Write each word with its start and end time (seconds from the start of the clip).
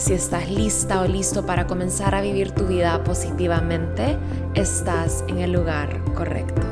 Si 0.00 0.14
estás 0.14 0.48
lista 0.48 1.02
o 1.02 1.06
listo 1.06 1.44
para 1.44 1.66
comenzar 1.66 2.14
a 2.14 2.22
vivir 2.22 2.52
tu 2.52 2.66
vida 2.66 3.04
positivamente, 3.04 4.16
estás 4.54 5.22
en 5.28 5.40
el 5.40 5.52
lugar 5.52 6.02
correcto. 6.14 6.62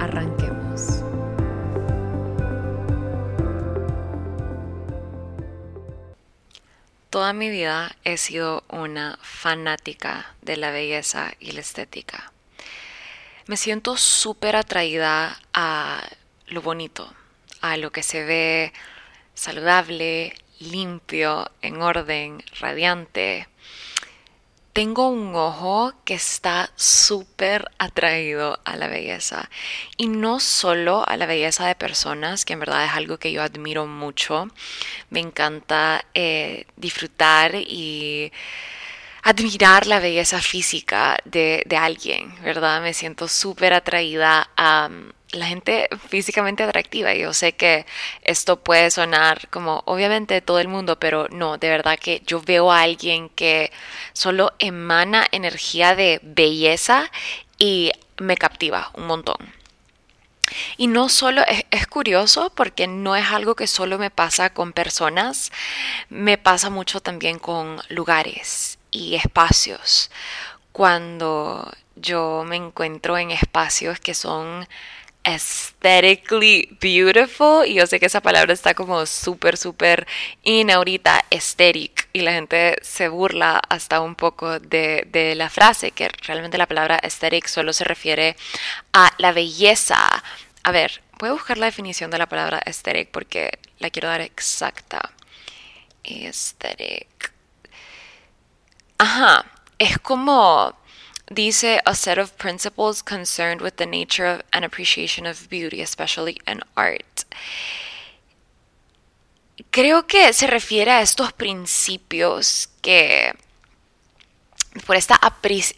Arranquemos. 0.00 1.04
Toda 7.08 7.32
mi 7.32 7.50
vida 7.50 7.94
he 8.02 8.16
sido 8.16 8.64
una 8.68 9.16
fanática 9.22 10.34
de 10.42 10.56
la 10.56 10.72
belleza 10.72 11.34
y 11.38 11.52
la 11.52 11.60
estética. 11.60 12.32
Me 13.46 13.56
siento 13.56 13.96
súper 13.96 14.56
atraída 14.56 15.38
a 15.54 16.02
lo 16.48 16.62
bonito, 16.62 17.14
a 17.60 17.76
lo 17.76 17.92
que 17.92 18.02
se 18.02 18.24
ve 18.24 18.72
saludable, 19.34 20.34
limpio, 20.62 21.50
en 21.60 21.82
orden, 21.82 22.42
radiante. 22.60 23.48
Tengo 24.72 25.08
un 25.08 25.34
ojo 25.34 25.92
que 26.06 26.14
está 26.14 26.70
súper 26.76 27.70
atraído 27.78 28.58
a 28.64 28.76
la 28.76 28.88
belleza. 28.88 29.50
Y 29.98 30.08
no 30.08 30.40
solo 30.40 31.06
a 31.06 31.16
la 31.18 31.26
belleza 31.26 31.66
de 31.66 31.74
personas, 31.74 32.46
que 32.46 32.54
en 32.54 32.60
verdad 32.60 32.86
es 32.86 32.92
algo 32.92 33.18
que 33.18 33.32
yo 33.32 33.42
admiro 33.42 33.86
mucho. 33.86 34.48
Me 35.10 35.20
encanta 35.20 36.06
eh, 36.14 36.66
disfrutar 36.76 37.54
y 37.54 38.32
admirar 39.22 39.86
la 39.86 40.00
belleza 40.00 40.40
física 40.40 41.18
de, 41.26 41.62
de 41.66 41.76
alguien, 41.76 42.34
¿verdad? 42.42 42.80
Me 42.80 42.94
siento 42.94 43.28
súper 43.28 43.74
atraída 43.74 44.50
a 44.56 44.88
la 45.32 45.46
gente 45.46 45.88
físicamente 46.08 46.62
atractiva. 46.62 47.14
Yo 47.14 47.32
sé 47.32 47.52
que 47.54 47.86
esto 48.22 48.62
puede 48.62 48.90
sonar 48.90 49.48
como 49.48 49.82
obviamente 49.86 50.40
todo 50.42 50.60
el 50.60 50.68
mundo, 50.68 50.98
pero 50.98 51.28
no, 51.30 51.58
de 51.58 51.68
verdad 51.68 51.98
que 51.98 52.22
yo 52.26 52.40
veo 52.40 52.70
a 52.70 52.82
alguien 52.82 53.28
que 53.30 53.72
solo 54.12 54.52
emana 54.58 55.26
energía 55.32 55.94
de 55.96 56.20
belleza 56.22 57.10
y 57.58 57.92
me 58.18 58.36
captiva 58.36 58.90
un 58.94 59.06
montón. 59.06 59.36
Y 60.76 60.86
no 60.86 61.08
solo 61.08 61.42
es, 61.46 61.64
es, 61.70 61.86
curioso 61.86 62.52
porque 62.54 62.86
no 62.86 63.16
es 63.16 63.26
algo 63.30 63.54
que 63.54 63.66
solo 63.66 63.98
me 63.98 64.10
pasa 64.10 64.52
con 64.52 64.74
personas, 64.74 65.50
me 66.10 66.36
pasa 66.36 66.68
mucho 66.68 67.00
también 67.00 67.38
con 67.38 67.80
lugares 67.88 68.78
y 68.90 69.14
espacios. 69.14 70.10
Cuando 70.72 71.72
yo 71.96 72.44
me 72.46 72.56
encuentro 72.56 73.16
en 73.16 73.30
espacios 73.30 73.98
que 74.00 74.14
son 74.14 74.66
aesthetically 75.24 76.76
beautiful 76.80 77.64
y 77.66 77.74
yo 77.74 77.86
sé 77.86 78.00
que 78.00 78.06
esa 78.06 78.20
palabra 78.20 78.52
está 78.52 78.74
como 78.74 79.06
súper 79.06 79.56
súper 79.56 80.06
inaudita 80.42 81.24
aesthetic 81.30 82.08
y 82.12 82.22
la 82.22 82.32
gente 82.32 82.76
se 82.82 83.08
burla 83.08 83.60
hasta 83.68 84.00
un 84.00 84.14
poco 84.16 84.58
de, 84.58 85.06
de, 85.10 85.34
la 85.34 85.48
frase 85.48 85.92
que 85.92 86.08
realmente 86.22 86.58
la 86.58 86.66
palabra 86.66 86.98
aesthetic 87.02 87.46
solo 87.46 87.72
se 87.72 87.84
refiere 87.84 88.36
a 88.92 89.12
la 89.18 89.32
belleza. 89.32 90.22
A 90.64 90.72
ver 90.72 91.02
voy 91.18 91.28
a 91.28 91.32
buscar 91.32 91.58
la 91.58 91.66
definición 91.66 92.10
de 92.10 92.18
la 92.18 92.26
palabra 92.26 92.60
aesthetic 92.64 93.10
porque 93.10 93.58
la 93.78 93.90
quiero 93.90 94.08
dar 94.08 94.20
exacta. 94.20 95.12
Aesthetic. 96.04 97.32
Ajá 98.98 99.44
es 99.82 99.98
como 99.98 100.76
dice 101.30 101.80
a 101.84 101.94
set 101.94 102.18
of 102.18 102.36
principles 102.36 103.02
concerned 103.02 103.60
with 103.60 103.76
the 103.76 103.86
nature 103.86 104.26
of 104.26 104.42
and 104.52 104.64
appreciation 104.64 105.26
of 105.26 105.48
beauty, 105.48 105.80
especially 105.80 106.38
in 106.46 106.60
art. 106.76 107.24
Creo 109.70 110.06
que 110.06 110.32
se 110.32 110.46
refiere 110.46 110.90
a 110.90 111.02
estos 111.02 111.32
principios 111.32 112.68
que 112.82 113.34
por 114.86 114.96
esta 114.96 115.20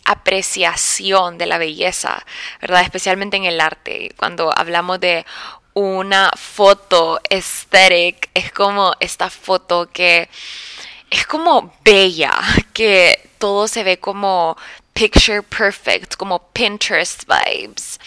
apreciación 0.04 1.37
de 1.37 1.47
la 1.47 1.59
belleza, 1.59 2.25
¿verdad? 2.60 2.83
Especialmente 2.83 3.37
en 3.37 3.44
el 3.44 3.60
arte. 3.60 4.12
Cuando 4.16 4.53
hablamos 4.56 5.00
de 5.00 5.27
una 5.75 6.31
foto 6.37 7.21
aesthetic, 7.28 8.31
es 8.34 8.53
como 8.53 8.94
esta 9.00 9.31
foto 9.31 9.91
que 9.93 10.28
es 11.10 11.27
como 11.27 11.75
bella, 11.84 12.33
que 12.72 13.31
todo 13.38 13.69
se 13.69 13.83
ve 13.83 13.99
como 13.99 14.56
picture 14.94 15.43
perfect, 15.43 16.16
como 16.16 16.38
Pinterest 16.53 17.25
vibes. 17.27 17.99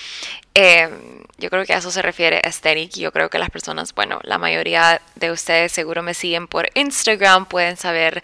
Em, 0.54 1.24
yo 1.38 1.50
creo 1.52 1.66
que 1.66 1.74
a 1.74 1.78
eso 1.78 1.92
se 1.92 2.02
refiere 2.02 2.42
aesthetic. 2.44 2.94
Yo 2.98 3.12
creo 3.12 3.30
que 3.30 3.38
las 3.38 3.52
personas, 3.52 3.94
bueno, 3.94 4.20
la 4.24 4.40
mayoría 4.40 5.02
de 5.16 5.32
ustedes 5.32 5.72
seguro 5.72 6.02
me 6.02 6.14
siguen 6.16 6.48
por 6.48 6.70
Instagram, 6.74 7.46
pueden 7.46 7.78
saber 7.78 8.24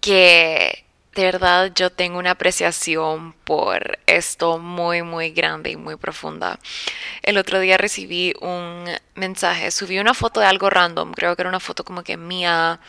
que 0.00 0.84
de 1.14 1.24
verdad 1.24 1.72
yo 1.74 1.90
tengo 1.90 2.18
una 2.18 2.32
apreciación 2.32 3.34
por 3.44 3.98
esto 4.06 4.58
muy, 4.58 5.02
muy 5.02 5.30
grande 5.30 5.70
y 5.70 5.76
muy 5.76 5.96
profunda. 5.96 6.58
El 7.22 7.36
otro 7.38 7.60
día 7.60 7.76
recibí 7.78 8.34
un 8.40 8.84
mensaje, 9.14 9.70
subí 9.70 9.98
una 9.98 10.14
foto 10.14 10.40
de 10.40 10.46
algo 10.46 10.70
random, 10.70 11.12
creo 11.12 11.36
que 11.36 11.42
era 11.42 11.48
una 11.48 11.60
foto 11.60 11.84
como 11.84 12.02
que 12.04 12.16
mía 12.16 12.80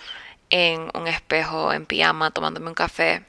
en 0.50 0.90
un 0.94 1.08
espejo, 1.08 1.74
en 1.74 1.86
pijama, 1.86 2.32
tomándome 2.32 2.68
un 2.68 2.76
café 2.76 3.24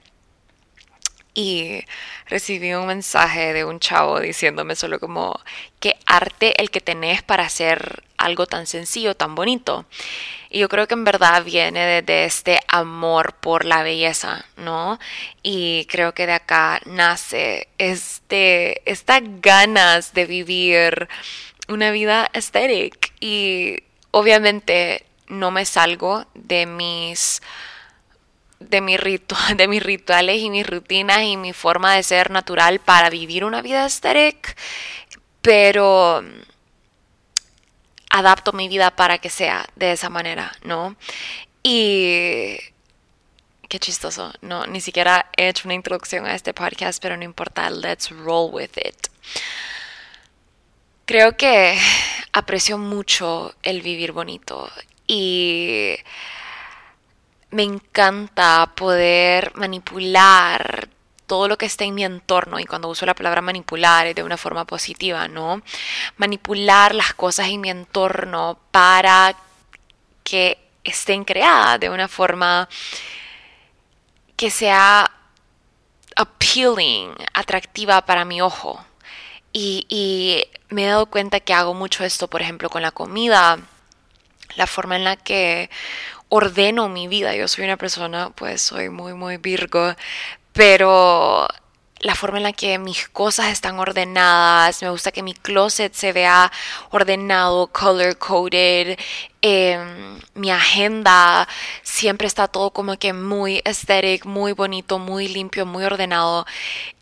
y 1.34 1.82
recibí 2.26 2.72
un 2.74 2.86
mensaje 2.86 3.52
de 3.52 3.64
un 3.64 3.80
chavo 3.80 4.20
diciéndome 4.20 4.76
solo 4.76 5.00
como 5.00 5.38
qué 5.80 5.96
arte 6.06 6.60
el 6.60 6.70
que 6.70 6.80
tenés 6.80 7.22
para 7.22 7.44
hacer 7.44 8.04
algo 8.16 8.46
tan 8.46 8.66
sencillo, 8.66 9.16
tan 9.16 9.34
bonito. 9.34 9.84
Y 10.48 10.60
yo 10.60 10.68
creo 10.68 10.86
que 10.86 10.94
en 10.94 11.04
verdad 11.04 11.44
viene 11.44 12.02
de, 12.02 12.24
este 12.24 12.60
amor 12.68 13.34
por 13.34 13.64
la 13.64 13.82
belleza, 13.82 14.44
¿no? 14.56 15.00
Y 15.42 15.86
creo 15.86 16.14
que 16.14 16.26
de 16.26 16.34
acá 16.34 16.80
nace 16.86 17.68
este, 17.78 18.80
ganas 19.42 20.14
de 20.14 20.26
vivir 20.26 21.08
una 21.68 21.90
vida 21.90 22.30
estética. 22.32 23.08
Y 23.18 23.82
obviamente 24.12 25.04
no 25.26 25.50
me 25.50 25.64
salgo 25.64 26.24
de 26.34 26.66
mis 26.66 27.42
de, 28.68 28.80
mi 28.80 28.96
de 29.56 29.68
mis 29.68 29.82
rituales 29.82 30.40
y 30.40 30.50
mis 30.50 30.66
rutinas 30.66 31.22
y 31.22 31.36
mi 31.36 31.52
forma 31.52 31.94
de 31.94 32.02
ser 32.02 32.30
natural 32.30 32.80
para 32.80 33.10
vivir 33.10 33.44
una 33.44 33.62
vida 33.62 33.86
estética, 33.86 34.54
pero 35.42 36.22
adapto 38.10 38.52
mi 38.52 38.68
vida 38.68 38.94
para 38.94 39.18
que 39.18 39.28
sea 39.28 39.66
de 39.76 39.92
esa 39.92 40.08
manera, 40.08 40.52
¿no? 40.62 40.96
Y 41.62 42.56
qué 43.68 43.78
chistoso, 43.80 44.32
no, 44.40 44.66
ni 44.66 44.80
siquiera 44.80 45.30
he 45.36 45.48
hecho 45.48 45.66
una 45.66 45.74
introducción 45.74 46.26
a 46.26 46.34
este 46.34 46.54
podcast, 46.54 47.02
pero 47.02 47.16
no 47.16 47.24
importa, 47.24 47.70
let's 47.70 48.10
roll 48.10 48.54
with 48.54 48.70
it. 48.76 49.08
Creo 51.06 51.36
que 51.36 51.78
aprecio 52.32 52.78
mucho 52.78 53.54
el 53.62 53.82
vivir 53.82 54.12
bonito 54.12 54.70
y 55.06 55.96
me 57.54 57.62
encanta 57.62 58.72
poder 58.74 59.52
manipular 59.54 60.88
todo 61.28 61.46
lo 61.46 61.56
que 61.56 61.66
está 61.66 61.84
en 61.84 61.94
mi 61.94 62.04
entorno 62.04 62.58
y 62.58 62.64
cuando 62.64 62.88
uso 62.88 63.06
la 63.06 63.14
palabra 63.14 63.42
manipular 63.42 64.08
es 64.08 64.16
de 64.16 64.24
una 64.24 64.36
forma 64.36 64.64
positiva, 64.64 65.28
¿no? 65.28 65.62
Manipular 66.16 66.96
las 66.96 67.14
cosas 67.14 67.48
en 67.48 67.60
mi 67.60 67.70
entorno 67.70 68.58
para 68.72 69.36
que 70.24 70.58
estén 70.82 71.24
creadas 71.24 71.78
de 71.78 71.90
una 71.90 72.08
forma 72.08 72.68
que 74.36 74.50
sea 74.50 75.08
appealing, 76.16 77.14
atractiva 77.34 78.04
para 78.04 78.24
mi 78.24 78.42
ojo. 78.42 78.84
Y, 79.52 80.44
me 80.70 80.84
he 80.84 80.88
dado 80.88 81.06
cuenta 81.06 81.38
que 81.38 81.54
hago 81.54 81.72
mucho 81.72 82.02
esto, 82.02 82.26
por 82.26 82.42
ejemplo, 82.42 82.68
con 82.68 82.82
la 82.82 82.90
comida, 82.90 83.58
la 84.56 84.66
forma 84.66 84.96
en 84.96 85.04
la 85.04 85.14
que 85.14 85.70
ordeno 86.34 86.88
mi 86.88 87.06
vida. 87.08 87.34
Yo 87.36 87.46
soy 87.48 87.64
una 87.64 87.76
persona, 87.76 88.30
pues 88.30 88.60
soy 88.62 88.88
muy, 88.90 89.14
muy 89.14 89.36
virgo, 89.36 89.94
pero 90.52 91.46
la 92.00 92.14
forma 92.14 92.38
en 92.38 92.44
la 92.44 92.52
que 92.52 92.78
mis 92.78 93.08
cosas 93.08 93.46
están 93.48 93.78
ordenadas, 93.78 94.82
me 94.82 94.90
gusta 94.90 95.12
que 95.12 95.22
mi 95.22 95.32
closet 95.34 95.94
se 95.94 96.12
vea 96.12 96.50
ordenado, 96.90 97.68
color 97.68 98.18
coded, 98.18 98.98
em, 99.42 100.20
mi 100.34 100.50
agenda 100.50 101.48
siempre 101.82 102.26
está 102.26 102.48
todo 102.48 102.70
como 102.72 102.98
que 102.98 103.12
muy 103.12 103.62
aesthetic, 103.64 104.26
muy 104.26 104.52
bonito, 104.52 104.98
muy 104.98 105.28
limpio, 105.28 105.66
muy 105.66 105.84
ordenado. 105.84 106.46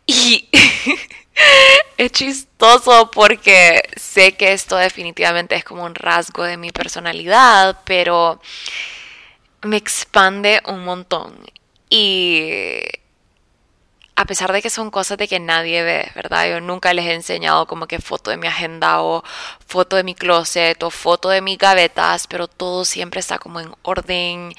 Y 0.05 0.49
es 1.97 2.11
chistoso 2.11 3.09
porque 3.11 3.83
sé 3.95 4.35
que 4.35 4.53
esto 4.53 4.77
definitivamente 4.77 5.55
es 5.55 5.63
como 5.63 5.83
un 5.85 5.95
rasgo 5.95 6.43
de 6.43 6.57
mi 6.57 6.71
personalidad, 6.71 7.79
pero 7.85 8.39
me 9.63 9.77
expande 9.77 10.61
un 10.67 10.83
montón. 10.83 11.35
Y 11.89 12.81
a 14.15 14.25
pesar 14.25 14.51
de 14.53 14.61
que 14.61 14.69
son 14.69 14.91
cosas 14.91 15.17
de 15.17 15.27
que 15.27 15.39
nadie 15.39 15.83
ve, 15.83 16.11
¿verdad? 16.15 16.47
Yo 16.49 16.61
nunca 16.61 16.93
les 16.93 17.05
he 17.05 17.13
enseñado 17.13 17.65
como 17.65 17.87
que 17.87 17.99
foto 17.99 18.29
de 18.31 18.37
mi 18.37 18.47
agenda 18.47 19.01
o 19.01 19.23
foto 19.65 19.95
de 19.95 20.03
mi 20.03 20.13
closet 20.15 20.81
o 20.83 20.89
foto 20.91 21.29
de 21.29 21.41
mis 21.41 21.57
gavetas, 21.57 22.27
pero 22.27 22.47
todo 22.47 22.85
siempre 22.85 23.19
está 23.19 23.39
como 23.39 23.59
en 23.59 23.73
orden 23.81 24.53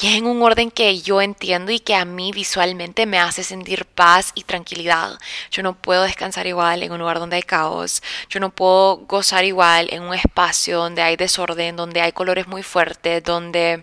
y 0.00 0.16
en 0.16 0.26
un 0.26 0.42
orden 0.42 0.70
que 0.70 1.00
yo 1.00 1.20
entiendo 1.20 1.72
y 1.72 1.80
que 1.80 1.94
a 1.94 2.04
mí 2.04 2.32
visualmente 2.32 3.06
me 3.06 3.18
hace 3.18 3.44
sentir 3.44 3.84
paz 3.84 4.32
y 4.34 4.44
tranquilidad. 4.44 5.18
Yo 5.50 5.62
no 5.62 5.74
puedo 5.74 6.02
descansar 6.04 6.46
igual 6.46 6.82
en 6.82 6.92
un 6.92 6.98
lugar 6.98 7.18
donde 7.18 7.36
hay 7.36 7.42
caos. 7.42 8.02
Yo 8.30 8.40
no 8.40 8.50
puedo 8.50 8.98
gozar 8.98 9.44
igual 9.44 9.88
en 9.92 10.02
un 10.02 10.14
espacio 10.14 10.78
donde 10.78 11.02
hay 11.02 11.16
desorden, 11.16 11.76
donde 11.76 12.00
hay 12.00 12.12
colores 12.12 12.48
muy 12.48 12.62
fuertes, 12.62 13.22
donde... 13.22 13.82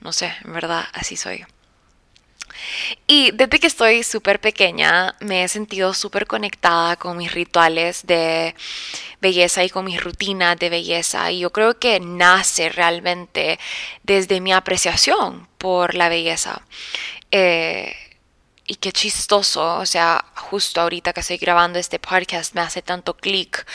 No 0.00 0.12
sé, 0.12 0.34
en 0.44 0.52
verdad, 0.52 0.84
así 0.92 1.16
soy. 1.16 1.46
Y 3.06 3.30
desde 3.32 3.58
que 3.58 3.66
estoy 3.66 4.02
súper 4.02 4.40
pequeña 4.40 5.14
me 5.20 5.44
he 5.44 5.48
sentido 5.48 5.94
súper 5.94 6.26
conectada 6.26 6.96
con 6.96 7.16
mis 7.16 7.32
rituales 7.32 8.06
de 8.06 8.54
belleza 9.20 9.64
y 9.64 9.70
con 9.70 9.84
mis 9.84 10.02
rutinas 10.02 10.58
de 10.58 10.70
belleza. 10.70 11.30
Y 11.30 11.40
yo 11.40 11.50
creo 11.50 11.78
que 11.78 12.00
nace 12.00 12.68
realmente 12.68 13.58
desde 14.02 14.40
mi 14.40 14.52
apreciación 14.52 15.48
por 15.58 15.94
la 15.94 16.08
belleza. 16.08 16.62
Eh, 17.30 17.94
y 18.66 18.76
qué 18.76 18.92
chistoso, 18.92 19.76
o 19.76 19.86
sea, 19.86 20.24
justo 20.36 20.80
ahorita 20.80 21.12
que 21.12 21.20
estoy 21.20 21.36
grabando 21.36 21.78
este 21.78 21.98
podcast 21.98 22.54
me 22.54 22.62
hace 22.62 22.80
tanto 22.80 23.14
clic 23.14 23.66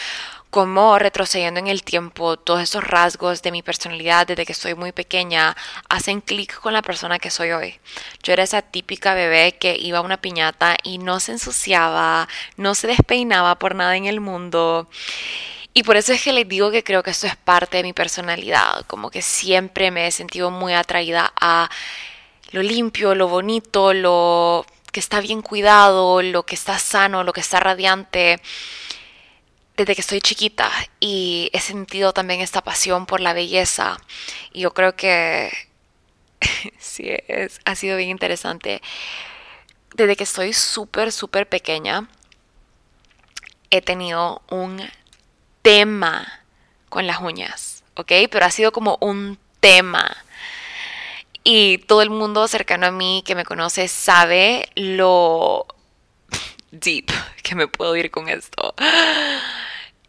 como 0.50 0.98
retrocediendo 0.98 1.60
en 1.60 1.68
el 1.68 1.84
tiempo, 1.84 2.38
todos 2.38 2.62
esos 2.62 2.84
rasgos 2.84 3.42
de 3.42 3.52
mi 3.52 3.62
personalidad 3.62 4.26
desde 4.26 4.46
que 4.46 4.56
soy 4.56 4.74
muy 4.74 4.92
pequeña 4.92 5.56
hacen 5.90 6.22
clic 6.22 6.60
con 6.60 6.74
la 6.74 6.82
persona 6.82 7.20
que 7.20 7.30
soy 7.30 7.52
hoy. 7.52 7.80
Yo 8.24 8.34
era 8.34 8.44
esa 8.44 8.62
típica 8.64 9.14
bebé 9.14 9.58
que 9.60 9.78
iba 9.78 10.00
a 10.00 10.02
una 10.02 10.22
piñata 10.22 10.76
y 10.84 10.98
no 10.98 11.20
se 11.20 11.34
ensuciaba, 11.34 12.28
no 12.58 12.74
se 12.74 12.88
despeinaba 12.88 13.60
por 13.60 13.76
nada 13.76 13.96
en 13.96 14.06
el 14.06 14.22
mundo. 14.22 14.90
Y 15.74 15.84
por 15.84 15.98
eso 15.98 16.14
es 16.14 16.24
que 16.24 16.34
les 16.34 16.48
digo 16.48 16.72
que 16.72 16.84
creo 16.84 17.04
que 17.04 17.12
esto 17.12 17.28
es 17.28 17.36
parte 17.36 17.78
de 17.78 17.84
mi 17.84 17.94
personalidad, 17.94 18.86
como 18.88 19.12
que 19.12 19.22
siempre 19.22 19.92
me 19.92 20.08
he 20.08 20.12
sentido 20.12 20.50
muy 20.50 20.74
atraída 20.74 21.32
a 21.40 21.70
lo 22.52 22.64
limpio, 22.64 23.14
lo 23.14 23.28
bonito, 23.28 23.94
lo 23.94 24.66
que 24.92 25.00
está 25.00 25.22
bien 25.22 25.44
cuidado, 25.44 26.24
lo 26.24 26.44
que 26.44 26.56
está 26.56 26.80
sano, 26.80 27.24
lo 27.24 27.34
que 27.34 27.42
está 27.42 27.60
radiante 27.60 28.42
desde 29.80 29.96
que 29.96 30.02
estoy 30.02 30.20
chiquita 30.20 30.70
y 31.00 31.50
he 31.54 31.62
sentido 31.62 32.12
también 32.12 32.42
esta 32.42 32.62
pasión 32.62 33.06
por 33.06 33.22
la 33.22 33.32
belleza 33.32 33.98
y 34.52 34.60
yo 34.60 34.74
creo 34.74 34.98
que 34.98 35.54
sí, 36.80 37.10
es, 37.30 37.62
ha 37.64 37.76
sido 37.76 37.96
bien 37.96 38.10
interesante. 38.10 38.82
Desde 39.96 40.18
que 40.18 40.26
estoy 40.26 40.52
súper, 40.52 41.14
súper 41.14 41.48
pequeña, 41.48 42.10
he 43.70 43.82
tenido 43.82 44.42
un 44.50 44.82
tema 45.62 46.44
con 46.90 47.08
las 47.08 47.22
uñas, 47.22 47.86
¿ok? 47.96 48.12
Pero 48.30 48.46
ha 48.46 48.52
sido 48.52 48.74
como 48.74 48.98
un 49.00 49.40
tema. 49.62 50.18
Y 51.46 51.78
todo 51.80 52.02
el 52.02 52.10
mundo 52.10 52.50
cercano 52.50 52.86
a 52.86 52.92
mí 52.92 53.24
que 53.26 53.34
me 53.34 53.46
conoce 53.46 53.88
sabe 53.88 54.68
lo 54.76 55.68
deep 56.72 57.10
que 57.44 57.56
me 57.56 57.68
puedo 57.70 57.96
ir 57.96 58.12
con 58.12 58.28
esto 58.28 58.76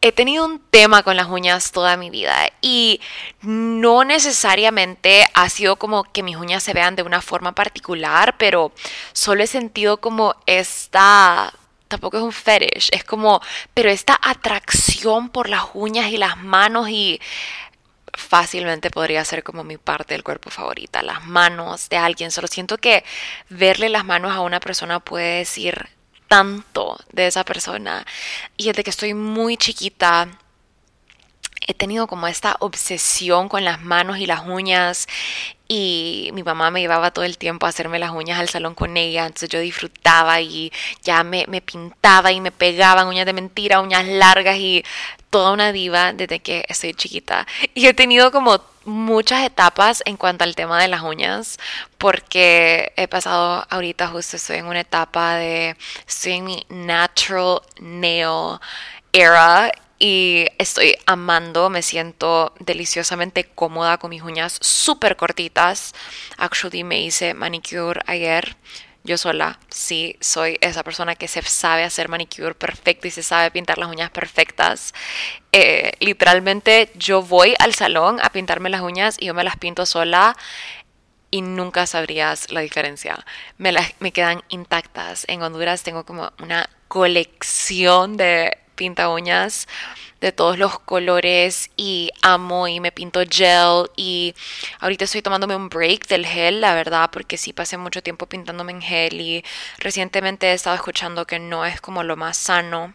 he 0.02 0.12
tenido 0.12 0.46
un 0.46 0.60
tema 0.70 1.02
con 1.02 1.16
las 1.16 1.28
uñas 1.28 1.72
toda 1.72 1.96
mi 1.96 2.10
vida 2.10 2.48
y 2.62 3.00
no 3.42 4.04
necesariamente 4.04 5.26
ha 5.34 5.48
sido 5.50 5.76
como 5.76 6.04
que 6.04 6.22
mis 6.22 6.36
uñas 6.36 6.62
se 6.62 6.72
vean 6.72 6.96
de 6.96 7.02
una 7.02 7.20
forma 7.20 7.52
particular, 7.52 8.36
pero 8.38 8.72
solo 9.12 9.42
he 9.42 9.46
sentido 9.46 9.98
como 9.98 10.34
esta 10.46 11.52
tampoco 11.88 12.18
es 12.18 12.22
un 12.22 12.32
fetish, 12.32 12.90
es 12.92 13.02
como, 13.02 13.42
pero 13.74 13.90
esta 13.90 14.18
atracción 14.22 15.28
por 15.28 15.48
las 15.48 15.64
uñas 15.74 16.10
y 16.12 16.18
las 16.18 16.38
manos 16.38 16.88
y 16.88 17.20
fácilmente 18.14 18.90
podría 18.90 19.24
ser 19.24 19.42
como 19.42 19.64
mi 19.64 19.76
parte 19.76 20.14
del 20.14 20.22
cuerpo 20.22 20.50
favorita, 20.50 21.02
las 21.02 21.26
manos 21.26 21.88
de 21.88 21.96
alguien. 21.96 22.30
Solo 22.30 22.46
siento 22.46 22.78
que 22.78 23.04
verle 23.48 23.88
las 23.88 24.04
manos 24.04 24.32
a 24.32 24.40
una 24.40 24.60
persona 24.60 25.00
puede 25.00 25.38
decir 25.38 25.88
tanto 26.30 26.96
de 27.10 27.26
esa 27.26 27.44
persona. 27.44 28.06
Y 28.56 28.66
desde 28.66 28.84
que 28.84 28.90
estoy 28.90 29.14
muy 29.14 29.56
chiquita, 29.56 30.28
he 31.66 31.74
tenido 31.74 32.06
como 32.06 32.28
esta 32.28 32.56
obsesión 32.60 33.48
con 33.48 33.64
las 33.64 33.82
manos 33.82 34.18
y 34.18 34.26
las 34.26 34.46
uñas 34.46 35.08
y 35.66 36.30
mi 36.32 36.44
mamá 36.44 36.70
me 36.70 36.80
llevaba 36.80 37.10
todo 37.10 37.24
el 37.24 37.36
tiempo 37.36 37.66
a 37.66 37.70
hacerme 37.70 37.98
las 37.98 38.12
uñas 38.12 38.38
al 38.38 38.48
salón 38.48 38.76
con 38.76 38.96
ella, 38.96 39.26
entonces 39.26 39.48
yo 39.48 39.58
disfrutaba 39.60 40.40
y 40.40 40.72
ya 41.02 41.24
me, 41.24 41.46
me 41.48 41.60
pintaba 41.60 42.30
y 42.30 42.40
me 42.40 42.52
pegaban 42.52 43.08
uñas 43.08 43.26
de 43.26 43.32
mentira, 43.32 43.80
uñas 43.80 44.06
largas 44.06 44.56
y 44.56 44.84
toda 45.30 45.52
una 45.52 45.72
diva 45.72 46.12
desde 46.12 46.40
que 46.40 46.64
estoy 46.68 46.94
chiquita. 46.94 47.46
Y 47.74 47.86
he 47.86 47.94
tenido 47.94 48.30
como 48.30 48.60
muchas 48.84 49.44
etapas 49.44 50.02
en 50.06 50.16
cuanto 50.16 50.44
al 50.44 50.54
tema 50.54 50.80
de 50.80 50.88
las 50.88 51.02
uñas, 51.02 51.58
porque 51.98 52.92
he 52.96 53.08
pasado 53.08 53.66
ahorita 53.70 54.08
justo 54.08 54.36
estoy 54.36 54.56
en 54.58 54.66
una 54.66 54.80
etapa 54.80 55.36
de, 55.36 55.76
estoy 56.06 56.32
en 56.32 56.44
mi 56.44 56.66
natural 56.68 57.60
nail 57.80 58.58
era 59.12 59.72
y 59.98 60.46
estoy 60.56 60.96
amando, 61.04 61.68
me 61.68 61.82
siento 61.82 62.54
deliciosamente 62.58 63.44
cómoda 63.44 63.98
con 63.98 64.10
mis 64.10 64.22
uñas 64.22 64.58
súper 64.62 65.16
cortitas. 65.16 65.94
Actually 66.38 66.84
me 66.84 67.02
hice 67.02 67.34
manicure 67.34 68.00
ayer 68.06 68.56
yo 69.02 69.16
sola, 69.16 69.58
sí, 69.70 70.16
soy 70.20 70.58
esa 70.60 70.84
persona 70.84 71.14
que 71.16 71.26
se 71.26 71.40
sabe 71.42 71.84
hacer 71.84 72.08
manicure 72.08 72.54
perfecto 72.54 73.08
y 73.08 73.10
se 73.10 73.22
sabe 73.22 73.50
pintar 73.50 73.78
las 73.78 73.88
uñas 73.88 74.10
perfectas. 74.10 74.92
Eh, 75.52 75.92
literalmente 76.00 76.92
yo 76.94 77.22
voy 77.22 77.54
al 77.58 77.74
salón 77.74 78.18
a 78.22 78.30
pintarme 78.30 78.68
las 78.68 78.82
uñas 78.82 79.16
y 79.18 79.26
yo 79.26 79.34
me 79.34 79.44
las 79.44 79.56
pinto 79.56 79.86
sola 79.86 80.36
y 81.30 81.42
nunca 81.42 81.86
sabrías 81.86 82.50
la 82.50 82.60
diferencia. 82.60 83.24
Me, 83.56 83.72
las, 83.72 83.92
me 84.00 84.12
quedan 84.12 84.42
intactas. 84.48 85.24
En 85.28 85.42
Honduras 85.42 85.82
tengo 85.82 86.04
como 86.04 86.32
una 86.40 86.68
colección 86.88 88.16
de 88.16 88.58
pinta 88.74 89.08
uñas 89.08 89.66
de 90.20 90.32
todos 90.32 90.58
los 90.58 90.78
colores 90.78 91.70
y 91.76 92.10
amo 92.22 92.68
y 92.68 92.80
me 92.80 92.92
pinto 92.92 93.20
gel 93.28 93.90
y 93.96 94.34
ahorita 94.80 95.04
estoy 95.04 95.22
tomándome 95.22 95.56
un 95.56 95.68
break 95.68 96.06
del 96.08 96.26
gel, 96.26 96.60
la 96.60 96.74
verdad, 96.74 97.10
porque 97.12 97.36
sí 97.36 97.52
pasé 97.52 97.76
mucho 97.78 98.02
tiempo 98.02 98.26
pintándome 98.26 98.72
en 98.72 98.82
gel 98.82 99.20
y 99.20 99.44
recientemente 99.78 100.48
he 100.48 100.52
estado 100.52 100.76
escuchando 100.76 101.26
que 101.26 101.38
no 101.38 101.64
es 101.64 101.80
como 101.80 102.02
lo 102.02 102.16
más 102.16 102.36
sano 102.36 102.92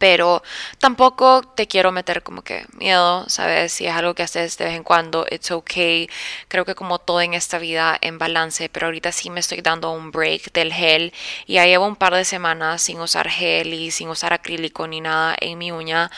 pero 0.00 0.42
tampoco 0.78 1.42
te 1.42 1.68
quiero 1.68 1.92
meter 1.92 2.22
como 2.22 2.40
que 2.40 2.64
miedo, 2.72 3.28
¿sabes? 3.28 3.70
Si 3.74 3.86
es 3.86 3.94
algo 3.94 4.14
que 4.14 4.22
haces 4.22 4.56
de 4.56 4.64
vez 4.64 4.74
en 4.74 4.82
cuando, 4.82 5.26
it's 5.30 5.50
okay. 5.50 6.08
Creo 6.48 6.64
que 6.64 6.74
como 6.74 6.98
todo 6.98 7.20
en 7.20 7.34
esta 7.34 7.58
vida 7.58 7.98
en 8.00 8.16
balance, 8.16 8.70
pero 8.70 8.86
ahorita 8.86 9.12
sí 9.12 9.28
me 9.28 9.40
estoy 9.40 9.60
dando 9.60 9.90
un 9.90 10.10
break 10.10 10.54
del 10.54 10.72
gel 10.72 11.12
y 11.46 11.54
ya 11.54 11.66
llevo 11.66 11.86
un 11.86 11.96
par 11.96 12.14
de 12.14 12.24
semanas 12.24 12.80
sin 12.80 12.98
usar 12.98 13.28
gel 13.28 13.74
y 13.74 13.90
sin 13.90 14.08
usar 14.08 14.32
acrílico 14.32 14.86
ni 14.86 15.02
nada 15.02 15.36
en 15.38 15.58
mi 15.58 15.70
uña. 15.70 16.10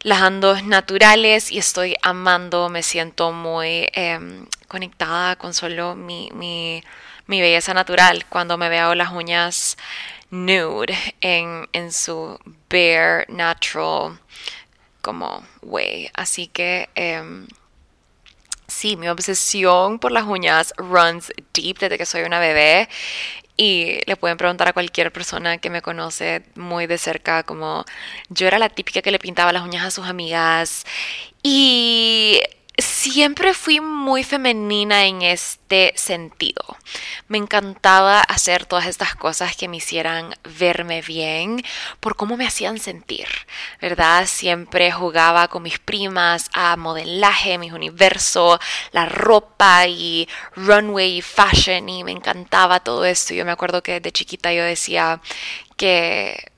Las 0.00 0.22
ando 0.22 0.60
naturales 0.62 1.52
y 1.52 1.58
estoy 1.58 1.96
amando, 2.02 2.70
me 2.70 2.82
siento 2.82 3.30
muy 3.30 3.90
em, 3.92 4.46
conectada 4.68 5.36
con 5.36 5.52
solo 5.52 5.94
mi, 5.94 6.30
mi, 6.32 6.82
mi 7.26 7.42
belleza 7.42 7.74
natural 7.74 8.24
cuando 8.30 8.56
me 8.56 8.70
veo 8.70 8.94
las 8.94 9.12
uñas 9.12 9.76
nude 10.32 10.96
en, 11.20 11.68
en 11.72 11.92
su 11.92 12.38
bare 12.68 13.26
natural 13.28 14.18
como 15.02 15.44
way. 15.62 16.10
Así 16.14 16.48
que 16.48 16.88
eh, 16.94 17.46
sí, 18.66 18.96
mi 18.96 19.08
obsesión 19.08 19.98
por 19.98 20.10
las 20.10 20.24
uñas 20.24 20.72
runs 20.78 21.32
deep 21.52 21.78
desde 21.78 21.98
que 21.98 22.06
soy 22.06 22.22
una 22.22 22.40
bebé. 22.40 22.88
Y 23.56 24.00
le 24.06 24.16
pueden 24.16 24.38
preguntar 24.38 24.68
a 24.68 24.72
cualquier 24.72 25.12
persona 25.12 25.58
que 25.58 25.68
me 25.68 25.82
conoce 25.82 26.42
muy 26.56 26.86
de 26.86 26.96
cerca, 26.96 27.42
como 27.42 27.84
yo 28.30 28.48
era 28.48 28.58
la 28.58 28.70
típica 28.70 29.02
que 29.02 29.10
le 29.10 29.18
pintaba 29.18 29.52
las 29.52 29.62
uñas 29.62 29.84
a 29.84 29.90
sus 29.90 30.06
amigas. 30.06 30.86
Y 31.42 32.40
siempre 32.78 33.52
fui 33.52 33.80
muy 33.80 34.24
femenina 34.24 35.04
en 35.04 35.22
este 35.22 35.92
sentido. 35.96 36.62
Me 37.28 37.38
encantaba 37.38 38.20
hacer 38.20 38.66
todas 38.66 38.86
estas 38.86 39.14
cosas 39.14 39.56
que 39.56 39.68
me 39.68 39.76
hicieran 39.76 40.34
verme 40.58 41.02
bien 41.02 41.62
por 42.00 42.16
cómo 42.16 42.36
me 42.36 42.46
hacían 42.46 42.78
sentir, 42.78 43.26
¿verdad? 43.80 44.26
Siempre 44.26 44.90
jugaba 44.92 45.48
con 45.48 45.62
mis 45.62 45.78
primas 45.78 46.48
a 46.54 46.76
modelaje, 46.76 47.58
mis 47.58 47.72
universo, 47.72 48.58
la 48.92 49.06
ropa 49.06 49.86
y 49.86 50.28
runway 50.56 51.18
y 51.18 51.22
fashion 51.22 51.88
y 51.88 52.04
me 52.04 52.12
encantaba 52.12 52.80
todo 52.80 53.04
esto. 53.04 53.34
Yo 53.34 53.44
me 53.44 53.52
acuerdo 53.52 53.82
que 53.82 54.00
de 54.00 54.12
chiquita 54.12 54.52
yo 54.52 54.64
decía 54.64 55.20
que 55.76 56.51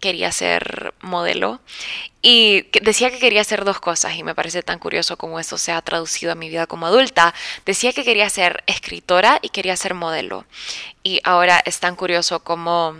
quería 0.00 0.32
ser 0.32 0.94
modelo 1.00 1.60
y 2.22 2.66
decía 2.82 3.10
que 3.10 3.18
quería 3.18 3.40
hacer 3.40 3.64
dos 3.64 3.80
cosas 3.80 4.16
y 4.16 4.22
me 4.22 4.34
parece 4.34 4.62
tan 4.62 4.78
curioso 4.78 5.16
como 5.16 5.40
eso 5.40 5.56
se 5.56 5.72
ha 5.72 5.80
traducido 5.82 6.32
a 6.32 6.34
mi 6.34 6.48
vida 6.48 6.66
como 6.66 6.86
adulta. 6.86 7.34
Decía 7.64 7.92
que 7.92 8.04
quería 8.04 8.28
ser 8.28 8.62
escritora 8.66 9.38
y 9.42 9.50
quería 9.50 9.76
ser 9.76 9.94
modelo. 9.94 10.44
Y 11.02 11.20
ahora 11.24 11.62
es 11.64 11.80
tan 11.80 11.96
curioso 11.96 12.40
como 12.40 12.96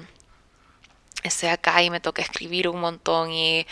estoy 1.22 1.50
acá 1.50 1.82
y 1.82 1.90
me 1.90 2.00
toca 2.00 2.22
escribir 2.22 2.68
un 2.68 2.80
montón 2.80 3.30
y, 3.30 3.66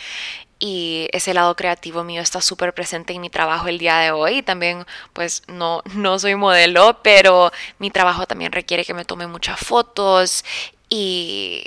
y 0.59 1.07
ese 1.13 1.33
lado 1.33 1.55
creativo 1.55 2.03
mío 2.03 2.21
está 2.21 2.41
súper 2.41 2.73
presente 2.73 3.13
en 3.13 3.21
mi 3.21 3.29
trabajo 3.31 3.67
el 3.67 3.79
día 3.79 3.97
de 3.99 4.11
hoy. 4.11 4.43
También, 4.43 4.85
pues, 5.13 5.43
no, 5.47 5.81
no 5.95 6.19
soy 6.19 6.35
modelo, 6.35 6.99
pero 7.01 7.51
mi 7.79 7.89
trabajo 7.89 8.27
también 8.27 8.51
requiere 8.51 8.85
que 8.85 8.93
me 8.93 9.05
tome 9.05 9.25
muchas 9.25 9.59
fotos 9.59 10.45
y 10.89 11.63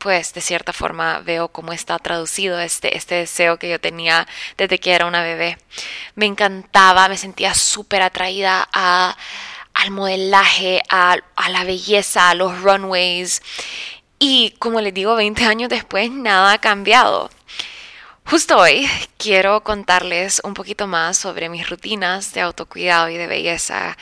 pues 0.00 0.32
de 0.32 0.40
cierta 0.40 0.72
forma 0.72 1.20
veo 1.20 1.48
cómo 1.48 1.72
está 1.72 1.98
traducido 1.98 2.58
este, 2.58 2.96
este 2.96 3.16
deseo 3.16 3.58
que 3.58 3.68
yo 3.68 3.78
tenía 3.78 4.26
desde 4.56 4.78
que 4.78 4.92
era 4.92 5.06
una 5.06 5.22
bebé. 5.22 5.58
Me 6.14 6.24
encantaba, 6.26 7.08
me 7.08 7.18
sentía 7.18 7.54
súper 7.54 8.00
atraída 8.02 8.66
al 8.72 9.90
modelaje, 9.90 10.80
a, 10.88 11.18
a 11.36 11.48
la 11.50 11.64
belleza, 11.64 12.30
a 12.30 12.34
los 12.34 12.62
runways. 12.62 13.42
Y 14.18 14.54
como 14.58 14.80
les 14.80 14.94
digo, 14.94 15.14
20 15.16 15.44
años 15.44 15.68
después 15.68 16.10
nada 16.10 16.52
ha 16.52 16.58
cambiado. 16.58 17.30
Justo 18.24 18.58
hoy 18.58 18.88
quiero 19.18 19.62
contarles 19.64 20.40
un 20.44 20.54
poquito 20.54 20.86
más 20.86 21.18
sobre 21.18 21.48
mis 21.48 21.68
rutinas 21.68 22.32
de 22.32 22.40
autocuidado 22.40 23.08
y 23.08 23.16
de 23.16 23.26
belleza, 23.26 23.98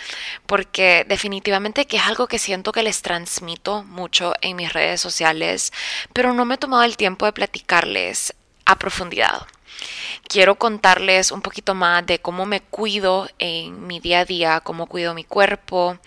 porque 0.47 1.07
definitivamente 1.09 1.87
que 1.87 1.97
es 1.97 2.03
algo 2.03 2.27
que 2.27 2.39
siento 2.39 2.73
que 2.73 2.83
les 2.83 3.01
transmito 3.01 3.85
mucho 3.85 4.35
en 4.43 4.57
mis 4.57 4.71
redes 4.73 5.01
sociales, 5.01 5.73
pero 6.13 6.35
no 6.35 6.45
me 6.45 6.57
he 6.57 6.59
tomado 6.59 6.83
el 6.83 6.99
tiempo 6.99 7.25
de 7.25 7.33
platicarles 7.33 8.35
a 8.67 8.79
profundidad. 8.79 9.47
Quiero 10.29 10.57
contarles 10.57 11.33
un 11.33 11.41
poquito 11.41 11.75
más 11.75 12.05
de 12.05 12.19
cómo 12.19 12.45
me 12.45 12.61
cuido 12.61 13.31
en 13.39 13.87
mi 13.87 13.99
día 13.99 14.21
a 14.21 14.25
día, 14.27 14.61
cómo 14.61 14.87
cuido 14.87 15.15
mi 15.15 15.25
cuerpo, 15.25 15.99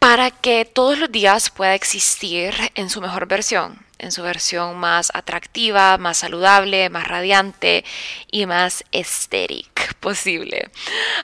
para 0.00 0.32
que 0.32 0.64
todos 0.64 0.98
los 0.98 1.12
días 1.12 1.50
pueda 1.50 1.74
existir 1.74 2.52
en 2.74 2.90
su 2.90 3.00
mejor 3.00 3.28
versión 3.28 3.87
en 3.98 4.12
su 4.12 4.22
versión 4.22 4.76
más 4.76 5.10
atractiva, 5.14 5.98
más 5.98 6.18
saludable, 6.18 6.90
más 6.90 7.06
radiante 7.06 7.84
y 8.30 8.46
más 8.46 8.84
estética 8.92 9.82
posible. 10.00 10.70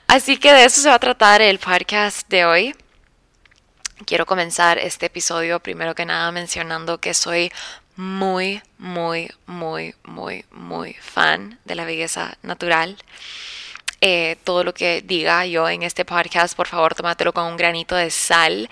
Así 0.07 0.37
que 0.37 0.53
de 0.53 0.65
eso 0.65 0.81
se 0.81 0.89
va 0.89 0.95
a 0.95 0.99
tratar 0.99 1.41
el 1.41 1.59
podcast 1.59 2.27
de 2.29 2.45
hoy. 2.45 2.75
Quiero 4.05 4.25
comenzar 4.25 4.77
este 4.77 5.05
episodio 5.05 5.59
primero 5.59 5.95
que 5.95 6.05
nada 6.05 6.31
mencionando 6.31 6.99
que 6.99 7.13
soy 7.13 7.51
muy, 7.95 8.61
muy, 8.77 9.31
muy, 9.45 9.95
muy, 10.03 10.45
muy 10.51 10.93
fan 10.95 11.59
de 11.63 11.75
la 11.75 11.85
belleza 11.85 12.37
natural. 12.41 12.97
Eh, 14.01 14.35
todo 14.43 14.63
lo 14.63 14.73
que 14.73 15.01
diga 15.01 15.45
yo 15.45 15.67
en 15.69 15.83
este 15.83 16.03
podcast, 16.03 16.55
por 16.55 16.67
favor, 16.67 16.93
tómatelo 16.93 17.33
con 17.33 17.45
un 17.45 17.57
granito 17.57 17.95
de 17.95 18.11
sal. 18.11 18.69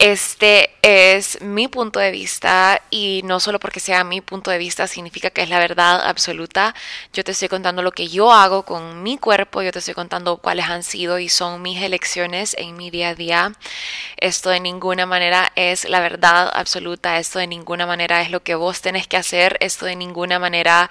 Este 0.00 0.70
es 0.80 1.42
mi 1.42 1.68
punto 1.68 2.00
de 2.00 2.10
vista 2.10 2.80
y 2.88 3.20
no 3.26 3.38
solo 3.38 3.60
porque 3.60 3.80
sea 3.80 4.02
mi 4.02 4.22
punto 4.22 4.50
de 4.50 4.56
vista 4.56 4.86
significa 4.86 5.28
que 5.28 5.42
es 5.42 5.50
la 5.50 5.58
verdad 5.58 6.00
absoluta. 6.08 6.74
Yo 7.12 7.22
te 7.22 7.32
estoy 7.32 7.48
contando 7.48 7.82
lo 7.82 7.92
que 7.92 8.08
yo 8.08 8.32
hago 8.32 8.64
con 8.64 9.02
mi 9.02 9.18
cuerpo, 9.18 9.60
yo 9.60 9.72
te 9.72 9.80
estoy 9.80 9.92
contando 9.92 10.38
cuáles 10.38 10.70
han 10.70 10.84
sido 10.84 11.18
y 11.18 11.28
son 11.28 11.60
mis 11.60 11.82
elecciones 11.82 12.54
en 12.56 12.78
mi 12.78 12.88
día 12.88 13.10
a 13.10 13.14
día. 13.14 13.52
Esto 14.16 14.48
de 14.48 14.60
ninguna 14.60 15.04
manera 15.04 15.52
es 15.54 15.86
la 15.86 16.00
verdad 16.00 16.50
absoluta, 16.50 17.18
esto 17.18 17.38
de 17.38 17.46
ninguna 17.46 17.84
manera 17.84 18.22
es 18.22 18.30
lo 18.30 18.42
que 18.42 18.54
vos 18.54 18.80
tenés 18.80 19.06
que 19.06 19.18
hacer, 19.18 19.58
esto 19.60 19.84
de 19.84 19.96
ninguna 19.96 20.38
manera 20.38 20.88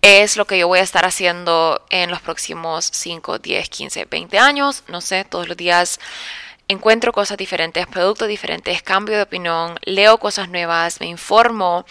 es 0.00 0.38
lo 0.38 0.46
que 0.46 0.58
yo 0.58 0.68
voy 0.68 0.78
a 0.78 0.82
estar 0.84 1.04
haciendo 1.04 1.84
en 1.90 2.10
los 2.10 2.22
próximos 2.22 2.88
5, 2.94 3.40
10, 3.40 3.68
15, 3.68 4.06
20 4.06 4.38
años, 4.38 4.84
no 4.88 5.02
sé, 5.02 5.24
todos 5.24 5.48
los 5.48 5.56
días 5.58 6.00
encuentro 6.68 7.12
cosas 7.12 7.38
diferentes, 7.38 7.86
productos 7.86 8.28
diferentes, 8.28 8.82
cambio 8.82 9.16
de 9.16 9.22
opinión, 9.22 9.78
leo 9.84 10.18
cosas 10.18 10.48
nuevas, 10.50 11.00
me 11.00 11.06
informo 11.06 11.86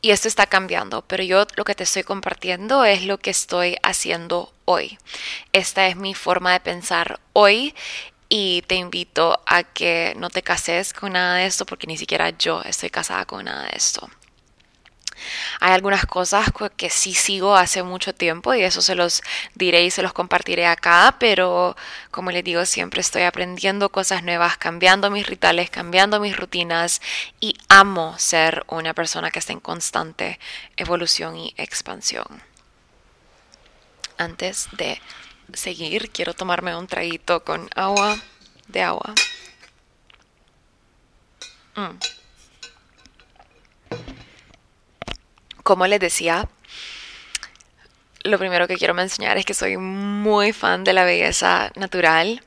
y 0.00 0.10
esto 0.10 0.26
está 0.26 0.46
cambiando, 0.46 1.02
pero 1.02 1.22
yo 1.22 1.46
lo 1.54 1.64
que 1.64 1.74
te 1.74 1.84
estoy 1.84 2.02
compartiendo 2.02 2.84
es 2.84 3.04
lo 3.04 3.18
que 3.18 3.30
estoy 3.30 3.76
haciendo 3.82 4.52
hoy. 4.64 4.98
Esta 5.52 5.86
es 5.86 5.96
mi 5.96 6.14
forma 6.14 6.52
de 6.52 6.60
pensar 6.60 7.20
hoy 7.34 7.74
y 8.28 8.62
te 8.62 8.76
invito 8.76 9.40
a 9.46 9.62
que 9.62 10.14
no 10.16 10.30
te 10.30 10.42
cases 10.42 10.94
con 10.94 11.12
nada 11.12 11.36
de 11.36 11.46
esto 11.46 11.66
porque 11.66 11.86
ni 11.86 11.98
siquiera 11.98 12.30
yo 12.30 12.62
estoy 12.62 12.88
casada 12.88 13.26
con 13.26 13.44
nada 13.44 13.64
de 13.64 13.76
esto. 13.76 14.08
Hay 15.60 15.72
algunas 15.72 16.06
cosas 16.06 16.50
que 16.76 16.90
sí 16.90 17.14
sigo 17.14 17.56
hace 17.56 17.82
mucho 17.82 18.14
tiempo 18.14 18.54
y 18.54 18.62
eso 18.62 18.82
se 18.82 18.94
los 18.94 19.22
diré 19.54 19.84
y 19.84 19.90
se 19.90 20.02
los 20.02 20.12
compartiré 20.12 20.66
acá, 20.66 21.16
pero 21.18 21.76
como 22.10 22.30
les 22.30 22.44
digo, 22.44 22.64
siempre 22.66 23.00
estoy 23.00 23.22
aprendiendo 23.22 23.90
cosas 23.90 24.22
nuevas, 24.22 24.56
cambiando 24.56 25.10
mis 25.10 25.26
rituales, 25.26 25.70
cambiando 25.70 26.20
mis 26.20 26.36
rutinas 26.36 27.00
y 27.40 27.56
amo 27.68 28.18
ser 28.18 28.64
una 28.68 28.94
persona 28.94 29.30
que 29.30 29.38
está 29.38 29.52
en 29.52 29.60
constante 29.60 30.38
evolución 30.76 31.36
y 31.36 31.54
expansión. 31.56 32.42
Antes 34.18 34.68
de 34.72 35.00
seguir, 35.54 36.10
quiero 36.10 36.34
tomarme 36.34 36.76
un 36.76 36.86
traguito 36.86 37.44
con 37.44 37.68
agua 37.74 38.16
de 38.68 38.82
agua. 38.82 39.14
Mm. 41.76 41.98
Como 45.62 45.86
les 45.86 46.00
decía, 46.00 46.48
lo 48.24 48.38
primero 48.38 48.68
que 48.68 48.76
quiero 48.76 48.94
mencionar 48.94 49.38
es 49.38 49.44
que 49.44 49.54
soy 49.54 49.76
muy 49.76 50.52
fan 50.52 50.84
de 50.84 50.92
la 50.92 51.04
belleza 51.04 51.72
natural. 51.76 52.42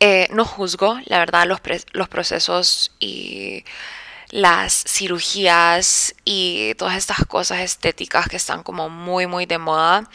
Eh, 0.00 0.28
no 0.30 0.44
juzgo, 0.44 0.98
la 1.06 1.18
verdad, 1.18 1.46
los, 1.46 1.60
los 1.92 2.08
procesos 2.08 2.92
y 2.98 3.64
las 4.30 4.84
cirugías 4.88 6.14
y 6.24 6.74
todas 6.74 6.96
estas 6.96 7.18
cosas 7.26 7.60
estéticas 7.60 8.28
que 8.28 8.36
están 8.36 8.62
como 8.62 8.88
muy, 8.88 9.26
muy 9.26 9.46
de 9.46 9.58
moda. 9.58 10.08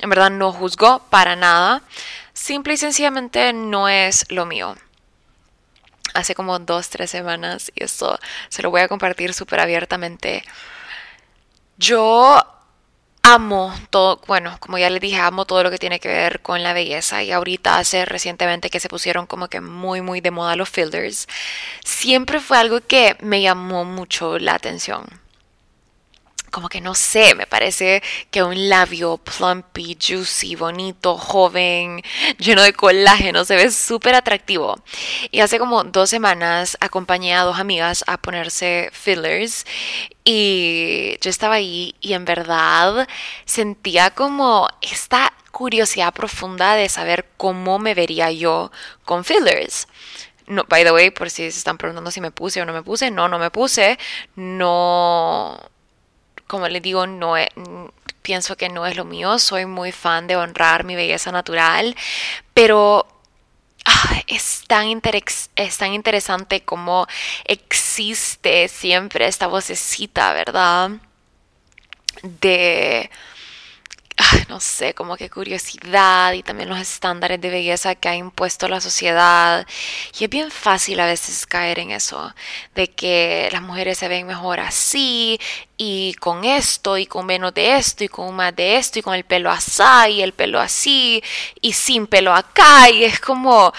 En 0.00 0.10
verdad 0.10 0.30
no 0.30 0.52
juzgo 0.52 1.00
para 1.10 1.36
nada. 1.36 1.82
Simple 2.34 2.74
y 2.74 2.76
sencillamente 2.76 3.52
no 3.52 3.88
es 3.88 4.26
lo 4.28 4.46
mío 4.46 4.76
hace 6.14 6.34
como 6.34 6.58
dos, 6.58 6.88
tres 6.90 7.10
semanas 7.10 7.72
y 7.74 7.84
esto 7.84 8.18
se 8.48 8.62
lo 8.62 8.70
voy 8.70 8.80
a 8.82 8.88
compartir 8.88 9.34
súper 9.34 9.60
abiertamente. 9.60 10.44
Yo 11.78 12.40
amo 13.22 13.74
todo, 13.90 14.20
bueno, 14.26 14.56
como 14.60 14.78
ya 14.78 14.90
les 14.90 15.00
dije, 15.00 15.16
amo 15.16 15.44
todo 15.46 15.62
lo 15.62 15.70
que 15.70 15.78
tiene 15.78 16.00
que 16.00 16.08
ver 16.08 16.40
con 16.42 16.62
la 16.62 16.72
belleza 16.72 17.22
y 17.22 17.32
ahorita 17.32 17.78
hace 17.78 18.04
recientemente 18.04 18.70
que 18.70 18.80
se 18.80 18.88
pusieron 18.88 19.26
como 19.26 19.48
que 19.48 19.60
muy, 19.60 20.00
muy 20.00 20.20
de 20.20 20.30
moda 20.30 20.56
los 20.56 20.68
fillers, 20.70 21.28
siempre 21.84 22.40
fue 22.40 22.58
algo 22.58 22.80
que 22.80 23.16
me 23.20 23.40
llamó 23.42 23.84
mucho 23.84 24.38
la 24.38 24.54
atención 24.54 25.21
como 26.52 26.68
que 26.68 26.80
no 26.80 26.94
sé, 26.94 27.34
me 27.34 27.46
parece 27.46 28.02
que 28.30 28.42
un 28.44 28.68
labio 28.68 29.16
plumpy, 29.18 29.96
juicy, 30.00 30.54
bonito, 30.54 31.16
joven, 31.16 32.02
lleno 32.38 32.62
de 32.62 32.74
colágeno, 32.74 33.44
se 33.44 33.56
ve 33.56 33.70
súper 33.70 34.14
atractivo. 34.14 34.76
Y 35.32 35.40
hace 35.40 35.58
como 35.58 35.82
dos 35.82 36.10
semanas 36.10 36.76
acompañé 36.80 37.34
a 37.34 37.42
dos 37.42 37.58
amigas 37.58 38.04
a 38.06 38.18
ponerse 38.18 38.90
fillers 38.92 39.64
y 40.24 41.16
yo 41.20 41.30
estaba 41.30 41.56
ahí 41.56 41.96
y 42.00 42.12
en 42.12 42.24
verdad 42.24 43.08
sentía 43.46 44.10
como 44.10 44.68
esta 44.82 45.32
curiosidad 45.52 46.12
profunda 46.12 46.74
de 46.74 46.88
saber 46.88 47.26
cómo 47.36 47.78
me 47.78 47.94
vería 47.94 48.30
yo 48.30 48.70
con 49.04 49.24
fillers. 49.24 49.88
No, 50.46 50.64
by 50.68 50.84
the 50.84 50.92
way, 50.92 51.10
por 51.10 51.30
si 51.30 51.50
se 51.50 51.58
están 51.58 51.78
preguntando 51.78 52.10
si 52.10 52.20
me 52.20 52.30
puse 52.30 52.60
o 52.60 52.66
no 52.66 52.72
me 52.72 52.82
puse, 52.82 53.10
no, 53.10 53.28
no 53.28 53.38
me 53.38 53.50
puse. 53.50 53.98
No, 54.36 55.58
como 56.46 56.68
les 56.68 56.82
digo, 56.82 57.06
no 57.06 57.36
pienso 58.22 58.56
que 58.56 58.68
no 58.68 58.86
es 58.86 58.96
lo 58.96 59.04
mío. 59.04 59.38
Soy 59.38 59.66
muy 59.66 59.92
fan 59.92 60.26
de 60.26 60.36
honrar 60.36 60.84
mi 60.84 60.94
belleza 60.94 61.32
natural, 61.32 61.96
pero 62.54 63.06
ah, 63.84 64.22
es, 64.26 64.64
tan 64.66 64.86
es 65.56 65.78
tan 65.78 65.92
interesante 65.92 66.62
como 66.62 67.06
existe 67.44 68.68
siempre 68.68 69.26
esta 69.26 69.46
vocecita, 69.46 70.32
¿verdad? 70.32 70.90
De 72.22 73.10
no 74.48 74.60
sé, 74.60 74.94
como 74.94 75.16
que 75.16 75.30
curiosidad 75.30 76.32
y 76.32 76.42
también 76.42 76.68
los 76.68 76.78
estándares 76.78 77.40
de 77.40 77.50
belleza 77.50 77.94
que 77.94 78.08
ha 78.08 78.16
impuesto 78.16 78.68
la 78.68 78.80
sociedad. 78.80 79.66
Y 80.18 80.24
es 80.24 80.30
bien 80.30 80.50
fácil 80.50 81.00
a 81.00 81.06
veces 81.06 81.46
caer 81.46 81.78
en 81.78 81.90
eso, 81.90 82.34
de 82.74 82.90
que 82.90 83.48
las 83.52 83.62
mujeres 83.62 83.98
se 83.98 84.08
ven 84.08 84.26
mejor 84.26 84.60
así 84.60 85.40
y 85.76 86.14
con 86.14 86.44
esto 86.44 86.98
y 86.98 87.06
con 87.06 87.26
menos 87.26 87.54
de 87.54 87.76
esto 87.76 88.04
y 88.04 88.08
con 88.08 88.34
más 88.34 88.54
de 88.54 88.76
esto 88.76 88.98
y 88.98 89.02
con 89.02 89.14
el 89.14 89.24
pelo 89.24 89.50
así 89.50 89.82
y 90.10 90.22
el 90.22 90.32
pelo 90.32 90.60
así 90.60 91.22
y 91.60 91.72
sin 91.72 92.06
pelo 92.06 92.34
acá 92.34 92.90
y 92.90 93.04
es 93.04 93.18
como 93.20 93.72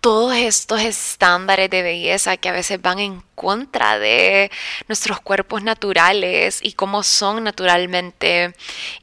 todos 0.00 0.34
estos 0.36 0.80
estándares 0.80 1.70
de 1.70 1.82
belleza 1.82 2.36
que 2.36 2.48
a 2.48 2.52
veces 2.52 2.80
van 2.80 2.98
en 2.98 3.22
contra 3.34 3.98
de 3.98 4.50
nuestros 4.86 5.20
cuerpos 5.20 5.62
naturales 5.62 6.60
y 6.62 6.72
cómo 6.72 7.02
son 7.02 7.44
naturalmente 7.44 8.54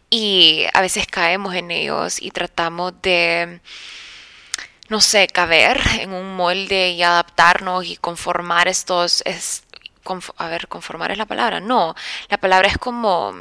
y 0.10 0.66
a 0.74 0.82
veces 0.82 1.08
caemos 1.08 1.56
en 1.56 1.72
ellos 1.72 2.22
y 2.22 2.32
tratamos 2.32 2.94
de 3.02 3.62
no 4.88 5.02
sé, 5.02 5.28
caber 5.28 5.82
en 6.00 6.14
un 6.14 6.36
molde 6.36 6.92
y 6.92 7.02
adaptarnos 7.02 7.86
y 7.86 7.98
conformar 7.98 8.68
estos 8.68 9.24
es, 9.26 9.64
a 10.38 10.48
ver, 10.48 10.68
conformar 10.68 11.12
es 11.12 11.18
la 11.18 11.26
palabra, 11.26 11.60
no, 11.60 11.96
la 12.30 12.38
palabra 12.38 12.70
es 12.70 12.78
como 12.78 13.34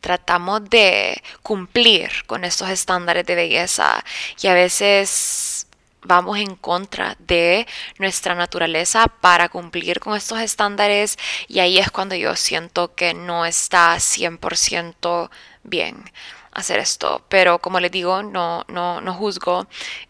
tratamos 0.00 0.68
de 0.68 1.22
cumplir 1.42 2.10
con 2.26 2.44
estos 2.44 2.68
estándares 2.70 3.24
de 3.24 3.36
belleza 3.36 4.02
y 4.40 4.48
a 4.48 4.54
veces 4.54 5.68
vamos 6.04 6.38
en 6.38 6.56
contra 6.56 7.16
de 7.18 7.66
nuestra 7.98 8.34
naturaleza 8.34 9.06
para 9.06 9.48
cumplir 9.48 10.00
con 10.00 10.16
estos 10.16 10.40
estándares 10.40 11.16
y 11.48 11.60
ahí 11.60 11.78
es 11.78 11.90
cuando 11.90 12.14
yo 12.14 12.36
siento 12.36 12.94
que 12.94 13.14
no 13.14 13.46
está 13.46 13.94
100% 13.96 15.30
bien 15.62 16.04
hacer 16.52 16.78
esto, 16.78 17.24
pero 17.28 17.58
como 17.58 17.80
les 17.80 17.90
digo, 17.90 18.22
no, 18.22 18.64
no, 18.68 19.00
no 19.00 19.14
juzgo. 19.14 19.66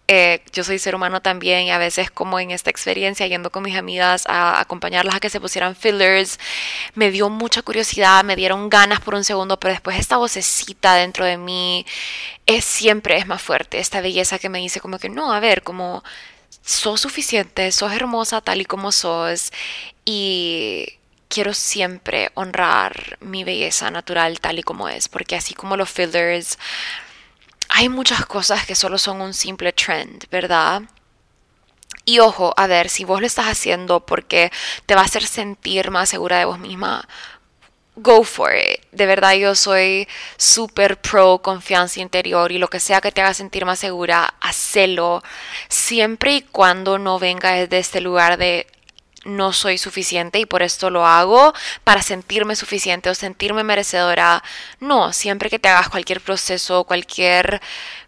Eh, 0.09 0.43
yo 0.53 0.65
soy 0.65 0.79
ser 0.79 0.95
humano 0.95 1.23
también 1.23 1.63
y 1.63 1.71
a 1.71 1.79
veces 1.79 2.11
como 2.11 2.39
en 2.41 2.51
esta 2.51 2.69
experiencia 2.71 3.27
yendo 3.27 3.51
con 3.51 3.63
mis 3.63 3.77
amigas 3.77 4.25
a 4.27 4.61
acompañarlas 4.61 5.15
a 5.15 5.21
que 5.21 5.31
se 5.31 5.41
pusieran 5.41 5.77
fillers, 5.77 6.39
me 6.95 7.11
dio 7.11 7.31
mucha 7.31 7.63
curiosidad, 7.63 8.25
me 8.25 8.37
dieron 8.37 8.69
ganas 8.69 9.01
por 9.01 9.15
un 9.15 9.25
segundo, 9.25 9.59
pero 9.59 9.73
después 9.73 9.99
esta 9.99 10.17
vocecita 10.17 10.95
dentro 10.95 11.25
de 11.25 11.39
mí 11.39 11.87
es 12.47 12.65
siempre 12.65 13.17
es 13.17 13.27
más 13.27 13.41
fuerte, 13.41 13.79
esta 13.79 14.01
belleza 14.01 14.39
que 14.39 14.49
me 14.49 14.59
dice 14.59 14.81
como 14.81 14.99
que 14.99 15.09
no, 15.09 15.33
a 15.33 15.41
ver, 15.41 15.63
como 15.63 16.03
sos 16.65 17.01
suficiente, 17.01 17.71
sos 17.73 17.93
hermosa 17.93 18.41
tal 18.41 18.61
y 18.61 18.65
como 18.65 18.93
sos 18.93 19.53
y 20.05 20.99
quiero 21.33 21.55
siempre 21.55 22.31
honrar 22.35 23.17
mi 23.21 23.43
belleza 23.43 23.91
natural 23.91 24.39
tal 24.39 24.59
y 24.59 24.63
como 24.63 24.91
es, 24.91 25.09
porque 25.09 25.35
así 25.35 25.55
como 25.55 25.79
los 25.79 25.89
fillers, 25.89 26.59
hay 27.71 27.89
muchas 27.89 28.27
cosas 28.27 28.67
que 28.67 28.75
solo 28.75 28.99
son 28.99 29.23
un 29.23 29.33
simple 29.33 29.73
trend, 29.73 30.29
¿verdad? 30.31 30.83
Y 32.05 32.19
ojo, 32.19 32.53
a 32.59 32.67
ver, 32.67 32.91
si 32.91 33.05
vos 33.05 33.23
lo 33.23 33.27
estás 33.27 33.47
haciendo 33.47 34.05
porque 34.05 34.53
te 34.85 34.95
va 34.95 35.01
a 35.01 35.05
hacer 35.05 35.25
sentir 35.25 35.91
más 35.91 36.11
segura 36.11 36.39
de 36.39 36.45
vos 36.45 36.59
misma, 36.59 37.09
go 37.97 38.25
for 38.25 38.55
it. 38.55 38.83
De 38.93 39.07
verdad 39.07 39.33
yo 39.33 39.55
soy 39.55 40.07
súper 40.37 41.01
pro 41.01 41.39
confianza 41.39 42.01
interior 42.01 42.53
y 42.53 42.59
lo 42.59 42.69
que 42.69 42.81
sea 42.81 43.01
que 43.01 43.11
te 43.11 43.23
haga 43.23 43.33
sentir 43.33 43.65
más 43.65 43.79
segura, 43.79 44.35
hacelo 44.41 45.23
siempre 45.69 46.35
y 46.35 46.43
cuando 46.43 46.99
no 46.99 47.19
venga 47.19 47.53
desde 47.53 47.79
este 47.79 48.03
lugar 48.03 48.37
de 48.37 48.67
no 49.25 49.53
soy 49.53 49.79
suficiente 49.79 50.39
y 50.39 50.47
por 50.47 50.63
esto 50.63 50.91
lo 50.91 51.07
hago 51.07 51.53
para 51.85 52.03
sentirme 52.03 52.57
suficiente 52.57 53.11
o 53.11 53.15
sentirme 53.15 53.65
merecedora. 53.65 54.43
No, 54.81 55.13
siempre 55.13 55.51
que 55.51 55.59
te 55.59 55.69
hagas 55.69 55.89
cualquier 55.89 56.21
proceso, 56.21 56.85
cualquier 56.85 57.61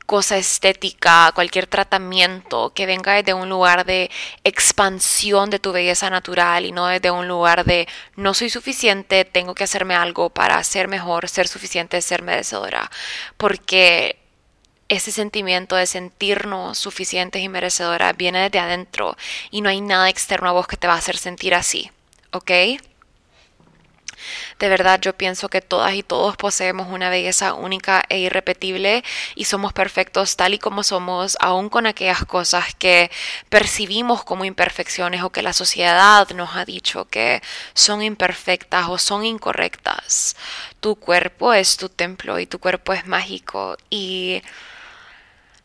cosa 0.06 0.36
estética, 0.36 1.32
cualquier 1.34 1.66
tratamiento 1.66 2.72
que 2.74 2.86
venga 2.86 3.14
desde 3.14 3.32
un 3.34 3.48
lugar 3.48 3.86
de 3.86 4.10
expansión 4.44 5.50
de 5.50 5.58
tu 5.58 5.72
belleza 5.72 6.10
natural 6.10 6.66
y 6.66 6.72
no 6.72 6.86
desde 6.86 7.10
un 7.10 7.26
lugar 7.26 7.64
de 7.64 7.88
no 8.16 8.34
soy 8.34 8.50
suficiente, 8.50 9.24
tengo 9.24 9.54
que 9.54 9.64
hacerme 9.64 9.94
algo 9.94 10.30
para 10.30 10.62
ser 10.64 10.88
mejor, 10.88 11.28
ser 11.28 11.48
suficiente, 11.48 12.02
ser 12.02 12.22
merecedora. 12.22 12.90
Porque 13.36 14.23
ese 14.88 15.12
sentimiento 15.12 15.76
de 15.76 15.86
sentirnos 15.86 16.78
suficientes 16.78 17.42
y 17.42 17.48
merecedoras 17.48 18.16
viene 18.16 18.40
desde 18.40 18.58
adentro 18.58 19.16
y 19.50 19.60
no 19.60 19.68
hay 19.68 19.80
nada 19.80 20.08
externo 20.08 20.48
a 20.48 20.52
vos 20.52 20.66
que 20.66 20.76
te 20.76 20.86
va 20.86 20.94
a 20.94 20.98
hacer 20.98 21.16
sentir 21.16 21.54
así, 21.54 21.90
¿ok? 22.32 22.50
De 24.58 24.68
verdad 24.68 25.00
yo 25.00 25.16
pienso 25.16 25.48
que 25.48 25.60
todas 25.60 25.94
y 25.94 26.02
todos 26.02 26.36
poseemos 26.36 26.88
una 26.88 27.10
belleza 27.10 27.54
única 27.54 28.04
e 28.08 28.18
irrepetible 28.18 29.04
y 29.34 29.44
somos 29.44 29.72
perfectos 29.72 30.36
tal 30.36 30.54
y 30.54 30.58
como 30.58 30.82
somos, 30.82 31.36
aun 31.40 31.68
con 31.68 31.86
aquellas 31.86 32.24
cosas 32.24 32.74
que 32.74 33.10
percibimos 33.48 34.24
como 34.24 34.44
imperfecciones 34.44 35.22
o 35.22 35.30
que 35.30 35.42
la 35.42 35.52
sociedad 35.52 36.28
nos 36.30 36.56
ha 36.56 36.64
dicho 36.64 37.06
que 37.06 37.42
son 37.74 38.02
imperfectas 38.02 38.88
o 38.88 38.98
son 38.98 39.24
incorrectas. 39.24 40.36
Tu 40.80 40.96
cuerpo 40.96 41.52
es 41.52 41.76
tu 41.76 41.88
templo 41.88 42.38
y 42.38 42.46
tu 42.46 42.58
cuerpo 42.58 42.92
es 42.92 43.06
mágico 43.06 43.76
y 43.90 44.42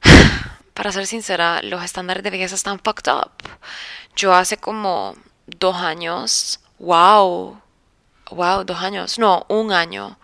para 0.74 0.92
ser 0.92 1.06
sincera, 1.08 1.62
los 1.64 1.84
estándares 1.84 2.24
de 2.24 2.30
belleza 2.30 2.56
están 2.56 2.80
fucked 2.80 3.12
up. 3.12 3.32
Yo 4.16 4.34
hace 4.34 4.58
como 4.58 5.16
dos 5.46 5.76
años, 5.78 6.60
wow, 6.80 7.62
wow, 8.32 8.64
dos 8.64 8.82
años, 8.82 9.20
no, 9.20 9.46
un 9.50 9.72
año. 9.72 10.18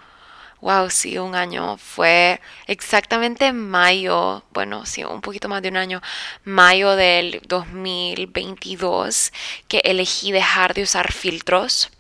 Wow, 0.62 0.90
sí, 0.90 1.18
un 1.20 1.36
año. 1.36 1.78
Fue 1.78 2.42
exactamente 2.66 3.46
en 3.48 3.70
mayo, 3.70 4.44
bueno, 4.52 4.86
sí, 4.86 5.04
un 5.04 5.22
poquito 5.22 5.48
más 5.48 5.62
de 5.62 5.70
un 5.70 5.78
año, 5.78 6.02
mayo 6.44 6.96
del 6.96 7.42
2022, 7.48 9.32
que 9.68 9.80
elegí 9.86 10.32
dejar 10.32 10.74
de 10.74 10.84
usar 10.84 11.12
filtros 11.12 11.92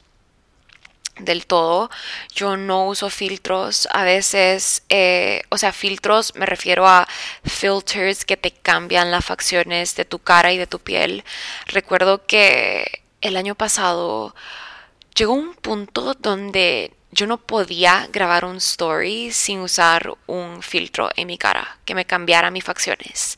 del 1.19 1.45
todo. 1.45 1.89
Yo 2.33 2.57
no 2.57 2.87
uso 2.87 3.09
filtros. 3.09 3.87
A 3.91 4.03
veces, 4.03 4.83
eh, 4.89 5.43
o 5.49 5.57
sea, 5.57 5.71
filtros 5.71 6.35
me 6.35 6.45
refiero 6.45 6.87
a 6.87 7.07
filters 7.43 8.25
que 8.25 8.37
te 8.37 8.51
cambian 8.51 9.11
las 9.11 9.25
facciones 9.25 9.95
de 9.95 10.05
tu 10.05 10.19
cara 10.19 10.51
y 10.53 10.57
de 10.57 10.67
tu 10.67 10.79
piel. 10.79 11.23
Recuerdo 11.67 12.25
que 12.25 13.03
el 13.21 13.37
año 13.37 13.55
pasado 13.55 14.35
llegó 15.15 15.33
un 15.33 15.55
punto 15.55 16.13
donde 16.15 16.93
yo 17.11 17.27
no 17.27 17.37
podía 17.37 18.07
grabar 18.11 18.43
un 18.43 18.57
story 18.57 19.31
sin 19.31 19.59
usar 19.61 20.13
un 20.27 20.61
filtro 20.61 21.09
en 21.15 21.27
mi 21.27 21.37
cara 21.37 21.77
que 21.85 21.95
me 21.95 22.05
cambiara 22.05 22.51
mis 22.51 22.65
facciones. 22.65 23.37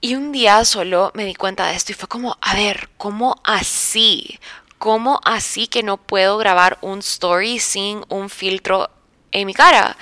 Y 0.00 0.14
un 0.14 0.32
día 0.32 0.64
solo 0.64 1.12
me 1.14 1.24
di 1.24 1.34
cuenta 1.34 1.66
de 1.66 1.74
esto 1.76 1.92
y 1.92 1.94
fue 1.94 2.08
como, 2.08 2.38
a 2.40 2.54
ver, 2.54 2.88
¿cómo 2.96 3.40
así? 3.44 4.38
¿Cómo 4.78 5.20
así 5.24 5.68
que 5.68 5.82
no 5.82 5.96
puedo 5.96 6.36
grabar 6.38 6.78
un 6.82 6.98
story 6.98 7.58
sin 7.58 8.04
un 8.08 8.28
filtro 8.28 8.90
en 9.32 9.46
mi 9.46 9.54
cara? 9.54 9.96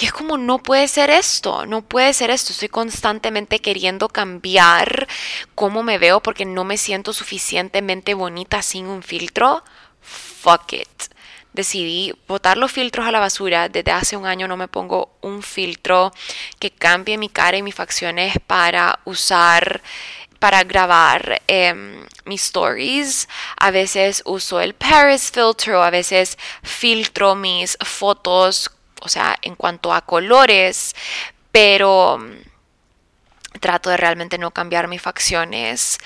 Y 0.00 0.06
es 0.06 0.12
como, 0.12 0.36
no 0.38 0.58
puede 0.58 0.88
ser 0.88 1.10
esto, 1.10 1.66
no 1.66 1.82
puede 1.82 2.12
ser 2.12 2.30
esto. 2.30 2.52
Estoy 2.52 2.68
constantemente 2.68 3.60
queriendo 3.60 4.08
cambiar 4.08 5.08
cómo 5.54 5.82
me 5.82 5.98
veo 5.98 6.20
porque 6.20 6.44
no 6.44 6.64
me 6.64 6.76
siento 6.76 7.12
suficientemente 7.12 8.14
bonita 8.14 8.62
sin 8.62 8.86
un 8.86 9.02
filtro. 9.02 9.64
Fuck 10.00 10.72
it. 10.74 10.88
Decidí 11.52 12.12
botar 12.26 12.56
los 12.56 12.72
filtros 12.72 13.06
a 13.06 13.12
la 13.12 13.20
basura. 13.20 13.68
Desde 13.68 13.92
hace 13.92 14.16
un 14.16 14.26
año 14.26 14.48
no 14.48 14.56
me 14.56 14.66
pongo 14.66 15.16
un 15.20 15.42
filtro 15.42 16.12
que 16.58 16.72
cambie 16.72 17.16
mi 17.16 17.28
cara 17.28 17.56
y 17.56 17.62
mis 17.62 17.76
facciones 17.76 18.34
para 18.44 18.98
usar 19.04 19.80
para 20.44 20.62
grabar 20.62 21.40
em, 21.46 22.04
mis 22.26 22.42
stories. 22.42 23.30
A 23.56 23.70
veces 23.70 24.20
uso 24.26 24.60
el 24.60 24.74
Paris 24.74 25.30
filter 25.32 25.72
o 25.72 25.82
a 25.82 25.88
veces 25.88 26.36
filtro 26.62 27.34
mis 27.34 27.78
fotos, 27.82 28.70
o 29.00 29.08
sea, 29.08 29.38
en 29.40 29.54
cuanto 29.56 29.90
a 29.90 30.02
colores, 30.02 30.94
pero 31.50 32.18
mm, 32.18 33.58
trato 33.58 33.88
de 33.88 33.96
realmente 33.96 34.36
no 34.36 34.50
cambiar 34.50 34.86
mis 34.86 35.00
facciones 35.00 35.98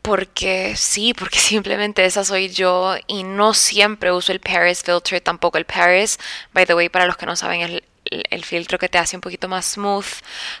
porque 0.00 0.76
sí, 0.76 1.12
porque 1.12 1.38
simplemente 1.52 2.04
esa 2.04 2.22
soy 2.24 2.50
yo 2.50 2.94
y 3.08 3.24
no 3.24 3.52
siempre 3.52 4.12
uso 4.12 4.30
el 4.30 4.38
Paris 4.38 4.84
filter, 4.84 5.20
tampoco 5.20 5.58
el 5.58 5.64
Paris. 5.64 6.20
By 6.52 6.66
the 6.66 6.74
way, 6.76 6.88
para 6.88 7.06
los 7.06 7.16
que 7.16 7.26
no 7.26 7.34
saben, 7.34 7.62
el, 7.62 7.82
el 8.10 8.44
filtro 8.44 8.78
que 8.78 8.88
te 8.88 8.98
hace 8.98 9.16
un 9.16 9.20
poquito 9.20 9.48
más 9.48 9.66
smooth. 9.66 10.06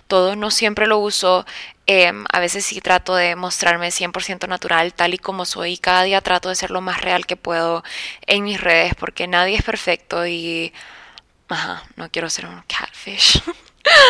Todo 0.06 0.36
no 0.36 0.50
siempre 0.50 0.86
lo 0.86 0.98
uso. 0.98 1.46
Em, 1.86 2.24
a 2.32 2.40
veces 2.40 2.64
sí 2.64 2.80
trato 2.80 3.14
de 3.14 3.36
mostrarme 3.36 3.90
100% 3.90 4.48
natural 4.48 4.94
tal 4.94 5.14
y 5.14 5.18
como 5.18 5.44
soy. 5.44 5.78
Cada 5.78 6.02
día 6.02 6.20
trato 6.20 6.48
de 6.48 6.56
ser 6.56 6.70
lo 6.70 6.80
más 6.80 7.00
real 7.00 7.26
que 7.26 7.36
puedo 7.36 7.84
en 8.26 8.44
mis 8.44 8.60
redes 8.60 8.94
porque 8.94 9.26
nadie 9.26 9.56
es 9.56 9.62
perfecto 9.62 10.26
y... 10.26 10.72
Ajá, 11.48 11.84
no 11.96 12.10
quiero 12.10 12.28
ser 12.28 12.46
un 12.46 12.62
catfish. 12.66 13.40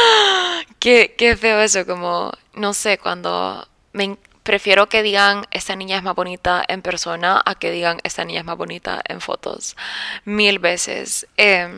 qué, 0.78 1.14
qué 1.18 1.36
feo 1.36 1.60
eso, 1.60 1.84
como, 1.86 2.32
no 2.54 2.72
sé, 2.72 2.96
cuando 2.98 3.68
me, 3.92 4.16
prefiero 4.46 4.88
que 4.88 5.02
digan 5.02 5.44
esta 5.50 5.74
niña 5.76 5.96
es 5.98 6.04
más 6.04 6.14
bonita 6.14 6.64
en 6.68 6.80
persona 6.80 7.42
a 7.44 7.56
que 7.56 7.72
digan 7.72 7.98
esta 8.04 8.24
niña 8.24 8.40
es 8.40 8.46
más 8.46 8.56
bonita 8.56 9.02
en 9.06 9.20
fotos. 9.20 9.76
Mil 10.24 10.60
veces. 10.60 11.26
Eh, 11.36 11.68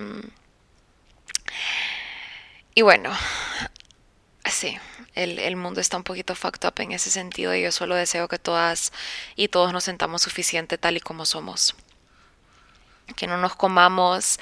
Y 2.75 2.83
bueno, 2.83 3.11
sí, 4.51 4.79
el, 5.15 5.57
mundo 5.57 5.81
está 5.81 5.97
un 5.97 6.05
poquito 6.05 6.35
fucked 6.35 6.67
up 6.67 6.75
en 6.79 6.93
ese 6.93 7.11
sentido 7.11 7.55
y 7.55 7.63
yo 7.63 7.73
solo 7.73 7.97
deseo 7.97 8.29
que 8.29 8.39
todas 8.39 8.93
y 9.35 9.49
todos 9.49 9.73
nos 9.73 9.85
sentamos 9.85 10.23
suficiente 10.23 10.79
tal 10.79 10.97
y 10.97 11.01
como 11.01 11.25
somos. 11.25 11.75
Que 13.17 13.27
no 13.27 13.39
nos 13.39 13.57
comamos 13.57 14.39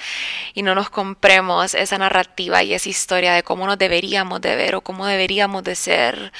y 0.53 0.61
no 0.61 0.75
nos 0.75 0.89
compremos 0.89 1.73
esa 1.73 1.97
narrativa 1.97 2.61
y 2.63 2.73
esa 2.73 2.89
historia 2.89 3.33
de 3.33 3.43
cómo 3.43 3.65
nos 3.65 3.77
deberíamos 3.77 4.41
de 4.41 4.55
ver 4.55 4.75
o 4.75 4.81
cómo 4.81 5.07
deberíamos 5.07 5.63
de 5.63 5.75
ser 5.75 6.33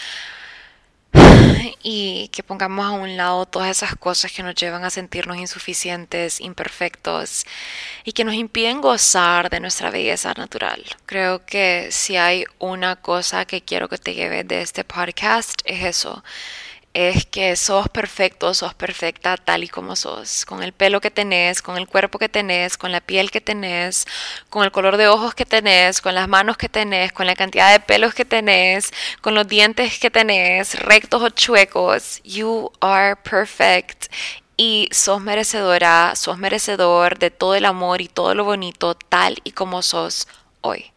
y 1.84 2.30
que 2.30 2.43
pongamos 2.43 2.86
a 2.86 2.91
un 2.91 3.17
lado 3.17 3.46
todas 3.46 3.70
esas 3.70 3.96
cosas 3.96 4.32
que 4.32 4.43
nos 4.43 4.56
llevan 4.56 4.84
a 4.84 4.89
sentirnos 4.89 5.38
insuficientes, 5.38 6.41
imperfectos 6.41 7.46
y 8.04 8.12
que 8.12 8.24
nos 8.24 8.36
impiden 8.36 8.82
gozar 8.82 9.50
de 9.50 9.60
nuestra 9.60 9.89
belleza 9.89 10.34
natural. 10.34 10.84
Creo 11.06 11.46
que 11.46 11.89
si 11.91 12.17
hay 12.17 12.46
una 12.60 12.96
cosa 12.96 13.46
que 13.46 13.62
quiero 13.62 13.89
que 13.89 13.98
te 13.98 14.13
lleves 14.13 14.48
de 14.48 14.62
este 14.62 14.84
podcast 14.84 15.62
es 15.65 15.84
eso, 15.84 16.24
es 16.98 17.28
que 17.28 17.56
sos 17.56 17.90
perfecto, 17.90 18.56
sos 18.56 18.74
perfecta 18.74 19.38
tal 19.38 19.64
y 19.64 19.68
como 19.68 19.96
sos, 19.96 20.46
con 20.46 20.64
el 20.64 20.74
pelo 20.74 21.00
que 21.00 21.12
tenés, 21.12 21.62
con 21.62 21.78
el 21.78 21.88
cuerpo 21.88 22.18
que 22.18 22.28
tenés, 22.28 22.76
con 22.76 22.92
la 22.92 23.02
piel 23.02 23.30
que 23.30 23.40
tenés, 23.40 24.08
con 24.50 24.64
el 24.64 24.72
color 24.72 24.98
de 24.98 25.08
ojos 25.08 25.36
que 25.36 25.46
tenés, 25.46 26.02
con 26.02 26.16
las 26.16 26.28
manos 26.28 26.58
que 26.58 26.70
tenés, 26.70 27.14
con 27.14 27.28
la 27.28 27.36
cantidad 27.36 27.72
de 27.72 27.80
pelos 27.80 28.16
que 28.16 28.26
tenés, 28.26 28.92
con 29.22 29.36
los 29.36 29.48
dientes 29.48 30.00
que 30.00 30.10
tenés, 30.10 30.80
rectos 30.80 31.22
o 31.22 31.30
chuecos. 31.30 32.20
You 32.24 32.72
are 32.82 33.16
perfect 33.16 34.12
y 34.58 34.90
sos 34.92 35.22
merecedora, 35.22 36.16
sos 36.16 36.40
merecedor 36.40 37.20
de 37.20 37.30
todo 37.30 37.54
el 37.54 37.66
amor 37.66 38.02
y 38.02 38.08
todo 38.08 38.34
lo 38.34 38.44
bonito 38.44 38.96
tal 38.96 39.38
y 39.44 39.52
como 39.52 39.84
sos 39.84 40.28
hoy. 40.62 40.92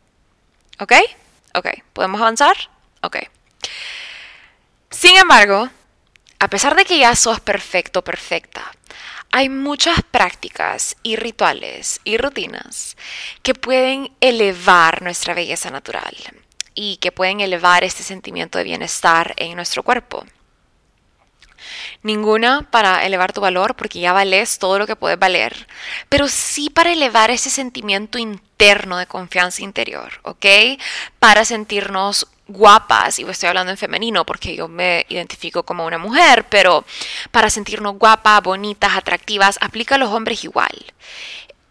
¿Ok? 0.78 0.94
Ok, 1.54 1.66
¿podemos 1.92 2.22
avanzar? 2.22 2.56
Ok. 3.02 3.18
Sin 4.90 5.14
embargo, 5.18 5.68
a 6.40 6.48
pesar 6.48 6.74
de 6.74 6.86
que 6.86 6.98
ya 6.98 7.14
sos 7.14 7.38
perfecto, 7.38 8.02
perfecta, 8.02 8.72
hay 9.30 9.50
muchas 9.50 10.02
prácticas 10.10 10.96
y 11.02 11.16
rituales 11.16 12.00
y 12.02 12.16
rutinas 12.16 12.96
que 13.42 13.54
pueden 13.54 14.10
elevar 14.20 15.02
nuestra 15.02 15.34
belleza 15.34 15.70
natural 15.70 16.16
y 16.74 16.96
que 16.96 17.12
pueden 17.12 17.40
elevar 17.40 17.84
este 17.84 18.02
sentimiento 18.02 18.56
de 18.56 18.64
bienestar 18.64 19.34
en 19.36 19.54
nuestro 19.54 19.82
cuerpo. 19.82 20.24
Ninguna 22.02 22.66
para 22.70 23.04
elevar 23.04 23.34
tu 23.34 23.42
valor 23.42 23.76
porque 23.76 24.00
ya 24.00 24.14
vales 24.14 24.58
todo 24.58 24.78
lo 24.78 24.86
que 24.86 24.96
puedes 24.96 25.18
valer, 25.18 25.68
pero 26.08 26.26
sí 26.26 26.70
para 26.70 26.92
elevar 26.92 27.30
ese 27.30 27.50
sentimiento 27.50 28.16
interno 28.18 28.96
de 28.96 29.06
confianza 29.06 29.62
interior, 29.62 30.20
¿ok? 30.22 30.46
Para 31.18 31.44
sentirnos 31.44 32.26
guapas, 32.52 33.18
y 33.18 33.22
estoy 33.24 33.48
hablando 33.48 33.70
en 33.70 33.78
femenino 33.78 34.24
porque 34.24 34.56
yo 34.56 34.68
me 34.68 35.06
identifico 35.08 35.62
como 35.62 35.86
una 35.86 35.98
mujer, 35.98 36.46
pero 36.48 36.84
para 37.30 37.50
sentirnos 37.50 37.96
guapas, 37.96 38.42
bonitas, 38.42 38.96
atractivas, 38.96 39.58
aplica 39.60 39.94
a 39.94 39.98
los 39.98 40.10
hombres 40.10 40.44
igual. 40.44 40.70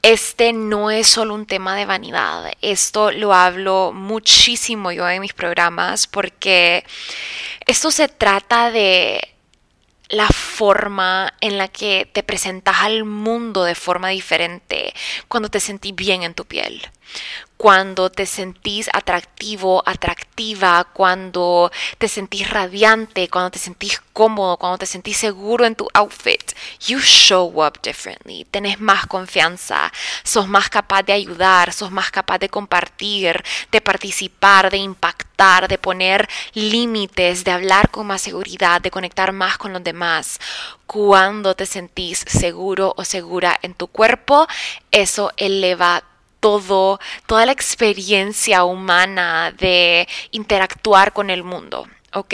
Este 0.02 0.54
no 0.54 0.92
es 0.92 1.08
solo 1.08 1.34
un 1.34 1.46
tema 1.46 1.76
de 1.76 1.86
vanidad, 1.86 2.54
esto 2.62 3.12
lo 3.12 3.34
hablo 3.34 3.92
muchísimo 3.94 4.94
yo 4.94 5.10
en 5.10 5.20
mis 5.20 5.34
programas 5.34 6.08
porque 6.08 6.86
esto 7.66 7.92
se 7.92 8.08
trata 8.08 8.72
de 8.72 9.28
la 10.10 10.28
forma 10.28 11.34
en 11.40 11.58
la 11.58 11.68
que 11.68 12.10
te 12.12 12.24
presentas 12.24 12.78
al 12.80 13.06
mundo 13.06 13.64
de 13.64 13.76
forma 13.76 14.10
diferente 14.10 14.94
cuando 15.28 15.50
te 15.50 15.60
sentís 15.60 15.94
bien 15.94 16.24
en 16.24 16.34
tu 16.34 16.46
piel, 16.46 16.82
cuando 17.60 18.10
te 18.10 18.26
sentís 18.26 18.90
atractivo, 18.94 19.84
atractiva, 19.86 20.86
cuando 20.94 21.70
te 21.98 22.08
sentís 22.08 22.50
radiante, 22.50 23.28
cuando 23.28 23.52
te 23.52 23.60
sentís 23.60 24.02
cómodo, 24.14 24.56
cuando 24.56 24.78
te 24.78 24.86
sentís 24.86 25.18
seguro 25.18 25.66
en 25.66 25.76
tu 25.76 25.86
outfit, 25.94 26.54
you 26.88 27.00
show 27.00 27.52
up 27.62 27.82
differently, 27.84 28.46
tenés 28.50 28.80
más 28.80 29.08
confianza, 29.08 29.92
sos 30.24 30.48
más 30.48 30.70
capaz 30.70 31.04
de 31.04 31.12
ayudar, 31.12 31.74
sos 31.74 31.92
más 31.92 32.12
capaz 32.12 32.40
de 32.40 32.48
compartir, 32.48 33.44
de 33.74 33.82
participar, 33.82 34.72
de 34.72 34.78
impactar, 34.78 35.68
de 35.68 35.78
poner 35.78 36.30
límites, 36.54 37.44
de 37.44 37.52
hablar 37.52 37.90
con 37.90 38.08
más 38.08 38.22
seguridad, 38.22 38.80
de 38.80 38.90
conectar 38.90 39.34
más 39.34 39.58
con 39.58 39.74
los 39.74 39.84
demás. 39.84 40.40
Cuando 40.86 41.56
te 41.56 41.66
sentís 41.66 42.24
seguro 42.26 42.94
o 42.96 43.04
segura 43.04 43.60
en 43.62 43.74
tu 43.74 43.88
cuerpo, 43.88 44.48
eso 44.92 45.34
eleva 45.36 46.04
todo, 46.40 47.00
toda 47.26 47.46
la 47.46 47.52
experiencia 47.52 48.64
humana 48.64 49.52
de 49.52 50.08
interactuar 50.32 51.14
con 51.14 51.30
el 51.30 51.44
mundo, 51.44 51.88
¿ok? 52.14 52.34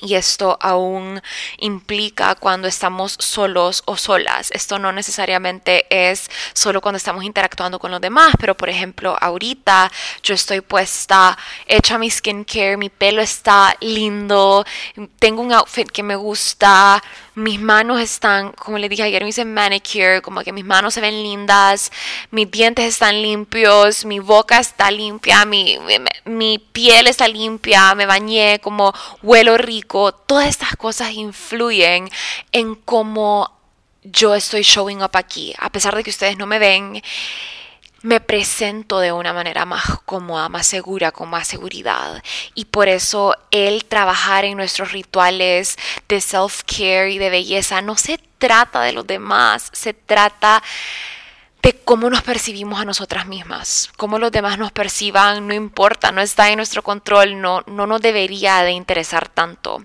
Y 0.00 0.14
esto 0.14 0.58
aún 0.60 1.22
implica 1.58 2.34
cuando 2.34 2.68
estamos 2.68 3.16
solos 3.18 3.82
o 3.86 3.96
solas. 3.96 4.50
Esto 4.50 4.78
no 4.78 4.92
necesariamente 4.92 5.86
es 5.90 6.30
solo 6.52 6.80
cuando 6.80 6.98
estamos 6.98 7.24
interactuando 7.24 7.78
con 7.78 7.90
los 7.90 8.00
demás, 8.00 8.34
pero 8.38 8.54
por 8.54 8.68
ejemplo, 8.68 9.16
ahorita 9.20 9.90
yo 10.22 10.34
estoy 10.34 10.60
puesta, 10.60 11.36
hecha 11.66 11.98
mi 11.98 12.10
skincare, 12.10 12.76
mi 12.76 12.90
pelo 12.90 13.22
está 13.22 13.74
lindo, 13.80 14.66
tengo 15.18 15.40
un 15.40 15.52
outfit 15.52 15.90
que 15.90 16.02
me 16.02 16.16
gusta, 16.16 17.02
mis 17.36 17.60
manos 17.60 18.00
están, 18.00 18.52
como 18.52 18.78
le 18.78 18.88
dije 18.88 19.02
ayer, 19.02 19.22
me 19.22 19.28
hice 19.28 19.44
manicure, 19.44 20.22
como 20.22 20.40
que 20.40 20.54
mis 20.54 20.64
manos 20.64 20.94
se 20.94 21.02
ven 21.02 21.22
lindas, 21.22 21.92
mis 22.30 22.50
dientes 22.50 22.86
están 22.86 23.20
limpios, 23.20 24.06
mi 24.06 24.20
boca 24.20 24.58
está 24.58 24.90
limpia, 24.90 25.44
mi, 25.44 25.78
mi, 26.24 26.58
piel 26.58 27.06
está 27.06 27.28
limpia, 27.28 27.94
me 27.94 28.06
bañé, 28.06 28.58
como 28.60 28.94
huelo 29.22 29.58
rico. 29.58 30.12
Todas 30.12 30.48
estas 30.48 30.76
cosas 30.76 31.12
influyen 31.12 32.08
en 32.52 32.74
cómo 32.74 33.52
yo 34.02 34.34
estoy 34.34 34.62
showing 34.62 35.02
up 35.02 35.10
aquí, 35.12 35.54
a 35.58 35.70
pesar 35.70 35.94
de 35.94 36.02
que 36.02 36.10
ustedes 36.10 36.38
no 36.38 36.46
me 36.46 36.58
ven 36.58 37.02
me 38.02 38.20
presento 38.20 39.00
de 39.00 39.12
una 39.12 39.32
manera 39.32 39.64
más 39.64 39.84
cómoda, 40.04 40.48
más 40.48 40.66
segura, 40.66 41.12
con 41.12 41.30
más 41.30 41.48
seguridad. 41.48 42.22
Y 42.54 42.66
por 42.66 42.88
eso 42.88 43.34
el 43.50 43.84
trabajar 43.84 44.44
en 44.44 44.56
nuestros 44.56 44.92
rituales 44.92 45.76
de 46.08 46.20
self-care 46.20 47.10
y 47.10 47.18
de 47.18 47.30
belleza 47.30 47.82
no 47.82 47.96
se 47.96 48.18
trata 48.38 48.82
de 48.82 48.92
los 48.92 49.06
demás, 49.06 49.70
se 49.72 49.94
trata 49.94 50.62
de 51.62 51.72
cómo 51.80 52.08
nos 52.10 52.22
percibimos 52.22 52.80
a 52.80 52.84
nosotras 52.84 53.26
mismas. 53.26 53.90
Cómo 53.96 54.18
los 54.18 54.30
demás 54.30 54.56
nos 54.58 54.70
perciban 54.70 55.48
no 55.48 55.54
importa, 55.54 56.12
no 56.12 56.20
está 56.20 56.50
en 56.50 56.58
nuestro 56.58 56.82
control, 56.82 57.40
no, 57.40 57.64
no 57.66 57.86
nos 57.88 58.00
debería 58.00 58.62
de 58.62 58.70
interesar 58.70 59.28
tanto. 59.28 59.84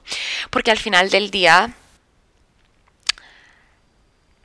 Porque 0.51 0.69
al 0.69 0.77
final 0.77 1.09
del 1.09 1.31
día, 1.31 1.73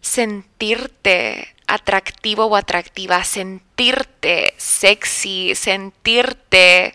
sentirte 0.00 1.55
atractivo 1.66 2.46
o 2.46 2.56
atractiva, 2.56 3.22
sentirte 3.24 4.54
sexy, 4.56 5.54
sentirte 5.54 6.94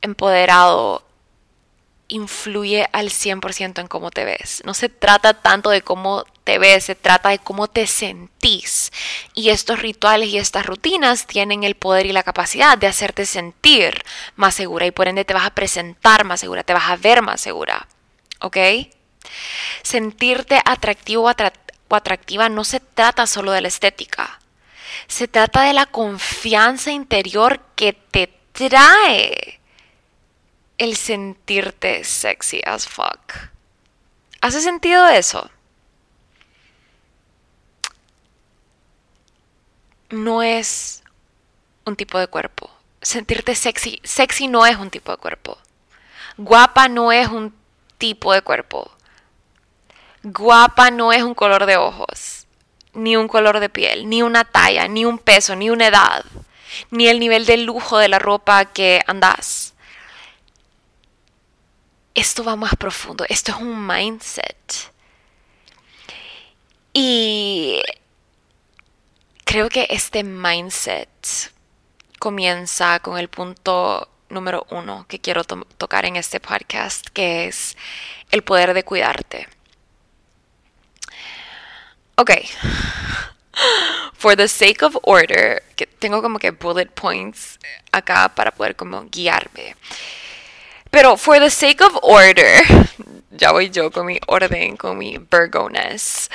empoderado, 0.00 1.04
influye 2.08 2.88
al 2.92 3.08
100% 3.08 3.80
en 3.80 3.86
cómo 3.86 4.10
te 4.10 4.24
ves. 4.24 4.62
No 4.64 4.74
se 4.74 4.88
trata 4.88 5.34
tanto 5.34 5.70
de 5.70 5.82
cómo 5.82 6.24
te 6.44 6.58
ves, 6.58 6.84
se 6.84 6.94
trata 6.94 7.30
de 7.30 7.38
cómo 7.38 7.68
te 7.68 7.86
sentís. 7.86 8.92
Y 9.34 9.48
estos 9.48 9.80
rituales 9.80 10.28
y 10.28 10.38
estas 10.38 10.66
rutinas 10.66 11.26
tienen 11.26 11.64
el 11.64 11.74
poder 11.74 12.06
y 12.06 12.12
la 12.12 12.22
capacidad 12.22 12.76
de 12.76 12.86
hacerte 12.86 13.24
sentir 13.24 14.04
más 14.36 14.54
segura 14.54 14.86
y 14.86 14.90
por 14.90 15.08
ende 15.08 15.24
te 15.24 15.34
vas 15.34 15.46
a 15.46 15.54
presentar 15.54 16.24
más 16.24 16.40
segura, 16.40 16.64
te 16.64 16.74
vas 16.74 16.90
a 16.90 16.96
ver 16.96 17.22
más 17.22 17.40
segura. 17.40 17.88
¿Ok? 18.40 18.58
Sentirte 19.82 20.60
atractivo 20.64 21.22
o 21.22 21.28
atractiva 21.96 22.48
no 22.48 22.64
se 22.64 22.80
trata 22.80 23.26
solo 23.26 23.52
de 23.52 23.60
la 23.60 23.68
estética. 23.68 24.40
Se 25.08 25.28
trata 25.28 25.62
de 25.62 25.72
la 25.72 25.86
confianza 25.86 26.90
interior 26.90 27.60
que 27.76 27.92
te 27.92 28.32
trae 28.52 29.60
el 30.78 30.96
sentirte 30.96 32.04
sexy 32.04 32.60
as 32.64 32.88
fuck. 32.88 33.50
¿Hace 34.40 34.60
sentido 34.60 35.08
eso? 35.08 35.50
No 40.10 40.42
es 40.42 41.02
un 41.84 41.96
tipo 41.96 42.18
de 42.18 42.26
cuerpo. 42.26 42.70
Sentirte 43.00 43.54
sexy, 43.54 44.00
sexy 44.04 44.48
no 44.48 44.66
es 44.66 44.76
un 44.76 44.90
tipo 44.90 45.12
de 45.12 45.18
cuerpo. 45.18 45.58
Guapa 46.36 46.88
no 46.88 47.12
es 47.12 47.28
un 47.28 47.54
tipo 47.98 48.32
de 48.32 48.42
cuerpo. 48.42 48.90
Guapa 50.22 50.90
no 50.90 51.12
es 51.12 51.22
un 51.22 51.34
color 51.34 51.66
de 51.66 51.76
ojos, 51.76 52.46
ni 52.94 53.16
un 53.16 53.26
color 53.26 53.58
de 53.58 53.68
piel, 53.68 54.08
ni 54.08 54.22
una 54.22 54.44
talla, 54.44 54.86
ni 54.86 55.04
un 55.04 55.18
peso, 55.18 55.56
ni 55.56 55.68
una 55.68 55.88
edad, 55.88 56.24
ni 56.90 57.08
el 57.08 57.18
nivel 57.18 57.44
de 57.44 57.56
lujo 57.56 57.98
de 57.98 58.08
la 58.08 58.18
ropa 58.18 58.66
que 58.66 59.02
andas. 59.06 59.74
Esto 62.14 62.44
va 62.44 62.56
más 62.56 62.76
profundo, 62.76 63.24
esto 63.28 63.52
es 63.52 63.58
un 63.58 63.86
mindset. 63.86 64.92
Y 66.92 67.82
creo 69.44 69.68
que 69.70 69.86
este 69.90 70.22
mindset 70.22 71.08
comienza 72.18 73.00
con 73.00 73.18
el 73.18 73.28
punto 73.28 74.08
número 74.28 74.66
uno 74.70 75.04
que 75.08 75.18
quiero 75.18 75.42
tocar 75.44 76.04
en 76.04 76.16
este 76.16 76.38
podcast, 76.38 77.06
que 77.08 77.46
es 77.46 77.76
el 78.30 78.42
poder 78.42 78.72
de 78.74 78.84
cuidarte. 78.84 79.48
Ok. 82.16 82.30
For 84.14 84.36
the 84.36 84.48
sake 84.48 84.84
of 84.84 84.96
order, 85.02 85.62
que 85.76 85.86
tengo 85.86 86.22
como 86.22 86.38
que 86.38 86.52
bullet 86.52 86.86
points 86.86 87.58
acá 87.90 88.28
para 88.28 88.50
poder 88.50 88.76
como 88.76 89.04
guiarme. 89.10 89.76
Pero 90.90 91.16
for 91.16 91.38
the 91.38 91.50
sake 91.50 91.82
of 91.82 91.98
order, 92.02 92.62
ya 93.30 93.50
voy 93.52 93.70
yo 93.70 93.90
con 93.90 94.06
mi 94.06 94.18
orden, 94.26 94.76
con 94.76 94.98
mi 94.98 95.18
Virgoness. 95.18 96.30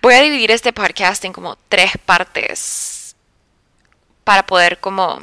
Voy 0.00 0.14
a 0.14 0.20
dividir 0.20 0.50
este 0.50 0.72
podcast 0.72 1.24
en 1.24 1.32
como 1.32 1.56
tres 1.68 1.92
partes 2.04 3.16
para 4.24 4.44
poder 4.44 4.78
como 4.78 5.22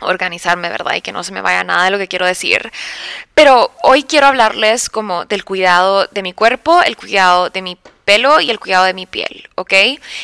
organizarme, 0.00 0.68
¿verdad? 0.68 0.94
Y 0.94 1.00
que 1.00 1.12
no 1.12 1.24
se 1.24 1.32
me 1.32 1.40
vaya 1.40 1.64
nada 1.64 1.84
de 1.84 1.90
lo 1.90 1.98
que 1.98 2.08
quiero 2.08 2.26
decir. 2.26 2.70
Pero 3.34 3.70
hoy 3.82 4.02
quiero 4.02 4.26
hablarles 4.26 4.88
como 4.90 5.24
del 5.24 5.44
cuidado 5.44 6.06
de 6.06 6.22
mi 6.22 6.32
cuerpo, 6.32 6.82
el 6.82 6.96
cuidado 6.96 7.50
de 7.50 7.62
mi 7.62 7.78
pelo 8.10 8.40
y 8.40 8.50
el 8.50 8.58
cuidado 8.58 8.86
de 8.86 8.92
mi 8.92 9.06
piel, 9.06 9.48
¿ok? 9.54 9.72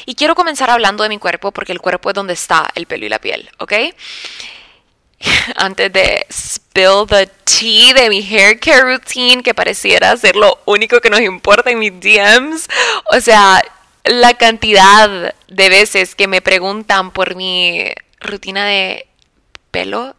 Y 0.07 0.17
quiero 0.17 0.35
comenzar 0.35 0.71
hablando 0.71 1.05
de 1.05 1.09
mi 1.09 1.19
cuerpo 1.19 1.53
porque 1.53 1.71
el 1.71 1.81
cuerpo 1.81 2.11
es 2.11 2.15
donde 2.15 2.33
está 2.33 2.69
el 2.75 2.87
pelo 2.87 3.07
y 3.07 3.09
la 3.09 3.21
piel, 3.21 3.49
¿ok? 3.59 3.73
Antes 5.55 5.93
de 5.93 6.27
spill 6.29 7.07
the 7.09 7.29
tea 7.45 7.95
de 7.95 8.11
mi 8.11 8.27
hair 8.27 8.59
care 8.59 8.83
routine, 8.83 9.41
que 9.41 9.55
pareciera 9.55 10.17
ser 10.17 10.35
lo 10.35 10.59
único 10.65 11.01
que 11.01 11.11
nos 11.11 11.21
importa 11.21 11.71
en 11.71 11.79
mis 11.79 11.93
DMs, 11.93 12.69
o 13.13 13.21
sea, 13.21 13.63
la 14.03 14.35
cantidad 14.35 15.33
de 15.47 15.69
veces 15.69 16.17
que 16.17 16.27
me 16.27 16.43
preguntan 16.43 17.13
por 17.13 17.37
mi 17.37 17.85
rutina 18.19 18.67
de 18.67 19.07
pelo 19.71 20.17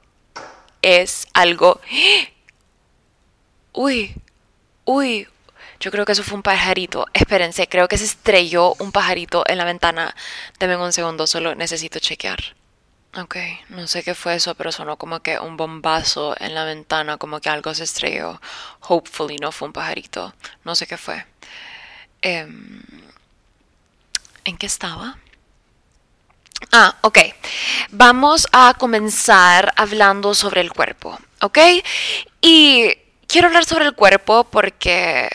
es 0.82 1.28
algo... 1.34 1.82
Uy, 3.74 4.16
uy, 4.86 5.28
yo 5.80 5.92
creo 5.92 6.06
que 6.06 6.12
eso 6.14 6.24
fue 6.24 6.36
un 6.36 6.44
pajarito. 6.44 7.06
Espérense, 7.14 7.68
creo 7.68 7.88
que 7.88 7.98
se 7.98 8.06
estrelló 8.06 8.74
un 8.80 8.92
pajarito 8.92 9.44
en 9.48 9.58
la 9.58 9.66
ventana. 9.66 10.16
Denme 10.60 10.78
un 10.78 10.94
segundo, 10.94 11.28
solo 11.28 11.56
necesito 11.56 12.00
chequear. 12.00 12.40
Ok, 13.16 13.38
no 13.70 13.88
sé 13.88 14.04
qué 14.04 14.14
fue 14.14 14.36
eso, 14.36 14.54
pero 14.56 14.72
sonó 14.72 14.98
como 14.98 15.22
que 15.22 15.40
un 15.40 15.58
bombazo 15.58 16.36
en 16.40 16.54
la 16.54 16.66
ventana, 16.66 17.18
como 17.18 17.40
que 17.40 17.50
algo 17.50 17.74
se 17.74 17.84
estrelló. 17.84 18.40
Hopefully 18.82 19.38
no 19.38 19.52
fue 19.52 19.68
un 19.68 19.74
pajarito. 19.74 20.34
No 20.64 20.76
sé 20.76 20.86
qué 20.88 20.98
fue. 20.98 21.26
Em, 22.22 22.82
¿En 24.44 24.58
qué 24.58 24.66
estaba? 24.66 25.18
Ah, 26.72 26.96
ok. 27.02 27.20
Vamos 27.92 28.48
a 28.52 28.74
comenzar 28.78 29.74
hablando 29.76 30.34
sobre 30.34 30.62
el 30.62 30.72
cuerpo, 30.72 31.20
¿ok? 31.42 31.58
Y 32.42 32.94
quiero 33.28 33.48
hablar 33.48 33.66
sobre 33.66 33.86
el 33.86 33.94
cuerpo 33.94 34.44
porque 34.46 35.30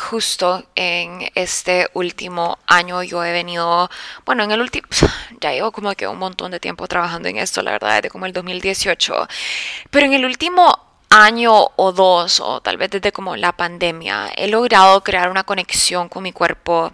justo 0.00 0.64
en 0.74 1.30
este 1.34 1.88
último 1.94 2.58
año 2.66 3.02
yo 3.02 3.24
he 3.24 3.32
venido, 3.32 3.90
bueno, 4.24 4.42
en 4.44 4.50
el 4.50 4.60
último, 4.60 4.88
ya 5.40 5.52
llevo 5.52 5.70
como 5.70 5.94
que 5.94 6.08
un 6.08 6.18
montón 6.18 6.50
de 6.50 6.60
tiempo 6.60 6.88
trabajando 6.88 7.28
en 7.28 7.36
esto, 7.36 7.62
la 7.62 7.72
verdad, 7.72 7.96
desde 7.96 8.10
como 8.10 8.26
el 8.26 8.32
2018, 8.32 9.28
pero 9.90 10.06
en 10.06 10.14
el 10.14 10.24
último 10.24 10.78
año 11.10 11.52
o 11.76 11.92
dos, 11.92 12.40
o 12.40 12.60
tal 12.60 12.76
vez 12.76 12.90
desde 12.90 13.12
como 13.12 13.36
la 13.36 13.52
pandemia, 13.52 14.30
he 14.36 14.48
logrado 14.48 15.02
crear 15.02 15.30
una 15.30 15.44
conexión 15.44 16.08
con 16.08 16.22
mi 16.22 16.32
cuerpo 16.32 16.90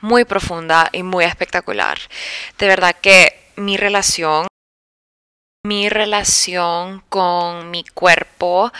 muy 0.00 0.24
profunda 0.24 0.88
y 0.92 1.02
muy 1.02 1.24
espectacular. 1.24 1.98
De 2.58 2.66
verdad 2.66 2.96
que 3.00 3.52
mi 3.56 3.76
relación 3.76 4.46
mi 5.68 5.90
relación 5.90 7.02
con 7.10 7.70
mi 7.70 7.84
cuerpo 7.84 8.72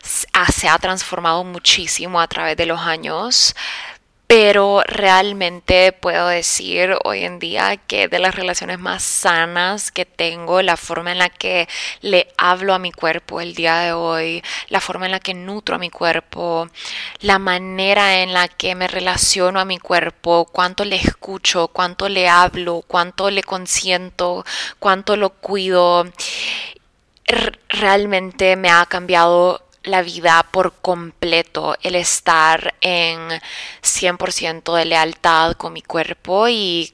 se 0.00 0.68
ha 0.68 0.78
transformado 0.78 1.42
muchísimo 1.42 2.20
a 2.20 2.28
través 2.28 2.56
de 2.56 2.66
los 2.66 2.80
años 2.80 3.56
pero 4.26 4.82
realmente 4.86 5.92
puedo 5.92 6.26
decir 6.26 6.96
hoy 7.04 7.24
en 7.24 7.38
día 7.38 7.76
que 7.76 8.08
de 8.08 8.18
las 8.18 8.34
relaciones 8.34 8.78
más 8.80 9.04
sanas 9.04 9.92
que 9.92 10.04
tengo, 10.04 10.62
la 10.62 10.76
forma 10.76 11.12
en 11.12 11.18
la 11.18 11.28
que 11.28 11.68
le 12.00 12.26
hablo 12.36 12.74
a 12.74 12.80
mi 12.80 12.90
cuerpo 12.90 13.40
el 13.40 13.54
día 13.54 13.78
de 13.78 13.92
hoy, 13.92 14.42
la 14.68 14.80
forma 14.80 15.06
en 15.06 15.12
la 15.12 15.20
que 15.20 15.34
nutro 15.34 15.76
a 15.76 15.78
mi 15.78 15.90
cuerpo, 15.90 16.68
la 17.20 17.38
manera 17.38 18.20
en 18.20 18.32
la 18.32 18.48
que 18.48 18.74
me 18.74 18.88
relaciono 18.88 19.60
a 19.60 19.64
mi 19.64 19.78
cuerpo, 19.78 20.48
cuánto 20.50 20.84
le 20.84 20.96
escucho, 20.96 21.68
cuánto 21.68 22.08
le 22.08 22.28
hablo, 22.28 22.82
cuánto 22.86 23.30
le 23.30 23.44
consiento, 23.44 24.44
cuánto 24.80 25.16
lo 25.16 25.30
cuido, 25.30 26.04
realmente 27.68 28.56
me 28.56 28.70
ha 28.70 28.86
cambiado 28.86 29.65
la 29.86 30.02
vida 30.02 30.46
por 30.50 30.74
completo, 30.74 31.76
el 31.82 31.94
estar 31.94 32.74
en 32.80 33.28
100% 33.82 34.74
de 34.74 34.84
lealtad 34.84 35.52
con 35.52 35.72
mi 35.72 35.82
cuerpo 35.82 36.48
y 36.48 36.92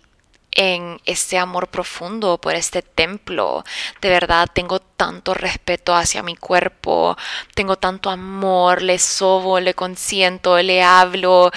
en 0.53 1.01
este 1.07 1.39
amor 1.39 1.69
profundo 1.69 2.39
por 2.39 2.55
este 2.55 2.83
templo. 2.83 3.65
De 4.01 4.11
verdad, 4.11 4.49
tengo 4.53 4.81
tanto 4.81 5.35
respeto 5.35 5.95
hacia 5.95 6.23
mi 6.23 6.37
cuerpo, 6.37 7.17
tengo 7.55 7.77
tanto 7.77 8.11
amor, 8.11 8.83
le 8.83 8.99
sobo, 8.99 9.59
le 9.61 9.75
consiento, 9.75 10.59
le 10.59 10.83
hablo, 10.83 11.51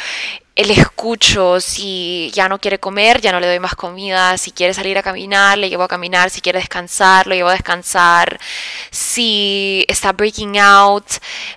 le 0.64 0.74
escucho, 0.74 1.60
si 1.60 2.32
ya 2.34 2.48
no 2.48 2.60
quiere 2.60 2.80
comer, 2.80 3.20
ya 3.20 3.34
no 3.34 3.42
le 3.42 3.48
doy 3.48 3.60
más 3.60 3.76
comida, 3.76 4.38
si 4.38 4.52
quiere 4.52 4.74
salir 4.74 4.98
a 4.98 5.04
caminar, 5.04 5.58
le 5.58 5.70
llevo 5.70 5.84
a 5.84 5.88
caminar, 5.90 6.30
si 6.30 6.40
quiere 6.40 6.60
descansar, 6.60 7.28
lo 7.28 7.36
llevo 7.36 7.50
a 7.50 7.54
descansar, 7.54 8.40
si 8.90 9.84
está 9.90 10.14
breaking 10.14 10.58
out, 10.58 11.06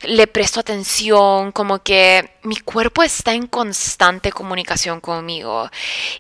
le 0.03 0.27
presto 0.27 0.59
atención, 0.59 1.53
como 1.53 1.79
que 1.79 2.39
mi 2.43 2.57
cuerpo 2.57 3.05
está 3.05 3.35
en 3.35 3.47
constante 3.47 4.33
comunicación 4.33 5.01
conmigo. 5.01 5.71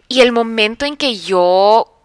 Y 0.07 0.21
el 0.21 0.31
momento 0.31 0.87
en 0.87 0.97
que 0.97 1.19
yo 1.19 1.98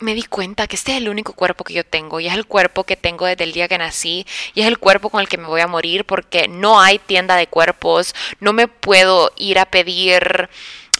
me 0.00 0.14
di 0.14 0.22
cuenta 0.24 0.66
que 0.66 0.76
este 0.76 0.92
es 0.92 0.98
el 0.98 1.08
único 1.08 1.32
cuerpo 1.32 1.64
que 1.64 1.74
yo 1.74 1.84
tengo 1.84 2.20
y 2.20 2.26
es 2.26 2.34
el 2.34 2.46
cuerpo 2.46 2.84
que 2.84 2.96
tengo 2.96 3.26
desde 3.26 3.44
el 3.44 3.52
día 3.52 3.68
que 3.68 3.78
nací 3.78 4.26
y 4.54 4.62
es 4.62 4.66
el 4.66 4.78
cuerpo 4.78 5.08
con 5.10 5.20
el 5.20 5.28
que 5.28 5.38
me 5.38 5.46
voy 5.46 5.60
a 5.60 5.68
morir 5.68 6.04
porque 6.04 6.48
no 6.48 6.80
hay 6.80 6.98
tienda 6.98 7.36
de 7.36 7.46
cuerpos, 7.46 8.14
no 8.40 8.52
me 8.52 8.68
puedo 8.68 9.30
ir 9.36 9.58
a 9.58 9.66
pedir 9.66 10.48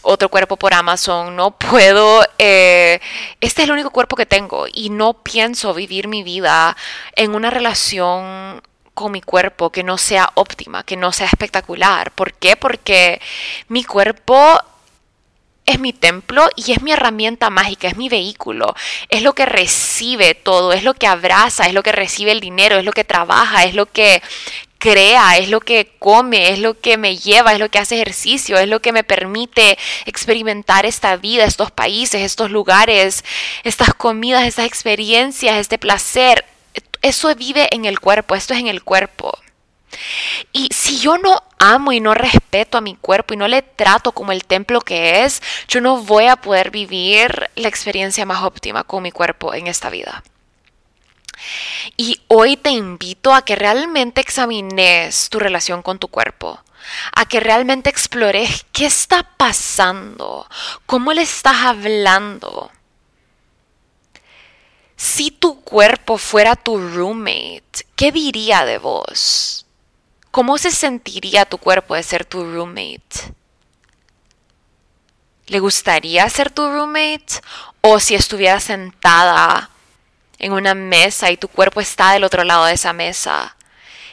otro 0.03 0.29
cuerpo 0.29 0.57
por 0.57 0.75
Amazon, 0.75 1.35
no 1.35 1.53
puedo, 1.53 2.23
eh, 2.39 3.01
este 3.41 3.63
es 3.63 3.69
el 3.69 3.73
único 3.73 3.91
cuerpo 3.91 4.17
que 4.17 4.27
tengo 4.27 4.67
y 4.73 4.91
no 4.91 5.15
pienso 5.15 5.75
vivir 5.75 6.09
mi 6.09 6.23
vida 6.23 6.77
en 7.17 7.35
una 7.35 7.51
relación 7.51 8.63
con 8.93 9.11
mi 9.11 9.21
cuerpo 9.21 9.71
que 9.71 9.83
no 9.83 9.99
sea 9.99 10.31
óptima, 10.35 10.85
que 10.85 10.97
no 10.97 11.13
sea 11.13 11.27
espectacular. 11.27 12.13
¿Por 12.13 12.33
qué? 12.35 12.57
Porque 12.57 13.21
mi 13.69 13.83
cuerpo 13.83 14.61
es 15.67 15.81
mi 15.81 15.93
templo 15.93 16.49
y 16.57 16.73
es 16.73 16.83
mi 16.83 16.93
herramienta 16.93 17.51
mágica, 17.51 17.89
es 17.89 17.97
mi 17.97 18.09
vehículo, 18.09 18.75
es 19.09 19.23
lo 19.23 19.33
que 19.35 19.47
recibe 19.47 20.35
todo, 20.35 20.73
es 20.73 20.83
lo 20.83 20.95
que 20.95 21.07
abraza, 21.07 21.67
es 21.67 21.73
lo 21.73 21.83
que 21.83 21.93
recibe 21.93 22.33
el 22.33 22.41
dinero, 22.41 22.77
es 22.77 22.85
lo 22.85 22.93
que 22.93 23.05
trabaja, 23.05 23.65
es 23.65 23.75
lo 23.75 23.87
que 23.87 24.23
crea, 24.79 25.39
es 25.39 25.49
lo 25.49 25.61
que 25.61 25.93
come, 25.99 26.51
es 26.51 26.59
lo 26.59 26.79
que 26.79 26.99
me 26.99 27.17
lleva, 27.17 27.55
es 27.55 27.59
lo 27.59 27.71
que 27.71 27.79
hace 27.79 27.95
ejercicio, 27.95 28.59
es 28.59 28.69
lo 28.69 28.83
que 28.83 28.93
me 28.93 29.03
permite 29.03 29.79
experimentar 30.05 30.85
esta 30.85 31.17
vida, 31.17 31.45
estos 31.45 31.71
países, 31.71 32.21
estos 32.21 32.51
lugares, 32.51 33.25
estas 33.63 33.95
comidas, 33.95 34.47
estas 34.47 34.67
experiencias, 34.67 35.57
este 35.57 35.79
placer. 35.79 36.45
Eso 37.01 37.35
vive 37.35 37.75
en 37.75 37.87
el 37.87 37.99
cuerpo, 37.99 38.35
esto 38.35 38.53
es 38.53 38.61
en 38.61 38.67
el 38.67 38.83
cuerpo. 38.83 39.39
Y 40.53 40.69
si 40.73 40.99
yo 40.99 41.19
no 41.19 41.43
amo 41.59 41.93
y 41.93 42.01
no 42.01 42.15
respeto 42.15 42.79
a 42.79 42.81
mi 42.81 42.97
cuerpo 42.97 43.35
y 43.35 43.37
no 43.37 43.49
le 43.49 43.63
trato 43.63 44.13
como 44.13 44.33
el 44.33 44.45
templo 44.45 44.81
que 44.81 45.25
es, 45.25 45.43
yo 45.69 45.81
no 45.81 45.99
voy 45.99 46.27
a 46.27 46.37
poder 46.37 46.71
vivir 46.71 47.51
la 47.57 47.69
experiencia 47.69 48.27
más 48.27 48.43
óptima 48.43 48.85
con 48.85 49.03
mi 49.03 49.13
cuerpo 49.13 49.55
en 49.55 49.67
esta 49.67 49.91
vida. 49.91 50.23
Y 51.97 52.21
hoy 52.29 52.57
te 52.57 52.71
invito 52.71 53.35
a 53.35 53.43
que 53.43 53.57
realmente 53.57 54.21
examines 54.21 55.29
tu 55.31 55.39
relación 55.39 55.83
con 55.83 55.99
tu 55.99 56.09
cuerpo, 56.09 56.61
a 57.15 57.27
que 57.27 57.41
realmente 57.41 57.91
explores 57.91 58.67
qué 58.73 58.87
está 58.87 59.23
pasando, 59.37 60.47
cómo 60.87 61.13
le 61.13 61.23
estás 61.23 61.57
hablando. 61.65 62.71
Si 64.97 65.31
tu 65.31 65.61
cuerpo 65.61 66.19
fuera 66.19 66.57
tu 66.57 66.79
roommate, 66.79 67.87
¿qué 67.97 68.13
diría 68.13 68.65
de 68.65 68.79
vos? 68.79 69.64
¿Cómo 70.35 70.59
se 70.59 70.73
sentiría 70.73 71.45
tu 71.45 71.59
cuerpo 71.59 71.95
de 71.95 72.03
ser 72.03 72.25
tu 72.25 72.43
roommate? 72.43 73.33
¿Le 75.47 75.61
gustaría 75.61 76.29
ser 76.29 76.51
tu 76.51 76.69
roommate? 76.69 77.41
¿O 77.83 78.01
si 78.01 78.17
estuviera 78.17 78.59
sentada 78.59 79.71
en 80.41 80.53
una 80.53 80.75
mesa 80.75 81.31
y 81.31 81.37
tu 81.37 81.47
cuerpo 81.47 81.81
está 81.81 82.11
del 82.11 82.25
otro 82.25 82.43
lado 82.43 82.65
de 82.65 82.73
esa 82.73 82.93
mesa 82.93 83.55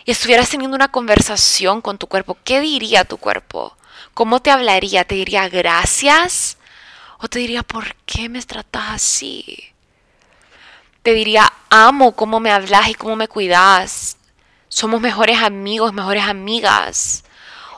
y 0.05 0.11
estuvieras 0.11 0.47
teniendo 0.47 0.75
una 0.75 0.91
conversación 0.91 1.81
con 1.81 1.97
tu 1.97 2.05
cuerpo, 2.05 2.37
¿qué 2.43 2.61
diría 2.61 3.03
tu 3.03 3.17
cuerpo? 3.17 3.75
¿Cómo 4.13 4.43
te 4.43 4.51
hablaría? 4.51 5.05
¿Te 5.05 5.15
diría 5.15 5.49
gracias? 5.49 6.59
¿O 7.17 7.29
te 7.29 7.39
diría 7.39 7.63
por 7.63 7.95
qué 8.05 8.29
me 8.29 8.43
tratas 8.43 8.89
así? 8.91 9.73
Te 11.01 11.15
diría, 11.15 11.51
amo 11.71 12.15
cómo 12.15 12.39
me 12.39 12.51
hablas 12.51 12.89
y 12.89 12.93
cómo 12.93 13.15
me 13.15 13.27
cuidas. 13.27 14.17
Somos 14.71 15.01
mejores 15.01 15.37
amigos, 15.39 15.91
mejores 15.91 16.23
amigas. 16.23 17.25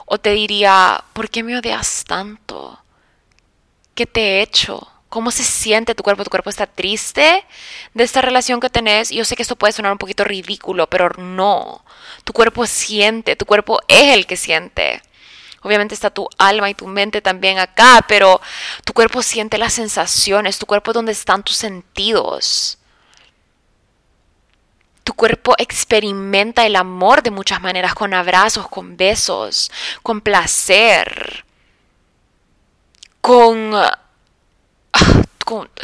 O 0.06 0.16
te 0.18 0.30
diría, 0.30 1.02
¿por 1.12 1.28
qué 1.28 1.42
me 1.42 1.58
odias 1.58 2.04
tanto? 2.04 2.78
¿Qué 3.96 4.06
te 4.06 4.20
he 4.20 4.42
hecho? 4.42 4.88
¿Cómo 5.08 5.32
se 5.32 5.42
siente 5.42 5.96
tu 5.96 6.04
cuerpo? 6.04 6.22
¿Tu 6.22 6.30
cuerpo 6.30 6.50
está 6.50 6.68
triste 6.68 7.44
de 7.94 8.04
esta 8.04 8.22
relación 8.22 8.60
que 8.60 8.70
tenés? 8.70 9.10
Yo 9.10 9.24
sé 9.24 9.34
que 9.34 9.42
esto 9.42 9.56
puede 9.56 9.72
sonar 9.72 9.90
un 9.90 9.98
poquito 9.98 10.22
ridículo, 10.22 10.88
pero 10.88 11.08
no. 11.18 11.84
Tu 12.22 12.32
cuerpo 12.32 12.64
siente, 12.64 13.34
tu 13.34 13.44
cuerpo 13.44 13.80
es 13.88 14.14
el 14.14 14.26
que 14.28 14.36
siente. 14.36 15.02
Obviamente 15.62 15.96
está 15.96 16.10
tu 16.10 16.28
alma 16.38 16.70
y 16.70 16.74
tu 16.74 16.86
mente 16.86 17.20
también 17.20 17.58
acá, 17.58 18.04
pero 18.06 18.40
tu 18.84 18.92
cuerpo 18.92 19.20
siente 19.20 19.58
las 19.58 19.72
sensaciones, 19.72 20.60
tu 20.60 20.66
cuerpo 20.66 20.92
es 20.92 20.94
donde 20.94 21.12
están 21.12 21.42
tus 21.42 21.56
sentidos. 21.56 22.78
Tu 25.04 25.12
cuerpo 25.12 25.54
experimenta 25.58 26.64
el 26.64 26.76
amor 26.76 27.22
de 27.22 27.30
muchas 27.30 27.60
maneras, 27.60 27.94
con 27.94 28.14
abrazos, 28.14 28.68
con 28.68 28.96
besos, 28.96 29.70
con 30.02 30.22
placer, 30.22 31.44
con, 33.20 33.74
ah, 33.74 33.98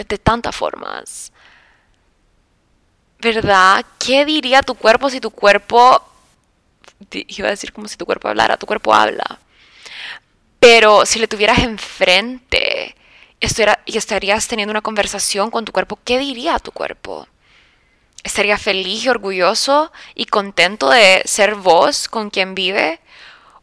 de 0.09 0.19
tantas 0.19 0.57
formas. 0.57 1.33
¿Verdad? 3.19 3.85
¿Qué 3.99 4.25
diría 4.25 4.63
tu 4.63 4.75
cuerpo 4.75 5.11
si 5.11 5.21
tu 5.21 5.31
cuerpo, 5.31 6.03
iba 7.11 7.49
a 7.49 7.51
decir 7.51 7.73
como 7.73 7.89
si 7.89 7.99
tu 7.99 8.07
cuerpo 8.07 8.29
hablara, 8.29 8.57
tu 8.57 8.67
cuerpo 8.67 8.95
habla? 8.95 9.39
Pero 10.59 11.05
si 11.05 11.19
le 11.19 11.29
tuvieras 11.29 11.59
enfrente 11.59 12.97
y 13.41 13.97
estarías 13.97 14.49
teniendo 14.49 14.71
una 14.71 14.83
conversación 14.83 15.51
con 15.51 15.67
tu 15.67 15.73
cuerpo, 15.73 15.99
¿qué 16.05 16.19
diría 16.19 16.59
tu 16.59 16.73
cuerpo? 16.73 17.27
¿Estaría 18.23 18.59
feliz 18.59 19.05
y 19.05 19.09
orgulloso 19.09 19.93
y 20.15 20.27
contento 20.27 20.91
de 20.91 21.23
ser 21.25 21.55
vos 21.55 22.09
con 22.09 22.31
quien 22.31 22.55
vive? 22.55 23.01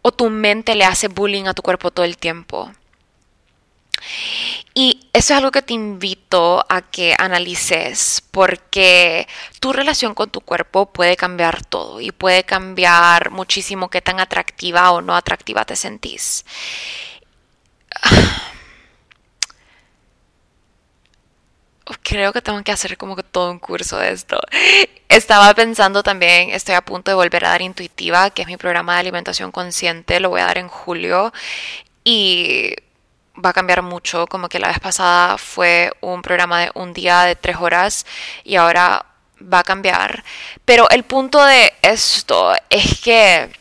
¿O 0.01 0.11
tu 0.11 0.29
mente 0.29 0.75
le 0.75 0.85
hace 0.85 1.07
bullying 1.07 1.45
a 1.45 1.53
tu 1.53 1.61
cuerpo 1.61 1.91
todo 1.91 2.05
el 2.05 2.17
tiempo? 2.17 2.71
Y 4.73 5.09
eso 5.11 5.33
es 5.33 5.37
algo 5.37 5.51
que 5.51 5.63
te 5.63 5.73
invito 5.73 6.63
a 6.69 6.81
que 6.81 7.15
analices 7.17 8.21
porque 8.31 9.27
tu 9.59 9.73
relación 9.73 10.13
con 10.13 10.29
tu 10.29 10.41
cuerpo 10.41 10.85
puede 10.85 11.15
cambiar 11.17 11.65
todo 11.65 11.99
y 11.99 12.11
puede 12.11 12.43
cambiar 12.43 13.31
muchísimo 13.31 13.89
qué 13.89 14.01
tan 14.01 14.19
atractiva 14.19 14.91
o 14.91 15.01
no 15.01 15.15
atractiva 15.15 15.65
te 15.65 15.75
sentís. 15.75 16.45
Creo 22.03 22.33
que 22.33 22.41
tengo 22.41 22.63
que 22.63 22.71
hacer 22.71 22.97
como 22.97 23.15
que 23.15 23.23
todo 23.23 23.51
un 23.51 23.59
curso 23.59 23.97
de 23.97 24.11
esto. 24.11 24.39
Estaba 25.09 25.53
pensando 25.53 26.03
también, 26.03 26.49
estoy 26.49 26.75
a 26.75 26.81
punto 26.81 27.11
de 27.11 27.15
volver 27.15 27.45
a 27.45 27.49
dar 27.49 27.61
Intuitiva, 27.61 28.29
que 28.29 28.41
es 28.41 28.47
mi 28.47 28.57
programa 28.57 28.93
de 28.95 28.99
alimentación 29.01 29.51
consciente, 29.51 30.19
lo 30.19 30.29
voy 30.29 30.41
a 30.41 30.45
dar 30.45 30.57
en 30.57 30.67
julio. 30.67 31.33
Y 32.03 32.75
va 33.43 33.49
a 33.51 33.53
cambiar 33.53 33.81
mucho, 33.83 34.27
como 34.27 34.49
que 34.49 34.59
la 34.59 34.69
vez 34.69 34.79
pasada 34.79 35.37
fue 35.37 35.91
un 36.01 36.21
programa 36.21 36.61
de 36.61 36.71
un 36.75 36.93
día 36.93 37.23
de 37.23 37.35
tres 37.35 37.57
horas 37.57 38.05
y 38.43 38.55
ahora 38.55 39.05
va 39.41 39.59
a 39.59 39.63
cambiar. 39.63 40.23
Pero 40.65 40.89
el 40.89 41.03
punto 41.03 41.43
de 41.43 41.73
esto 41.81 42.53
es 42.69 43.01
que... 43.01 43.51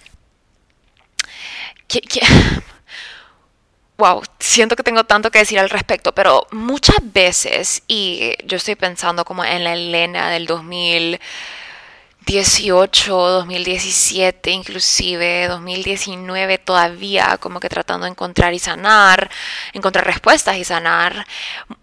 wow, 3.99 4.23
siento 4.39 4.77
que 4.77 4.83
tengo 4.83 5.05
tanto 5.05 5.31
que 5.31 5.39
decir 5.39 5.59
al 5.59 5.71
respecto, 5.71 6.13
pero 6.15 6.47
muchas 6.53 6.97
veces, 7.01 7.83
y 7.87 8.35
yo 8.45 8.57
estoy 8.57 8.75
pensando 8.75 9.25
como 9.25 9.45
en 9.45 9.65
la 9.65 9.75
Elena 9.75 10.31
del 10.31 10.47
2000 10.47 11.21
18, 12.27 13.15
2017, 13.15 14.51
inclusive 14.51 15.47
2019 15.47 16.59
todavía 16.59 17.39
como 17.39 17.61
que 17.61 17.69
tratando 17.69 18.05
de 18.05 18.11
encontrar 18.11 18.53
y 18.53 18.59
sanar, 18.59 19.31
encontrar 19.73 20.05
respuestas 20.05 20.57
y 20.57 20.65
sanar. 20.65 21.25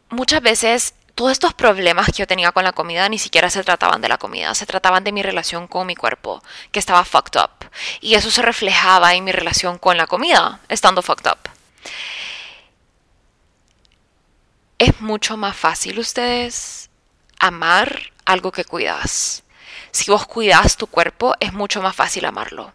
Muchas 0.10 0.42
veces 0.42 0.96
todos 1.16 1.32
estos 1.32 1.54
problemas 1.54 2.08
que 2.08 2.14
yo 2.14 2.28
tenía 2.28 2.52
con 2.52 2.66
la 2.66 2.74
comida 2.74 3.08
ni 3.08 3.20
siquiera 3.20 3.50
se 3.50 3.64
trataban 3.64 4.02
de 4.02 4.10
la 4.10 4.18
comida, 4.18 4.54
se 4.54 4.66
trataban 4.66 5.06
de 5.06 5.14
mi 5.14 5.24
relación 5.24 5.68
con 5.68 5.88
mi 5.88 5.96
cuerpo, 5.96 6.44
que 6.74 6.80
estaba 6.80 7.06
fucked 7.06 7.40
up. 7.40 7.70
Y 8.02 8.16
eso 8.16 8.30
se 8.30 8.42
reflejaba 8.42 9.14
en 9.14 9.24
mi 9.24 9.32
relación 9.32 9.78
con 9.78 9.96
la 9.96 10.08
comida, 10.08 10.60
estando 10.68 11.02
fucked 11.02 11.32
up. 11.32 11.38
Es 14.78 15.00
mucho 15.02 15.38
más 15.38 15.56
fácil 15.56 16.00
ustedes 16.00 16.90
amar 17.40 18.12
algo 18.26 18.52
que 18.52 18.66
cuidas 18.66 19.44
si 19.94 20.10
vos 20.10 20.26
cuidas 20.26 20.76
tu 20.76 20.88
cuerpo, 20.88 21.36
es 21.40 21.54
mucho 21.54 21.80
más 21.82 21.96
fácil 21.96 22.26
amarlo. 22.26 22.74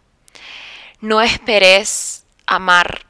No 1.01 1.21
esperes 1.21 2.23
amar, 2.45 3.05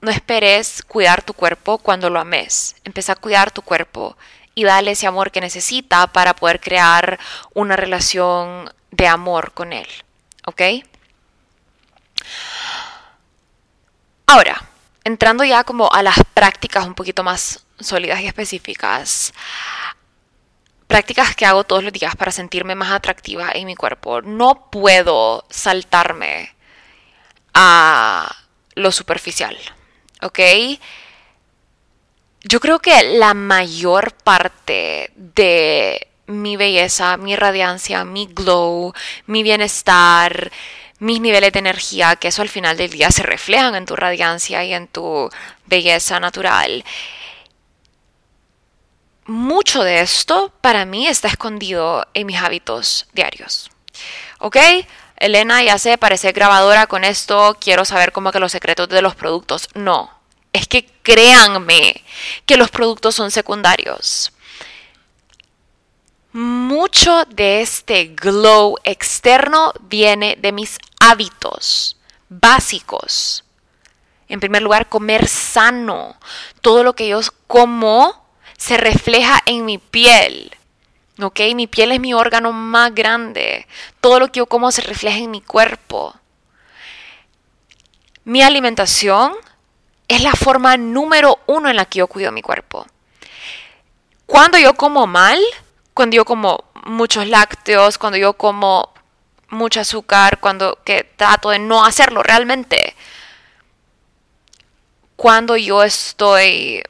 no 0.00 0.10
esperes 0.10 0.82
cuidar 0.82 1.22
tu 1.22 1.34
cuerpo 1.34 1.78
cuando 1.78 2.10
lo 2.10 2.18
ames. 2.18 2.74
Empieza 2.82 3.12
a 3.12 3.16
cuidar 3.16 3.52
tu 3.52 3.62
cuerpo 3.62 4.16
y 4.56 4.64
dale 4.64 4.90
ese 4.90 5.06
amor 5.06 5.30
que 5.30 5.40
necesita 5.40 6.08
para 6.08 6.34
poder 6.34 6.60
crear 6.60 7.20
una 7.54 7.76
relación 7.76 8.72
de 8.90 9.06
amor 9.06 9.52
con 9.52 9.72
él. 9.72 9.86
¿Ok? 10.44 10.62
Ahora, 14.26 14.68
entrando 15.08 15.42
ya 15.42 15.64
como 15.64 15.90
a 15.90 16.02
las 16.02 16.18
prácticas 16.34 16.86
un 16.86 16.94
poquito 16.94 17.24
más 17.24 17.64
sólidas 17.80 18.20
y 18.20 18.26
específicas 18.26 19.32
prácticas 20.86 21.34
que 21.34 21.46
hago 21.46 21.64
todos 21.64 21.82
los 21.82 21.92
días 21.92 22.14
para 22.14 22.30
sentirme 22.30 22.74
más 22.74 22.92
atractiva 22.92 23.50
en 23.52 23.66
mi 23.66 23.74
cuerpo. 23.74 24.20
No 24.20 24.68
puedo 24.70 25.44
saltarme 25.48 26.54
a 27.54 28.30
lo 28.74 28.92
superficial, 28.92 29.56
¿ok? 30.22 30.40
Yo 32.42 32.60
creo 32.60 32.78
que 32.78 33.02
la 33.18 33.32
mayor 33.34 34.12
parte 34.12 35.10
de 35.16 36.06
mi 36.26 36.56
belleza, 36.56 37.16
mi 37.16 37.34
radiancia, 37.34 38.04
mi 38.04 38.26
glow, 38.26 38.92
mi 39.26 39.42
bienestar, 39.42 40.52
mis 40.98 41.20
niveles 41.20 41.52
de 41.52 41.58
energía, 41.60 42.16
que 42.16 42.28
eso 42.28 42.42
al 42.42 42.48
final 42.48 42.76
del 42.76 42.90
día 42.90 43.10
se 43.10 43.22
reflejan 43.22 43.74
en 43.74 43.86
tu 43.86 43.96
radiancia 43.96 44.64
y 44.64 44.74
en 44.74 44.88
tu 44.88 45.30
belleza 45.66 46.18
natural, 46.20 46.84
mucho 49.26 49.84
de 49.84 50.00
esto 50.00 50.52
para 50.60 50.84
mí 50.86 51.06
está 51.06 51.28
escondido 51.28 52.06
en 52.14 52.26
mis 52.26 52.38
hábitos 52.38 53.06
diarios. 53.12 53.70
¿Ok? 54.38 54.56
Elena, 55.16 55.62
ya 55.62 55.78
sé, 55.78 55.98
parece 55.98 56.32
grabadora 56.32 56.86
con 56.86 57.04
esto, 57.04 57.56
quiero 57.60 57.84
saber 57.84 58.12
cómo 58.12 58.32
que 58.32 58.38
los 58.40 58.52
secretos 58.52 58.88
de 58.88 59.02
los 59.02 59.14
productos. 59.14 59.68
No, 59.74 60.10
es 60.52 60.66
que 60.66 60.86
créanme 61.02 62.02
que 62.46 62.56
los 62.56 62.70
productos 62.70 63.14
son 63.14 63.30
secundarios. 63.30 64.32
Mucho 66.40 67.24
de 67.24 67.62
este 67.62 68.14
glow 68.14 68.76
externo 68.84 69.72
viene 69.80 70.36
de 70.40 70.52
mis 70.52 70.78
hábitos 71.00 71.96
básicos. 72.28 73.42
En 74.28 74.38
primer 74.38 74.62
lugar, 74.62 74.88
comer 74.88 75.26
sano. 75.26 76.14
Todo 76.60 76.84
lo 76.84 76.92
que 76.92 77.08
yo 77.08 77.18
como 77.48 78.24
se 78.56 78.76
refleja 78.76 79.42
en 79.46 79.64
mi 79.64 79.78
piel. 79.78 80.54
¿Ok? 81.20 81.40
Mi 81.56 81.66
piel 81.66 81.90
es 81.90 81.98
mi 81.98 82.14
órgano 82.14 82.52
más 82.52 82.94
grande. 82.94 83.66
Todo 84.00 84.20
lo 84.20 84.28
que 84.30 84.38
yo 84.38 84.46
como 84.46 84.70
se 84.70 84.82
refleja 84.82 85.18
en 85.18 85.32
mi 85.32 85.40
cuerpo. 85.40 86.14
Mi 88.22 88.42
alimentación 88.42 89.32
es 90.06 90.22
la 90.22 90.34
forma 90.34 90.76
número 90.76 91.40
uno 91.46 91.68
en 91.68 91.74
la 91.74 91.84
que 91.84 91.98
yo 91.98 92.06
cuido 92.06 92.30
mi 92.30 92.42
cuerpo. 92.42 92.86
Cuando 94.26 94.56
yo 94.56 94.74
como 94.74 95.08
mal, 95.08 95.40
cuando 95.98 96.14
yo 96.14 96.24
como 96.24 96.62
muchos 96.84 97.26
lácteos, 97.26 97.98
cuando 97.98 98.16
yo 98.18 98.34
como 98.34 98.94
mucho 99.48 99.80
azúcar, 99.80 100.38
cuando 100.38 100.78
que 100.84 101.02
trato 101.02 101.50
de 101.50 101.58
no 101.58 101.84
hacerlo 101.84 102.22
realmente. 102.22 102.94
Cuando 105.16 105.56
yo 105.56 105.82
estoy 105.82 106.84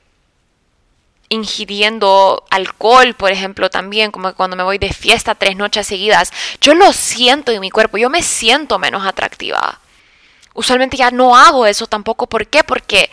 ingiriendo 1.30 2.44
alcohol, 2.50 3.14
por 3.14 3.32
ejemplo, 3.32 3.70
también, 3.70 4.10
como 4.10 4.34
cuando 4.34 4.56
me 4.58 4.62
voy 4.62 4.76
de 4.76 4.92
fiesta 4.92 5.34
tres 5.34 5.56
noches 5.56 5.86
seguidas, 5.86 6.30
yo 6.60 6.74
lo 6.74 6.92
siento 6.92 7.50
en 7.50 7.62
mi 7.62 7.70
cuerpo, 7.70 7.96
yo 7.96 8.10
me 8.10 8.22
siento 8.22 8.78
menos 8.78 9.06
atractiva. 9.06 9.80
Usualmente 10.52 10.98
ya 10.98 11.10
no 11.10 11.34
hago 11.34 11.64
eso 11.64 11.86
tampoco, 11.86 12.26
¿por 12.26 12.46
qué? 12.46 12.62
Porque, 12.62 13.10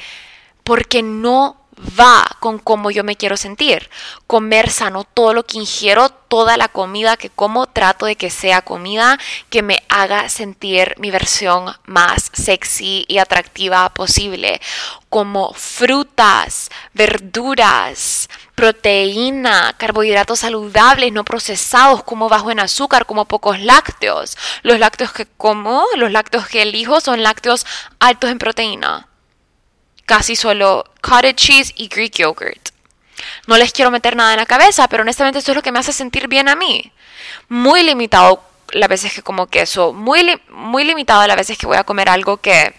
porque 0.66 1.02
no 1.02 1.64
va 1.99 2.26
con 2.39 2.59
cómo 2.59 2.91
yo 2.91 3.03
me 3.03 3.15
quiero 3.15 3.38
sentir. 3.38 3.89
Comer 4.28 4.69
sano, 4.69 5.03
todo 5.03 5.34
lo 5.34 5.45
que 5.45 5.57
ingiero, 5.57 6.09
toda 6.09 6.57
la 6.57 6.67
comida 6.67 7.17
que 7.17 7.30
como 7.30 7.67
trato 7.67 8.05
de 8.05 8.15
que 8.15 8.30
sea 8.30 8.61
comida 8.61 9.19
que 9.49 9.61
me 9.61 9.84
haga 9.89 10.30
sentir 10.30 10.95
mi 10.97 11.11
versión 11.11 11.76
más 11.86 12.32
sexy 12.34 13.05
y 13.07 13.17
atractiva 13.19 13.89
posible, 13.93 14.61
como 15.09 15.53
frutas, 15.53 16.69
verduras, 16.93 18.30
proteína, 18.55 19.76
carbohidratos 19.78 20.39
saludables, 20.39 21.11
no 21.11 21.23
procesados, 21.23 22.03
como 22.03 22.30
bajo 22.30 22.51
en 22.51 22.59
azúcar, 22.59 23.05
como 23.05 23.26
pocos 23.26 23.59
lácteos. 23.59 24.38
Los 24.63 24.80
lácteos 24.80 25.11
que 25.11 25.26
como, 25.26 25.86
los 25.97 26.11
lácteos 26.11 26.47
que 26.47 26.61
elijo 26.61 27.01
son 27.01 27.23
lácteos 27.23 27.65
altos 27.99 28.30
en 28.30 28.39
proteína. 28.39 29.07
Casi 30.06 30.36
solo 30.36 30.86
cottage 31.01 31.36
cheese 31.36 31.74
y 31.76 31.88
Greek 31.88 32.16
yogurt. 32.16 32.70
No 33.47 33.58
les 33.58 33.72
quiero 33.72 33.91
meter 33.91 34.16
nada 34.16 34.34
en 34.34 34.39
la 34.39 34.45
cabeza, 34.45 34.88
pero 34.88 35.01
honestamente 35.01 35.39
esto 35.39 35.51
es 35.51 35.56
lo 35.56 35.62
que 35.62 35.72
me 35.72 35.80
hace 35.80 35.93
sentir 35.93 36.28
bien 36.28 36.47
a 36.47 36.56
mí. 36.56 36.91
Muy 37.49 37.84
limitado 37.84 38.43
las 38.72 38.89
veces 38.89 39.14
que 39.14 39.22
como 39.22 39.47
queso, 39.47 39.93
muy, 39.93 40.41
muy 40.49 40.84
limitado 40.84 41.26
las 41.28 41.38
veces 41.38 41.58
que 41.58 41.68
voy 41.68 41.78
a 41.78 41.84
comer 41.84 42.10
algo 42.10 42.38
que, 42.38 42.74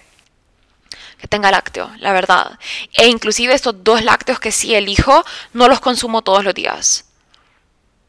que 1.19 1.29
tenga 1.29 1.51
lácteo, 1.51 1.91
la 1.99 2.13
verdad. 2.13 2.59
E 2.93 3.07
inclusive 3.07 3.55
estos 3.55 3.83
dos 3.83 4.05
lácteos 4.05 4.41
que 4.41 4.53
sí 4.53 4.75
elijo, 4.75 5.25
no 5.53 5.69
los 5.69 5.81
consumo 5.81 6.23
todos 6.23 6.45
los 6.45 6.55
días. 6.55 7.05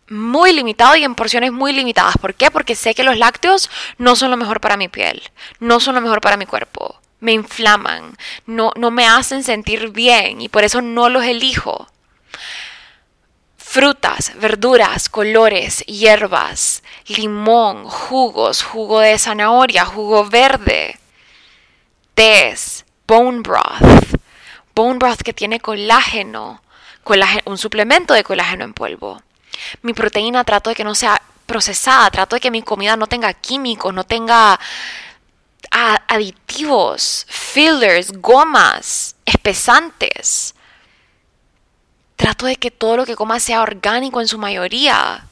Muy 0.10 0.54
limitado 0.54 0.96
y 0.96 1.04
en 1.04 1.16
porciones 1.16 1.52
muy 1.52 1.74
limitadas. 1.74 2.18
¿Por 2.18 2.34
qué? 2.34 2.50
Porque 2.50 2.76
sé 2.76 2.96
que 2.96 3.04
los 3.04 3.18
lácteos 3.18 3.70
no 3.98 4.16
son 4.16 4.32
lo 4.32 4.38
mejor 4.38 4.62
para 4.62 4.78
mi 4.78 4.88
piel, 4.88 5.22
no 5.60 5.80
son 5.80 5.96
lo 5.96 6.02
mejor 6.02 6.22
para 6.22 6.38
mi 6.38 6.46
cuerpo. 6.46 6.97
Me 7.20 7.34
inflaman, 7.34 8.16
no, 8.46 8.72
no 8.76 8.92
me 8.92 9.08
hacen 9.08 9.44
sentir 9.44 9.90
bien 9.90 10.42
y 10.42 10.50
por 10.50 10.64
eso 10.64 10.82
no 10.82 11.10
los 11.10 11.24
elijo 11.24 11.88
frutas, 13.68 14.32
verduras, 14.40 15.08
colores, 15.08 15.86
hierbas, 15.86 16.82
limón, 17.08 17.84
jugos, 17.84 18.64
jugo 18.64 19.02
de 19.02 19.20
zanahoria, 19.20 19.86
jugo 19.86 20.26
verde, 20.26 20.98
tés, 22.16 22.86
bone 23.06 23.42
broth, 23.42 24.20
bone 24.74 24.98
broth 24.98 25.22
que 25.22 25.34
tiene 25.34 25.60
colágeno, 25.60 26.62
un 27.46 27.58
suplemento 27.60 28.16
de 28.16 28.24
colágeno 28.24 28.64
en 28.64 28.74
polvo. 28.74 29.22
Mi 29.84 29.94
proteína 29.94 30.44
trato 30.44 30.72
de 30.72 30.76
que 30.76 30.84
no 30.84 30.96
sea 30.96 31.22
procesada, 31.46 32.10
trato 32.10 32.36
de 32.36 32.40
que 32.40 32.50
mi 32.50 32.64
comida 32.64 32.98
no 32.98 33.06
tenga 33.06 33.34
químicos, 33.34 33.94
no 33.94 34.06
tenga 34.06 34.60
aditivos, 35.72 37.26
fillers, 37.30 38.12
gomas, 38.12 39.16
espesantes. 39.26 40.56
Trato 42.16 42.46
de 42.46 42.56
que 42.56 42.72
todo 42.72 42.98
lo 42.98 43.06
que 43.06 43.16
coma 43.16 43.40
sea 43.40 43.62
orgánico 43.62 44.22
en 44.22 44.28
su 44.28 44.38
mayoría. 44.38 45.28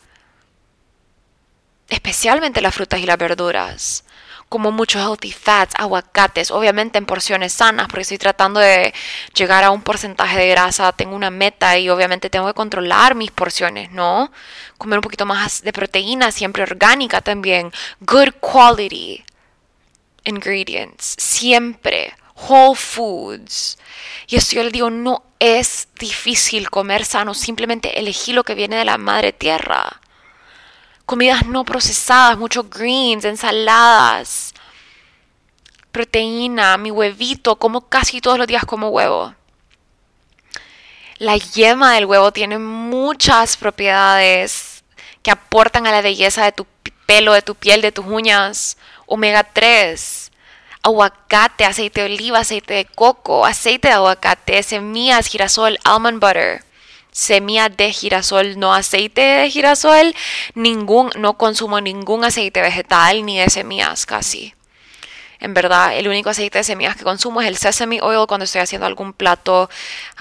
Especialmente 1.90 2.62
las 2.62 2.76
frutas 2.76 3.00
y 3.00 3.06
las 3.06 3.18
verduras. 3.18 4.04
Como 4.48 4.72
muchos 4.72 5.02
healthy 5.02 5.32
fats, 5.32 5.74
aguacates, 5.76 6.52
obviamente 6.52 7.00
en 7.00 7.08
porciones 7.08 7.52
sanas, 7.52 7.88
porque 7.88 8.02
estoy 8.02 8.20
tratando 8.20 8.60
de 8.60 8.94
llegar 9.34 9.64
a 9.64 9.72
un 9.72 9.82
porcentaje 9.82 10.38
de 10.38 10.50
grasa, 10.50 10.92
tengo 10.92 11.16
una 11.16 11.32
meta 11.32 11.80
y 11.80 11.90
obviamente 11.90 12.30
tengo 12.30 12.46
que 12.46 12.54
controlar 12.54 13.16
mis 13.16 13.32
porciones, 13.32 13.92
¿no? 13.92 14.32
Comer 14.78 15.00
un 15.00 15.04
poquito 15.04 15.26
más 15.26 15.64
de 15.64 15.74
proteína, 15.74 16.32
siempre 16.32 16.62
orgánica 16.62 17.22
también. 17.22 17.72
Good 18.02 18.36
quality 18.40 19.26
ingredients, 20.26 21.16
siempre 21.18 22.14
whole 22.36 22.76
foods. 22.76 23.78
Y 24.28 24.36
esto 24.36 24.56
yo 24.56 24.64
le 24.64 24.72
digo, 24.72 24.90
no 24.90 25.24
es 25.40 25.88
difícil 26.00 26.70
comer 26.70 27.06
sano, 27.06 27.34
simplemente 27.34 28.00
elegí 28.00 28.34
lo 28.34 28.44
que 28.44 28.56
viene 28.56 28.76
de 28.78 28.86
la 28.86 28.98
madre 28.98 29.34
tierra. 29.34 30.02
Comidas 31.06 31.46
no 31.46 31.64
procesadas, 31.66 32.38
muchos 32.38 32.70
greens, 32.70 33.26
ensaladas, 33.26 34.54
proteína, 35.92 36.78
mi 36.78 36.92
huevito, 36.92 37.58
como 37.58 37.88
casi 37.88 38.22
todos 38.22 38.38
los 38.38 38.48
días 38.48 38.66
como 38.66 38.90
huevo. 38.90 39.34
La 41.18 41.38
yema 41.38 41.94
del 41.94 42.06
huevo 42.06 42.34
tiene 42.34 42.58
muchas 42.58 43.56
propiedades 43.56 44.84
que 45.24 45.32
aportan 45.32 45.88
a 45.88 45.92
la 45.92 46.02
belleza 46.02 46.44
de 46.44 46.52
tu 46.52 46.68
pelo, 47.06 47.34
de 47.34 47.42
tu 47.42 47.56
piel, 47.56 47.82
de 47.82 47.92
tus 47.92 48.06
uñas. 48.06 48.78
Omega 49.06 49.44
3, 49.44 50.32
aguacate, 50.84 51.66
aceite 51.66 52.02
de 52.02 52.14
oliva, 52.14 52.40
aceite 52.40 52.74
de 52.74 52.86
coco, 52.86 53.46
aceite 53.46 53.88
de 53.88 53.94
aguacate, 53.94 54.64
semillas, 54.64 55.28
girasol, 55.28 55.80
almond 55.84 56.20
butter, 56.20 56.64
semilla 57.12 57.70
de 57.70 57.92
girasol, 57.92 58.60
no 58.60 58.74
aceite 58.74 59.22
de 59.22 59.50
girasol, 59.50 60.14
ningún, 60.54 61.10
no 61.16 61.38
consumo 61.38 61.82
ningún 61.82 62.24
aceite 62.24 62.62
vegetal 62.62 63.26
ni 63.26 63.40
de 63.40 63.50
semillas 63.50 64.06
casi. 64.06 64.54
En 65.40 65.54
verdad, 65.54 65.98
el 65.98 66.08
único 66.08 66.30
aceite 66.30 66.60
de 66.60 66.64
semillas 66.64 66.96
que 66.96 67.04
consumo 67.04 67.42
es 67.42 67.48
el 67.48 67.58
sesame 67.58 68.02
oil 68.02 68.28
cuando 68.28 68.46
estoy 68.46 68.62
haciendo 68.62 68.86
algún 68.86 69.14
plato 69.14 69.70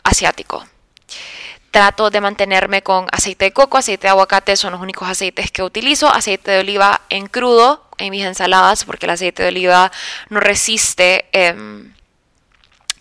asiático. 0.02 0.64
Trato 1.74 2.08
de 2.08 2.20
mantenerme 2.20 2.84
con 2.84 3.08
aceite 3.10 3.46
de 3.46 3.52
coco, 3.52 3.78
aceite 3.78 4.02
de 4.06 4.10
aguacate, 4.10 4.54
son 4.54 4.70
los 4.70 4.80
únicos 4.80 5.08
aceites 5.08 5.50
que 5.50 5.60
utilizo. 5.60 6.08
Aceite 6.08 6.52
de 6.52 6.60
oliva 6.60 7.00
en 7.08 7.26
crudo 7.26 7.82
en 7.98 8.12
mis 8.12 8.24
ensaladas 8.24 8.84
porque 8.84 9.06
el 9.06 9.10
aceite 9.10 9.42
de 9.42 9.48
oliva 9.48 9.90
no 10.28 10.38
resiste 10.38 11.24
em, 11.32 11.92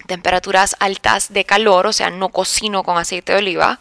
temperaturas 0.08 0.76
altas 0.80 1.32
de 1.32 1.46
calor, 1.46 1.86
o 1.86 1.94
sea, 1.94 2.10
no 2.10 2.30
cocino 2.30 2.82
con 2.82 2.98
aceite 2.98 3.34
de 3.34 3.38
oliva. 3.38 3.80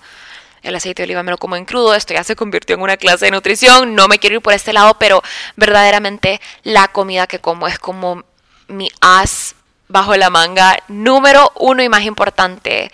El 0.60 0.76
aceite 0.76 1.00
de 1.00 1.04
oliva 1.04 1.22
me 1.22 1.30
lo 1.30 1.38
como 1.38 1.56
en 1.56 1.64
crudo, 1.64 1.94
esto 1.94 2.12
ya 2.12 2.22
se 2.22 2.36
convirtió 2.36 2.76
en 2.76 2.82
una 2.82 2.98
clase 2.98 3.24
de 3.24 3.30
nutrición, 3.30 3.94
no 3.94 4.08
me 4.08 4.18
quiero 4.18 4.36
ir 4.36 4.42
por 4.42 4.52
este 4.52 4.74
lado, 4.74 4.98
pero 4.98 5.22
verdaderamente 5.56 6.38
la 6.64 6.88
comida 6.88 7.26
que 7.26 7.38
como 7.38 7.66
es 7.66 7.78
como 7.78 8.24
mi 8.68 8.90
as 9.00 9.54
bajo 9.88 10.14
la 10.16 10.28
manga 10.28 10.76
número 10.88 11.50
uno 11.56 11.82
y 11.82 11.88
más 11.88 12.02
importante 12.02 12.92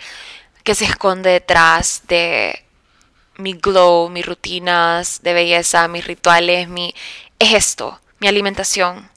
que 0.63 0.75
se 0.75 0.85
esconde 0.85 1.31
detrás 1.31 2.03
de 2.07 2.65
mi 3.39 3.53
glow, 3.53 4.09
mis 4.09 4.25
rutinas 4.25 5.21
de 5.23 5.33
belleza, 5.33 5.87
mis 5.87 6.05
rituales, 6.05 6.67
mi 6.67 6.93
es 7.39 7.53
esto, 7.53 7.99
mi 8.19 8.27
alimentación. 8.27 9.09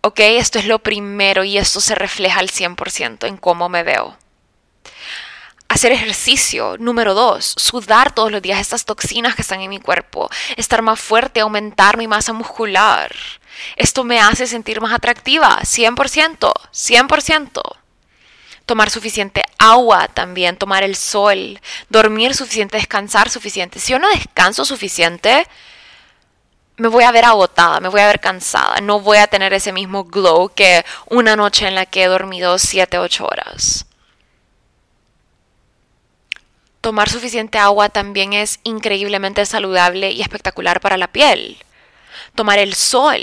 ¿Ok? 0.00 0.20
Esto 0.20 0.58
es 0.58 0.66
lo 0.66 0.78
primero 0.78 1.44
y 1.44 1.58
esto 1.58 1.80
se 1.80 1.94
refleja 1.94 2.40
al 2.40 2.50
100% 2.50 3.26
en 3.26 3.36
cómo 3.36 3.68
me 3.68 3.82
veo. 3.82 4.16
Hacer 5.68 5.92
ejercicio, 5.92 6.76
número 6.78 7.14
dos, 7.14 7.54
sudar 7.56 8.14
todos 8.14 8.30
los 8.30 8.42
días 8.42 8.60
estas 8.60 8.84
toxinas 8.84 9.34
que 9.34 9.42
están 9.42 9.60
en 9.60 9.70
mi 9.70 9.80
cuerpo, 9.80 10.30
estar 10.56 10.82
más 10.82 11.00
fuerte, 11.00 11.40
aumentar 11.40 11.96
mi 11.96 12.06
masa 12.06 12.32
muscular. 12.32 13.12
Esto 13.76 14.04
me 14.04 14.20
hace 14.20 14.46
sentir 14.46 14.80
más 14.80 14.92
atractiva, 14.92 15.58
100%, 15.62 16.52
100% 16.72 17.83
tomar 18.66 18.90
suficiente 18.90 19.42
agua 19.58 20.08
también, 20.08 20.56
tomar 20.56 20.82
el 20.82 20.96
sol, 20.96 21.60
dormir 21.88 22.34
suficiente, 22.34 22.76
descansar 22.76 23.28
suficiente. 23.30 23.78
Si 23.78 23.92
yo 23.92 23.98
no 23.98 24.08
descanso 24.10 24.64
suficiente, 24.64 25.46
me 26.76 26.88
voy 26.88 27.04
a 27.04 27.12
ver 27.12 27.24
agotada, 27.24 27.80
me 27.80 27.88
voy 27.88 28.00
a 28.00 28.06
ver 28.06 28.20
cansada, 28.20 28.80
no 28.80 29.00
voy 29.00 29.18
a 29.18 29.26
tener 29.26 29.52
ese 29.52 29.72
mismo 29.72 30.04
glow 30.04 30.48
que 30.48 30.84
una 31.08 31.36
noche 31.36 31.68
en 31.68 31.74
la 31.74 31.86
que 31.86 32.04
he 32.04 32.08
dormido 32.08 32.58
7, 32.58 32.98
8 32.98 33.26
horas. 33.26 33.86
Tomar 36.80 37.08
suficiente 37.08 37.58
agua 37.58 37.88
también 37.88 38.34
es 38.34 38.60
increíblemente 38.62 39.46
saludable 39.46 40.10
y 40.10 40.20
espectacular 40.20 40.80
para 40.80 40.98
la 40.98 41.08
piel. 41.08 41.56
Tomar 42.34 42.58
el 42.58 42.74
sol. 42.74 43.20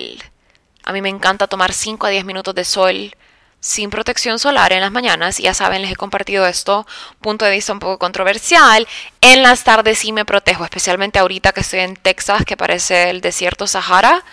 A 0.84 0.94
mí 0.94 1.02
me 1.02 1.10
encanta 1.10 1.46
tomar 1.46 1.72
5 1.72 2.08
a 2.08 2.10
10 2.10 2.26
minutos 2.26 2.56
de 2.56 2.66
sol 2.66 3.16
sin 3.62 3.92
protección 3.92 4.40
solar 4.40 4.74
en 4.74 4.82
las 4.82 4.92
mañanas, 4.92 5.38
ya 5.38 5.54
saben, 5.54 5.84
les 5.84 5.92
he 5.92 5.96
compartido 5.96 6.48
esto, 6.48 6.88
punto 7.22 7.46
de 7.46 7.52
vista 7.52 7.72
un 7.72 7.80
poco 7.80 8.00
controversial. 8.00 8.88
En 9.22 9.44
las 9.44 9.64
tardes 9.64 10.00
sí 10.00 10.12
me 10.12 10.26
protejo, 10.26 10.64
especialmente 10.64 11.20
ahorita 11.20 11.54
que 11.54 11.62
estoy 11.62 11.82
en 11.82 11.96
Texas, 11.96 12.44
que 12.44 12.58
parece 12.58 13.12
el 13.12 13.22
desierto 13.22 13.68
Sahara, 13.68 14.24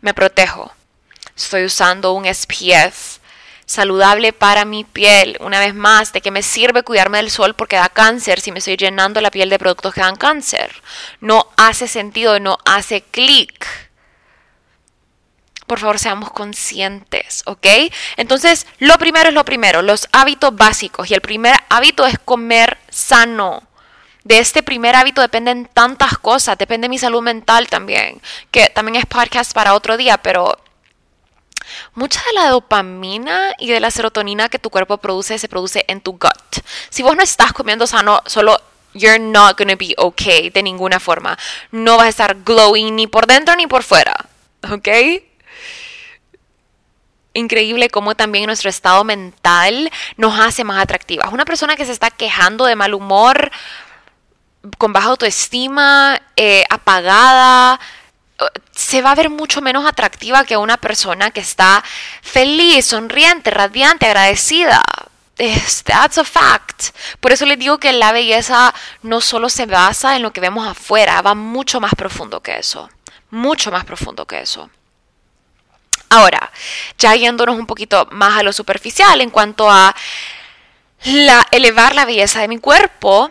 me 0.00 0.14
protejo. 0.14 0.72
Estoy 1.36 1.64
usando 1.64 2.12
un 2.12 2.32
SPF 2.32 3.18
saludable 3.66 4.32
para 4.32 4.64
mi 4.64 4.84
piel. 4.84 5.36
Una 5.40 5.58
vez 5.58 5.74
más, 5.74 6.12
¿de 6.12 6.20
qué 6.20 6.30
me 6.30 6.42
sirve 6.42 6.84
cuidarme 6.84 7.18
del 7.18 7.30
sol 7.30 7.54
porque 7.54 7.74
da 7.74 7.88
cáncer 7.88 8.40
si 8.40 8.52
me 8.52 8.60
estoy 8.60 8.76
llenando 8.76 9.20
la 9.20 9.32
piel 9.32 9.50
de 9.50 9.58
productos 9.58 9.92
que 9.92 10.00
dan 10.00 10.14
cáncer? 10.14 10.80
No 11.20 11.48
hace 11.56 11.88
sentido, 11.88 12.38
no 12.38 12.58
hace 12.64 13.02
clic 13.02 13.85
por 15.66 15.78
favor 15.78 15.98
seamos 15.98 16.30
conscientes, 16.30 17.42
¿ok? 17.46 17.66
Entonces, 18.16 18.66
lo 18.78 18.98
primero 18.98 19.28
es 19.28 19.34
lo 19.34 19.44
primero, 19.44 19.82
los 19.82 20.08
hábitos 20.12 20.54
básicos. 20.54 21.10
Y 21.10 21.14
el 21.14 21.20
primer 21.20 21.54
hábito 21.68 22.06
es 22.06 22.18
comer 22.18 22.78
sano. 22.88 23.62
De 24.24 24.38
este 24.38 24.62
primer 24.62 24.96
hábito 24.96 25.20
dependen 25.20 25.68
tantas 25.72 26.18
cosas, 26.18 26.58
depende 26.58 26.86
de 26.86 26.90
mi 26.90 26.98
salud 26.98 27.22
mental 27.22 27.68
también, 27.68 28.20
que 28.50 28.68
también 28.70 28.96
es 28.96 29.06
podcast 29.06 29.52
para 29.52 29.74
otro 29.74 29.96
día, 29.96 30.18
pero 30.18 30.58
mucha 31.94 32.20
de 32.26 32.32
la 32.32 32.48
dopamina 32.48 33.52
y 33.58 33.70
de 33.70 33.78
la 33.78 33.90
serotonina 33.90 34.48
que 34.48 34.58
tu 34.58 34.70
cuerpo 34.70 34.98
produce 34.98 35.38
se 35.38 35.48
produce 35.48 35.84
en 35.86 36.00
tu 36.00 36.12
gut. 36.12 36.64
Si 36.90 37.02
vos 37.02 37.14
no 37.14 37.22
estás 37.22 37.52
comiendo 37.52 37.86
sano, 37.86 38.20
solo 38.26 38.60
You're 38.96 39.18
not 39.18 39.58
gonna 39.58 39.76
be 39.76 39.94
okay 39.98 40.48
de 40.50 40.62
ninguna 40.62 40.98
forma. 40.98 41.36
No 41.70 41.98
vas 41.98 42.06
a 42.06 42.08
estar 42.08 42.42
glowing 42.44 42.96
ni 42.96 43.06
por 43.06 43.26
dentro 43.26 43.54
ni 43.54 43.66
por 43.66 43.82
fuera. 43.82 44.14
¿Ok? 44.70 44.88
Increíble 47.36 47.90
cómo 47.90 48.14
también 48.14 48.46
nuestro 48.46 48.70
estado 48.70 49.04
mental 49.04 49.90
nos 50.16 50.38
hace 50.40 50.64
más 50.64 50.82
atractivas. 50.82 51.32
Una 51.32 51.44
persona 51.44 51.76
que 51.76 51.84
se 51.84 51.92
está 51.92 52.10
quejando 52.10 52.64
de 52.64 52.76
mal 52.76 52.94
humor, 52.94 53.50
con 54.78 54.92
baja 54.92 55.08
autoestima, 55.08 56.20
eh, 56.34 56.64
apagada, 56.70 57.78
se 58.72 59.02
va 59.02 59.12
a 59.12 59.14
ver 59.14 59.30
mucho 59.30 59.60
menos 59.60 59.86
atractiva 59.86 60.44
que 60.44 60.56
una 60.56 60.76
persona 60.76 61.30
que 61.30 61.40
está 61.40 61.82
feliz, 62.22 62.86
sonriente, 62.86 63.50
radiante, 63.50 64.06
agradecida. 64.06 64.82
That's 65.36 66.18
a 66.18 66.24
fact. 66.24 66.96
Por 67.20 67.32
eso 67.32 67.44
les 67.44 67.58
digo 67.58 67.78
que 67.78 67.92
la 67.92 68.12
belleza 68.12 68.74
no 69.02 69.20
solo 69.20 69.50
se 69.50 69.66
basa 69.66 70.16
en 70.16 70.22
lo 70.22 70.32
que 70.32 70.40
vemos 70.40 70.66
afuera, 70.66 71.20
va 71.20 71.34
mucho 71.34 71.80
más 71.80 71.94
profundo 71.94 72.40
que 72.40 72.58
eso. 72.58 72.88
Mucho 73.30 73.70
más 73.70 73.84
profundo 73.84 74.24
que 74.26 74.40
eso. 74.40 74.70
Ahora, 76.08 76.52
ya 76.98 77.14
yéndonos 77.14 77.58
un 77.58 77.66
poquito 77.66 78.06
más 78.12 78.38
a 78.38 78.42
lo 78.42 78.52
superficial 78.52 79.20
en 79.20 79.30
cuanto 79.30 79.70
a 79.70 79.94
la, 81.04 81.46
elevar 81.50 81.94
la 81.94 82.04
belleza 82.04 82.40
de 82.40 82.48
mi 82.48 82.58
cuerpo, 82.58 83.30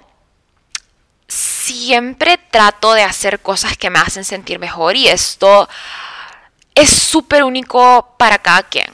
siempre 1.27 2.37
trato 2.37 2.93
de 2.93 3.03
hacer 3.03 3.39
cosas 3.39 3.77
que 3.77 3.89
me 3.89 3.99
hacen 3.99 4.23
sentir 4.23 4.59
mejor 4.59 4.95
y 4.95 5.07
esto 5.07 5.67
es 6.75 6.89
súper 6.89 7.43
único 7.43 8.15
para 8.17 8.37
cada 8.39 8.63
quien. 8.63 8.91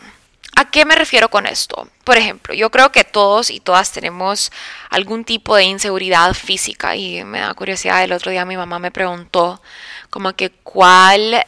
¿A 0.56 0.70
qué 0.70 0.86
me 0.86 0.96
refiero 0.96 1.30
con 1.30 1.48
esto? 1.48 1.88
Por 2.04 2.18
ejemplo, 2.18 2.54
yo 2.54 2.70
creo 2.70 2.92
que 2.92 3.04
todos 3.04 3.50
y 3.50 3.60
todas 3.60 3.92
tenemos 3.92 4.52
algún 4.90 5.26
tipo 5.26 5.56
de 5.56 5.64
inseguridad 5.64 6.34
física 6.34 6.96
y 6.96 7.24
me 7.24 7.40
da 7.40 7.54
curiosidad, 7.54 8.04
el 8.04 8.14
otro 8.14 8.32
día 8.32 8.46
mi 8.46 8.58
mamá 8.58 8.78
me 8.78 8.92
preguntó 8.92 9.62
como 10.10 10.34
que 10.34 10.52
cuál 10.52 11.46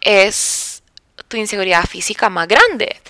es 0.00 0.67
tu 1.28 1.36
inseguridad 1.36 1.84
física 1.84 2.28
más 2.28 2.48
grande. 2.48 3.00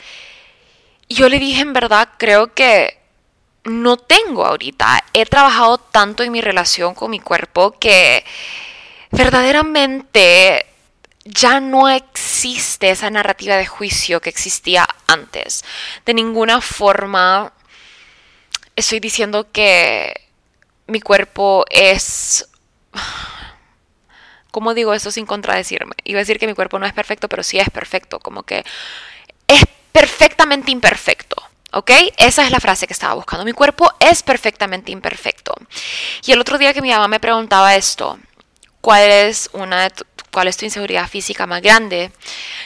Y 1.09 1.15
yo 1.15 1.29
le 1.29 1.39
dije, 1.39 1.63
en 1.63 1.73
verdad, 1.73 2.11
creo 2.19 2.53
que 2.53 2.99
no 3.65 3.97
tengo 3.97 4.45
ahorita. 4.45 5.05
He 5.13 5.25
trabajado 5.27 5.79
tanto 5.79 6.23
en 6.23 6.33
mi 6.33 6.41
relación 6.41 6.95
con 6.95 7.11
mi 7.11 7.21
cuerpo 7.21 7.79
que 7.79 8.25
verdaderamente 9.11 10.67
ya 11.25 11.61
no 11.61 11.89
existe 11.89 12.91
esa 12.91 13.11
narrativa 13.11 13.57
de 13.57 13.67
juicio 13.67 14.21
que 14.21 14.31
existía 14.31 14.87
antes. 15.07 15.65
De 16.05 16.15
ninguna 16.15 16.61
forma 16.61 17.53
estoy 18.77 19.01
diciendo 19.01 19.51
que 19.53 20.29
mi 20.87 21.01
cuerpo 21.01 21.65
es... 21.71 22.49
¿Cómo 24.59 24.75
digo 24.75 24.93
eso 24.93 25.13
sin 25.13 25.25
contradecirme? 25.25 25.95
Iba 26.03 26.19
a 26.19 26.23
decir 26.23 26.41
que 26.41 26.49
mi 26.49 26.53
cuerpo 26.53 26.81
no 26.81 26.87
es 26.87 26.93
perfecto, 26.93 27.29
pero 27.29 27.45
sí 27.45 27.61
es 27.61 27.71
perfecto. 27.71 28.19
Como 28.19 28.43
que 28.43 28.65
es 29.47 29.63
perfectamente 29.93 30.73
imperfecto. 30.73 31.37
¿Ok? 31.71 31.93
Esa 32.17 32.45
es 32.45 32.51
la 32.51 32.59
frase 32.59 32.89
que 32.89 32.93
estaba 32.93 33.15
buscando. 33.15 33.45
Mi 33.45 33.53
cuerpo 33.53 33.93
es 34.01 34.25
perfectamente 34.25 34.91
imperfecto. 34.91 35.55
Y 36.27 36.33
el 36.33 36.41
otro 36.41 36.59
día 36.59 36.75
que 36.75 36.83
mi 36.83 36.91
mamá 36.91 37.07
me 37.07 37.21
preguntaba 37.21 37.77
esto, 37.77 38.19
¿cuál 38.81 39.09
es, 39.09 39.49
una 39.53 39.93
cuál 40.33 40.49
es 40.49 40.57
tu 40.57 40.65
inseguridad 40.65 41.07
física 41.07 41.47
más 41.47 41.63
grande? 41.63 42.11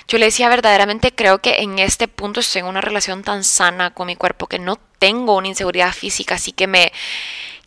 Yo 0.08 0.16
le 0.16 0.24
decía 0.24 0.48
verdaderamente 0.48 1.14
creo 1.14 1.42
que 1.42 1.60
en 1.60 1.78
este 1.78 2.08
punto 2.08 2.40
estoy 2.40 2.60
en 2.60 2.68
una 2.68 2.80
relación 2.80 3.22
tan 3.22 3.44
sana 3.44 3.92
con 3.92 4.06
mi 4.06 4.16
cuerpo 4.16 4.46
que 4.46 4.58
no 4.58 4.78
tengo 4.98 5.36
una 5.36 5.48
inseguridad 5.48 5.92
física 5.92 6.36
así 6.36 6.52
que 6.52 6.66
me, 6.66 6.90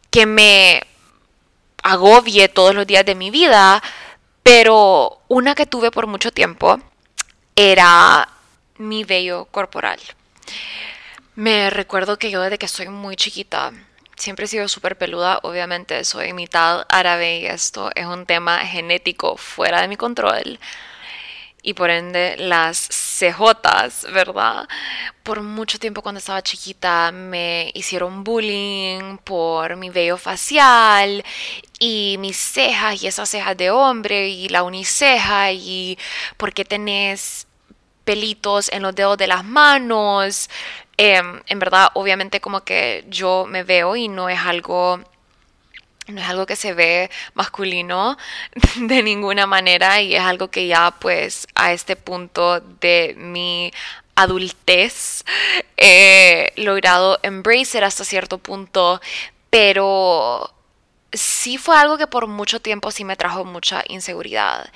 que 0.10 0.26
me 0.26 0.82
agobie 1.86 2.50
todos 2.50 2.74
los 2.74 2.88
días 2.88 3.06
de 3.06 3.14
mi 3.14 3.30
vida, 3.30 3.82
pero 4.46 5.24
una 5.28 5.56
que 5.56 5.66
tuve 5.66 5.90
por 5.90 6.06
mucho 6.06 6.32
tiempo 6.32 6.80
era 7.56 8.30
mi 8.78 9.04
vello 9.04 9.46
corporal. 9.46 10.00
Me 11.34 11.72
recuerdo 11.72 12.20
que 12.20 12.30
yo 12.30 12.44
desde 12.44 12.60
que 12.60 12.68
soy 12.68 12.90
muy 12.90 13.16
chiquita 13.16 13.72
siempre 14.16 14.46
he 14.46 14.48
sido 14.48 14.68
súper 14.68 15.00
peluda, 15.00 15.40
obviamente 15.42 16.04
soy 16.04 16.32
mitad 16.34 16.86
árabe 16.90 17.40
y 17.40 17.48
esto 17.48 17.90
es 17.96 18.06
un 18.06 18.28
tema 18.28 18.60
genético 18.60 19.36
fuera 19.36 19.82
de 19.82 19.88
mi 19.88 19.98
control. 19.98 20.60
Y 21.68 21.74
por 21.74 21.90
ende 21.90 22.36
las 22.38 22.78
cejotas, 22.78 24.06
¿verdad? 24.14 24.68
Por 25.24 25.42
mucho 25.42 25.80
tiempo 25.80 26.04
cuando 26.04 26.20
estaba 26.20 26.44
chiquita 26.44 27.12
me 27.12 27.72
hicieron 27.74 28.24
bullying 28.24 29.18
por 29.18 29.76
mi 29.76 29.90
vello 29.90 30.18
facial 30.18 31.24
y 31.80 32.18
mis 32.20 32.38
cejas 32.38 33.02
y 33.02 33.08
esas 33.08 33.30
cejas 33.30 33.58
de 33.58 33.72
hombre 33.72 34.30
y 34.30 34.50
la 34.50 34.62
uniceja 34.62 35.52
y 35.52 35.98
por 36.38 36.54
qué 36.54 36.66
tenés 36.66 37.48
pelitos 38.04 38.70
en 38.72 38.84
los 38.84 38.94
dedos 38.94 39.18
de 39.18 39.26
las 39.26 39.44
manos 39.44 40.48
Em, 40.98 41.42
en 41.48 41.60
verdad, 41.60 41.90
obviamente 41.94 42.40
como 42.40 42.62
que 42.64 43.04
yo 43.10 43.46
me 43.50 43.64
veo 43.64 43.96
y 43.98 44.08
no 44.08 44.30
es 44.30 44.40
algo 44.40 45.02
no 46.08 46.22
es 46.22 46.30
algo 46.30 46.46
que 46.46 46.56
se 46.56 46.74
ve 46.74 47.10
masculino 47.34 48.18
de 48.76 49.04
ninguna 49.04 49.48
manera 49.48 50.02
y 50.02 50.16
es 50.16 50.22
algo 50.22 50.50
que 50.50 50.68
ya 50.68 50.92
pues 50.92 51.48
a 51.56 51.74
este 51.74 51.96
punto 51.96 52.60
de 52.60 53.16
mi 53.18 53.72
adultez 54.16 55.26
he 55.78 56.54
logrado 56.56 57.20
embracer 57.22 57.84
hasta 57.84 58.06
cierto 58.06 58.38
punto, 58.38 59.02
pero 59.50 60.52
sí 61.12 61.58
fue 61.58 61.78
algo 61.78 61.98
que 61.98 62.08
por 62.08 62.28
mucho 62.28 62.62
tiempo 62.62 62.92
sí 62.92 63.04
me 63.04 63.16
trajo 63.16 63.46
mucha 63.46 63.84
inseguridad. 63.88 64.70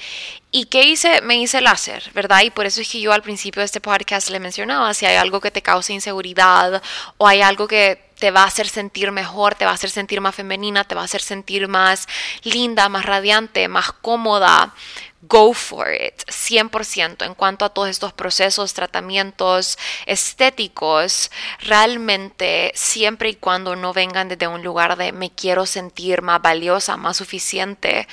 ¿Y 0.52 0.66
qué 0.66 0.84
hice? 0.84 1.22
Me 1.22 1.38
hice 1.38 1.62
láser, 1.62 2.10
¿verdad? 2.14 2.42
Y 2.44 2.50
por 2.50 2.66
eso 2.66 2.82
es 2.82 2.90
que 2.90 3.02
yo 3.02 3.14
al 3.14 3.22
principio 3.22 3.62
de 3.62 3.66
este 3.66 3.82
podcast 3.82 4.30
le 4.30 4.40
mencionaba, 4.40 4.94
si 4.94 5.06
hay 5.06 5.18
algo 5.18 5.42
que 5.42 5.52
te 5.52 5.62
causa 5.62 5.94
inseguridad 5.94 6.82
o 7.18 7.28
hay 7.28 7.42
algo 7.42 7.68
que 7.68 8.09
te 8.20 8.32
va 8.32 8.44
a 8.44 8.48
hacer 8.48 8.68
sentir 8.68 9.12
mejor, 9.12 9.56
te 9.56 9.66
va 9.66 9.72
a 9.72 9.76
hacer 9.76 9.90
sentir 9.90 10.22
más 10.22 10.36
femenina, 10.36 10.84
te 10.84 10.96
va 10.96 11.02
a 11.02 11.06
hacer 11.06 11.22
sentir 11.22 11.68
más 11.68 12.08
linda, 12.44 12.90
más 12.90 13.06
radiante, 13.06 13.68
más 13.68 13.94
cómoda, 13.94 14.74
go 15.22 15.54
for 15.54 15.94
it, 15.94 16.24
100% 16.28 17.26
en 17.26 17.34
cuanto 17.34 17.66
a 17.66 17.70
todos 17.70 17.90
estos 17.90 18.14
procesos, 18.14 18.74
tratamientos 18.74 19.78
estéticos, 20.06 21.32
realmente 21.60 22.72
siempre 22.76 23.30
y 23.30 23.36
cuando 23.36 23.76
no 23.76 23.94
vengan 23.94 24.30
desde 24.30 24.48
un 24.48 24.64
lugar 24.64 24.98
de 24.98 25.12
me 25.12 25.32
quiero 25.32 25.66
sentir 25.66 26.22
más 26.22 26.42
valiosa, 26.42 26.98
más 26.98 27.18
suficiente, 27.18 28.08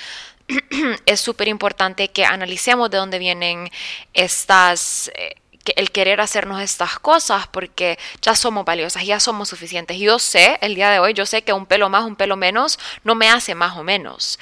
es 1.07 1.21
súper 1.21 1.49
importante 1.49 2.09
que 2.09 2.25
analicemos 2.25 2.91
de 2.91 2.99
dónde 2.99 3.19
vienen 3.19 3.71
estas... 4.15 5.11
Eh, 5.15 5.35
el 5.77 5.91
querer 5.91 6.21
hacernos 6.21 6.61
estas 6.61 6.99
cosas 6.99 7.47
porque 7.49 7.99
ya 8.23 8.35
somos 8.37 8.65
valiosas, 8.65 9.05
ya 9.05 9.21
somos 9.21 9.49
suficientes. 9.49 9.99
Yo 9.99 10.19
sé, 10.19 10.59
el 10.61 10.75
día 10.75 10.91
de 10.91 10.99
hoy, 10.99 11.15
yo 11.15 11.27
sé 11.27 11.43
que 11.43 11.53
un 11.53 11.67
pelo 11.67 11.89
más, 11.89 12.05
un 12.05 12.17
pelo 12.17 12.37
menos, 12.37 12.79
no 13.05 13.15
me 13.15 13.29
hace 13.29 13.55
más 13.55 13.77
o 13.77 13.83
menos. 13.83 14.39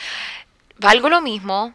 Valgo 0.79 1.09
lo 1.09 1.21
mismo, 1.21 1.75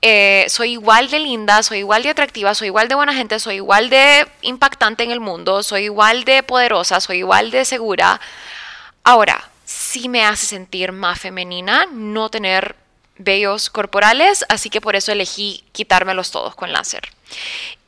eh, 0.00 0.46
soy 0.48 0.72
igual 0.72 1.10
de 1.10 1.18
linda, 1.18 1.62
soy 1.62 1.78
igual 1.78 2.02
de 2.02 2.10
atractiva, 2.10 2.54
soy 2.54 2.68
igual 2.68 2.88
de 2.88 2.94
buena 2.94 3.14
gente, 3.14 3.38
soy 3.40 3.56
igual 3.56 3.90
de 3.90 4.26
impactante 4.42 5.02
en 5.02 5.10
el 5.10 5.20
mundo, 5.20 5.62
soy 5.62 5.84
igual 5.84 6.24
de 6.24 6.42
poderosa, 6.42 7.00
soy 7.00 7.18
igual 7.18 7.50
de 7.50 7.64
segura. 7.64 8.20
Ahora, 9.02 9.50
sí 9.64 10.08
me 10.08 10.24
hace 10.24 10.46
sentir 10.46 10.92
más 10.92 11.20
femenina 11.20 11.86
no 11.92 12.30
tener 12.30 12.76
vellos 13.18 13.70
corporales, 13.70 14.44
así 14.48 14.70
que 14.70 14.80
por 14.80 14.94
eso 14.94 15.10
elegí 15.10 15.64
quitármelos 15.72 16.30
todos 16.30 16.54
con 16.54 16.72
láser. 16.72 17.02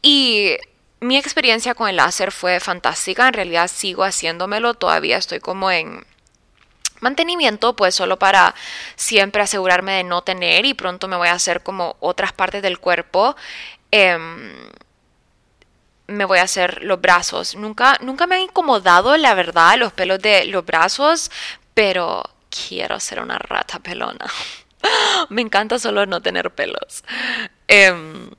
Y 0.03 0.57
mi 1.01 1.17
experiencia 1.17 1.75
con 1.75 1.89
el 1.89 1.97
láser 1.97 2.33
fue 2.33 2.61
fantástica, 2.61 3.29
en 3.29 3.35
realidad 3.35 3.69
sigo 3.69 4.05
haciéndomelo, 4.05 4.75
todavía 4.75 5.17
estoy 5.17 5.41
como 5.41 5.71
en 5.71 6.05
mantenimiento, 7.01 7.75
pues 7.75 7.95
solo 7.95 8.19
para 8.19 8.55
siempre 8.97 9.43
asegurarme 9.43 9.93
de 9.93 10.05
no 10.05 10.23
tener 10.23 10.67
y 10.67 10.75
pronto 10.75 11.09
me 11.09 11.17
voy 11.17 11.29
a 11.29 11.33
hacer 11.33 11.63
como 11.63 11.97
otras 12.01 12.33
partes 12.33 12.63
del 12.63 12.79
cuerpo. 12.79 13.35
Em, 13.91 14.53
me 16.07 16.25
voy 16.25 16.39
a 16.39 16.43
hacer 16.43 16.83
los 16.83 17.01
brazos. 17.01 17.55
Nunca, 17.57 17.97
nunca 18.01 18.27
me 18.27 18.37
han 18.37 18.43
incomodado, 18.43 19.17
la 19.17 19.35
verdad, 19.35 19.79
los 19.79 19.93
pelos 19.93 20.19
de 20.21 20.45
los 20.47 20.65
brazos, 20.65 21.31
pero 21.75 22.23
quiero 22.51 22.99
ser 23.01 23.21
una 23.21 23.39
rata 23.39 23.79
pelona. 23.79 24.27
me 25.29 25.43
encanta 25.43 25.79
solo 25.79 26.07
no 26.07 26.21
tener 26.21 26.51
pelos. 26.51 27.05
Em, 27.69 28.31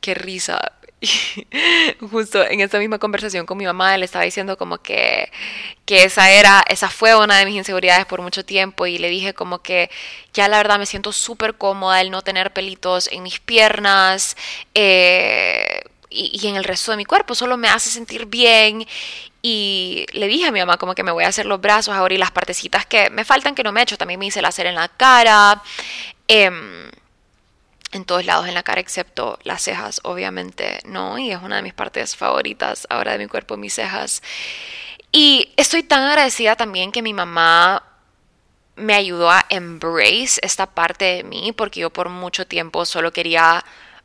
qué 0.00 0.14
risa. 0.14 0.72
justo 2.10 2.44
en 2.44 2.60
esta 2.60 2.78
misma 2.78 2.98
conversación 2.98 3.46
con 3.46 3.58
mi 3.58 3.64
mamá 3.64 3.96
le 3.98 4.04
estaba 4.04 4.24
diciendo 4.24 4.56
como 4.56 4.78
que, 4.78 5.30
que 5.84 6.04
esa 6.04 6.30
era, 6.30 6.62
esa 6.68 6.88
fue 6.88 7.16
una 7.16 7.38
de 7.38 7.46
mis 7.46 7.56
inseguridades 7.56 8.06
por 8.06 8.22
mucho 8.22 8.44
tiempo 8.44 8.86
y 8.86 8.98
le 8.98 9.08
dije 9.08 9.34
como 9.34 9.60
que 9.60 9.90
ya 10.32 10.48
la 10.48 10.58
verdad 10.58 10.78
me 10.78 10.86
siento 10.86 11.12
súper 11.12 11.54
cómoda 11.54 12.00
el 12.00 12.10
no 12.10 12.22
tener 12.22 12.52
pelitos 12.52 13.08
en 13.12 13.22
mis 13.22 13.40
piernas, 13.40 14.36
eh, 14.74 15.82
y, 16.12 16.46
en 16.46 16.56
el 16.56 16.64
resto 16.64 16.90
de 16.90 16.96
mi 16.96 17.04
cuerpo, 17.04 17.34
solo 17.34 17.56
me 17.56 17.68
hace 17.68 17.90
sentir 17.90 18.26
bien. 18.26 18.86
Y 19.40 20.06
le 20.12 20.28
dije 20.28 20.46
a 20.46 20.52
mi 20.52 20.60
mamá 20.60 20.76
como 20.76 20.94
que 20.94 21.02
me 21.02 21.10
voy 21.10 21.24
a 21.24 21.28
hacer 21.28 21.46
los 21.46 21.60
brazos 21.60 21.94
ahora 21.94 22.14
y 22.14 22.18
las 22.18 22.30
partecitas 22.30 22.86
que 22.86 23.10
me 23.10 23.24
faltan 23.24 23.54
que 23.54 23.64
no 23.64 23.72
me 23.72 23.80
he 23.80 23.82
hecho. 23.82 23.98
También 23.98 24.20
me 24.20 24.26
hice 24.26 24.38
el 24.40 24.44
hacer 24.44 24.66
en 24.66 24.76
la 24.76 24.88
cara. 24.88 25.62
Em, 26.28 26.90
en 27.92 28.04
todos 28.04 28.24
lados 28.24 28.48
en 28.48 28.54
la 28.54 28.62
cara, 28.62 28.80
excepto 28.80 29.38
las 29.44 29.62
cejas, 29.62 30.00
obviamente, 30.04 30.80
¿no? 30.84 31.18
Y 31.18 31.30
es 31.30 31.40
una 31.42 31.56
de 31.56 31.62
mis 31.62 31.74
partes 31.74 32.16
favoritas 32.16 32.86
ahora 32.90 33.12
de 33.12 33.18
mi 33.18 33.26
cuerpo, 33.26 33.56
mis 33.56 33.74
cejas. 33.74 34.22
Y 35.12 35.52
estoy 35.56 35.82
tan 35.82 36.02
agradecida 36.02 36.56
también 36.56 36.90
que 36.90 37.02
mi 37.02 37.12
mamá 37.12 37.84
me 38.76 38.94
ayudó 38.94 39.30
a 39.30 39.44
embrace 39.50 40.40
esta 40.42 40.66
parte 40.66 41.04
de 41.04 41.24
mí, 41.24 41.52
porque 41.52 41.80
yo 41.80 41.90
por 41.90 42.08
mucho 42.08 42.46
tiempo 42.46 42.86
solo 42.86 43.12
quería 43.12 43.64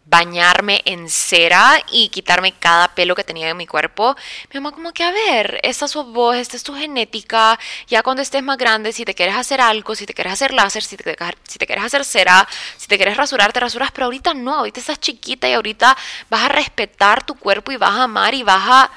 bañarme 0.09 0.81
en 0.85 1.09
cera 1.09 1.83
y 1.91 2.09
quitarme 2.09 2.53
cada 2.53 2.87
pelo 2.95 3.13
que 3.15 3.23
tenía 3.23 3.49
en 3.49 3.57
mi 3.57 3.67
cuerpo. 3.67 4.15
Mi 4.53 4.59
mamá 4.59 4.73
como 4.73 4.93
que, 4.93 5.03
a 5.03 5.11
ver, 5.11 5.59
esta 5.63 5.85
es 5.85 5.93
vos, 5.95 6.35
esta 6.35 6.55
es 6.55 6.63
tu 6.63 6.73
genética, 6.73 7.59
ya 7.87 8.03
cuando 8.03 8.21
estés 8.21 8.41
más 8.41 8.57
grande, 8.57 8.93
si 8.93 9.03
te 9.03 9.13
quieres 9.13 9.35
hacer 9.35 9.59
algo, 9.59 9.95
si 9.95 10.05
te 10.05 10.13
quieres 10.13 10.33
hacer 10.33 10.53
láser, 10.53 10.83
si 10.83 10.95
te, 10.95 11.15
si 11.47 11.59
te 11.59 11.65
quieres 11.65 11.83
hacer 11.83 12.05
cera, 12.05 12.47
si 12.77 12.87
te 12.87 12.97
quieres 12.97 13.17
rasurar, 13.17 13.51
te 13.51 13.59
rasuras, 13.59 13.91
pero 13.91 14.05
ahorita 14.05 14.33
no, 14.33 14.55
ahorita 14.55 14.79
estás 14.79 14.99
chiquita 14.99 15.49
y 15.49 15.53
ahorita 15.53 15.97
vas 16.29 16.41
a 16.43 16.49
respetar 16.49 17.25
tu 17.25 17.35
cuerpo 17.35 17.71
y 17.71 17.77
vas 17.77 17.91
a 17.91 18.03
amar 18.03 18.33
y 18.33 18.43
vas 18.43 18.63
a 18.65 18.91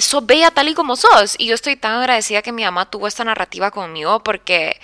sos 0.00 0.24
bella 0.24 0.50
tal 0.50 0.68
y 0.68 0.74
como 0.74 0.96
sos. 0.96 1.36
Y 1.38 1.46
yo 1.46 1.54
estoy 1.54 1.76
tan 1.76 1.94
agradecida 1.94 2.42
que 2.42 2.52
mi 2.52 2.64
mamá 2.64 2.90
tuvo 2.90 3.06
esta 3.06 3.24
narrativa 3.24 3.70
conmigo 3.70 4.22
porque 4.22 4.80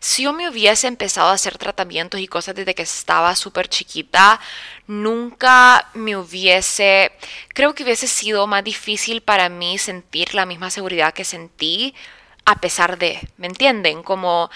si 0.00 0.24
yo 0.24 0.32
me 0.32 0.48
hubiese 0.48 0.86
empezado 0.86 1.28
a 1.28 1.32
hacer 1.32 1.58
tratamientos 1.58 2.20
y 2.20 2.28
cosas 2.28 2.54
desde 2.54 2.74
que 2.74 2.82
estaba 2.82 3.34
súper 3.36 3.68
chiquita, 3.68 4.40
nunca 4.86 5.88
me 5.94 6.16
hubiese, 6.16 7.12
creo 7.54 7.74
que 7.74 7.84
hubiese 7.84 8.06
sido 8.06 8.46
más 8.46 8.64
difícil 8.64 9.20
para 9.22 9.48
mí 9.48 9.78
sentir 9.78 10.34
la 10.34 10.46
misma 10.46 10.70
seguridad 10.70 11.14
que 11.14 11.24
sentí 11.24 11.94
a 12.48 12.60
pesar 12.62 12.96
de, 12.96 13.20
¿me 13.36 13.46
entienden? 13.46 14.02
Como 14.02 14.50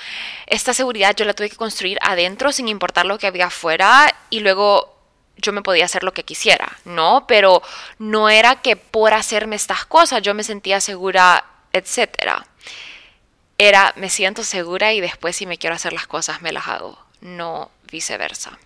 esta 0.46 0.72
seguridad 0.72 1.14
yo 1.14 1.26
la 1.26 1.34
tuve 1.34 1.50
que 1.50 1.56
construir 1.56 1.98
adentro 2.00 2.50
sin 2.50 2.68
importar 2.68 3.04
lo 3.04 3.18
que 3.18 3.26
había 3.26 3.48
afuera 3.48 4.10
y 4.30 4.40
luego 4.40 4.91
yo 5.36 5.52
me 5.52 5.62
podía 5.62 5.84
hacer 5.84 6.04
lo 6.04 6.12
que 6.12 6.24
quisiera, 6.24 6.78
¿no? 6.84 7.26
Pero 7.26 7.62
no 7.98 8.28
era 8.28 8.56
que 8.62 8.76
por 8.76 9.14
hacerme 9.14 9.56
estas 9.56 9.84
cosas 9.84 10.22
yo 10.22 10.34
me 10.34 10.44
sentía 10.44 10.80
segura, 10.80 11.44
etcétera. 11.72 12.46
Era 13.58 13.92
me 13.96 14.08
siento 14.10 14.44
segura 14.44 14.92
y 14.92 15.00
después 15.00 15.36
si 15.36 15.46
me 15.46 15.58
quiero 15.58 15.76
hacer 15.76 15.92
las 15.92 16.06
cosas 16.06 16.42
me 16.42 16.52
las 16.52 16.68
hago, 16.68 16.98
no 17.20 17.70
viceversa. 17.90 18.58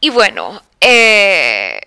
Y 0.00 0.10
bueno, 0.10 0.62
eh, 0.80 1.80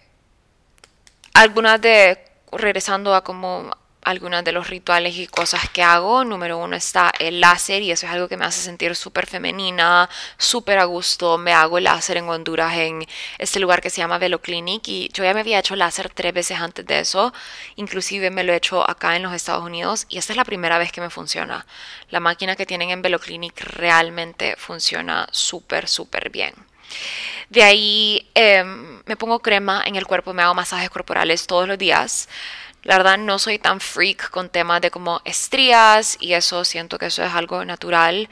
algunas 1.34 1.80
de, 1.82 2.20
regresando 2.52 3.16
a 3.16 3.24
como 3.24 3.72
algunos 4.04 4.44
de 4.44 4.52
los 4.52 4.70
rituales 4.70 5.16
y 5.18 5.28
cosas 5.28 5.70
que 5.70 5.84
hago. 5.84 6.24
Número 6.24 6.58
uno 6.58 6.76
está 6.76 7.12
el 7.20 7.40
láser 7.40 7.82
y 7.82 7.92
eso 7.92 8.06
es 8.06 8.12
algo 8.12 8.28
que 8.28 8.38
me 8.38 8.46
hace 8.46 8.62
sentir 8.62 8.96
súper 8.96 9.28
femenina, 9.28 10.10
súper 10.38 10.80
a 10.80 10.86
gusto. 10.86 11.38
Me 11.38 11.54
hago 11.54 11.78
el 11.78 11.86
láser 11.86 12.18
en 12.18 12.30
Honduras 12.30 12.76
en 12.78 13.06
este 13.38 13.60
lugar 13.60 13.82
que 13.82 13.90
se 13.90 13.98
llama 13.98 14.18
Velo 14.18 14.42
Clinic 14.42 14.88
y 14.88 15.10
yo 15.14 15.24
ya 15.24 15.34
me 15.34 15.42
había 15.42 15.60
hecho 15.60 15.76
láser 15.76 16.10
tres 16.10 16.34
veces 16.34 16.60
antes 16.60 16.86
de 16.86 17.00
eso. 17.00 17.34
Inclusive 17.76 18.32
me 18.32 18.44
lo 18.44 18.54
he 18.54 18.58
hecho 18.58 18.90
acá 18.90 19.16
en 19.16 19.24
los 19.24 19.34
Estados 19.34 19.64
Unidos 19.64 20.06
y 20.10 20.18
esta 20.18 20.34
es 20.34 20.38
la 20.38 20.46
primera 20.46 20.78
vez 20.78 20.92
que 20.92 21.02
me 21.02 21.10
funciona. 21.10 21.66
La 22.10 22.20
máquina 22.20 22.56
que 22.56 22.66
tienen 22.66 22.90
en 22.90 23.02
Velo 23.02 23.20
Clinic 23.20 23.62
realmente 23.62 24.56
funciona 24.58 25.28
súper, 25.32 25.88
súper 25.88 26.30
bien. 26.30 26.54
De 27.50 27.64
ahí 27.64 28.30
em, 28.34 29.02
me 29.06 29.16
pongo 29.16 29.40
crema 29.40 29.84
en 29.86 29.96
el 29.96 30.06
cuerpo, 30.06 30.34
me 30.34 30.44
hago 30.44 30.54
masajes 30.54 30.90
corporales 30.90 31.48
todos 31.48 31.68
los 31.68 31.78
días. 31.78 32.30
La 32.84 32.98
verdad 32.98 33.18
no 33.18 33.38
soy 33.38 33.60
tan 33.60 33.80
freak 33.80 34.30
con 34.32 34.50
temas 34.50 34.82
de 34.82 34.90
como 34.92 35.22
estrías 35.24 36.18
y 36.20 36.34
eso 36.34 36.66
siento 36.66 36.98
que 36.98 37.08
eso 37.08 37.24
es 37.24 37.34
algo 37.34 37.64
natural. 37.64 38.28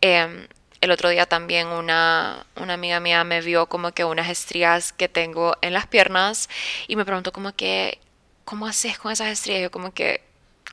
Em, 0.00 0.46
el 0.80 0.90
otro 0.90 1.08
día 1.08 1.26
también 1.26 1.68
una, 1.68 2.46
una, 2.56 2.74
amiga 2.74 3.00
mía 3.00 3.24
me 3.24 3.40
vio 3.40 3.66
como 3.66 3.92
que 3.92 4.04
unas 4.04 4.28
estrías 4.28 4.92
que 4.92 5.08
tengo 5.08 5.56
en 5.62 5.72
las 5.72 5.86
piernas 5.86 6.48
y 6.88 6.96
me 6.96 7.04
preguntó 7.04 7.32
como 7.32 7.54
que, 7.54 7.98
¿cómo 8.44 8.66
haces 8.66 8.98
con 8.98 9.12
esas 9.12 9.28
estrías? 9.28 9.62
Yo 9.62 9.70
como 9.70 9.94
que, 9.94 10.22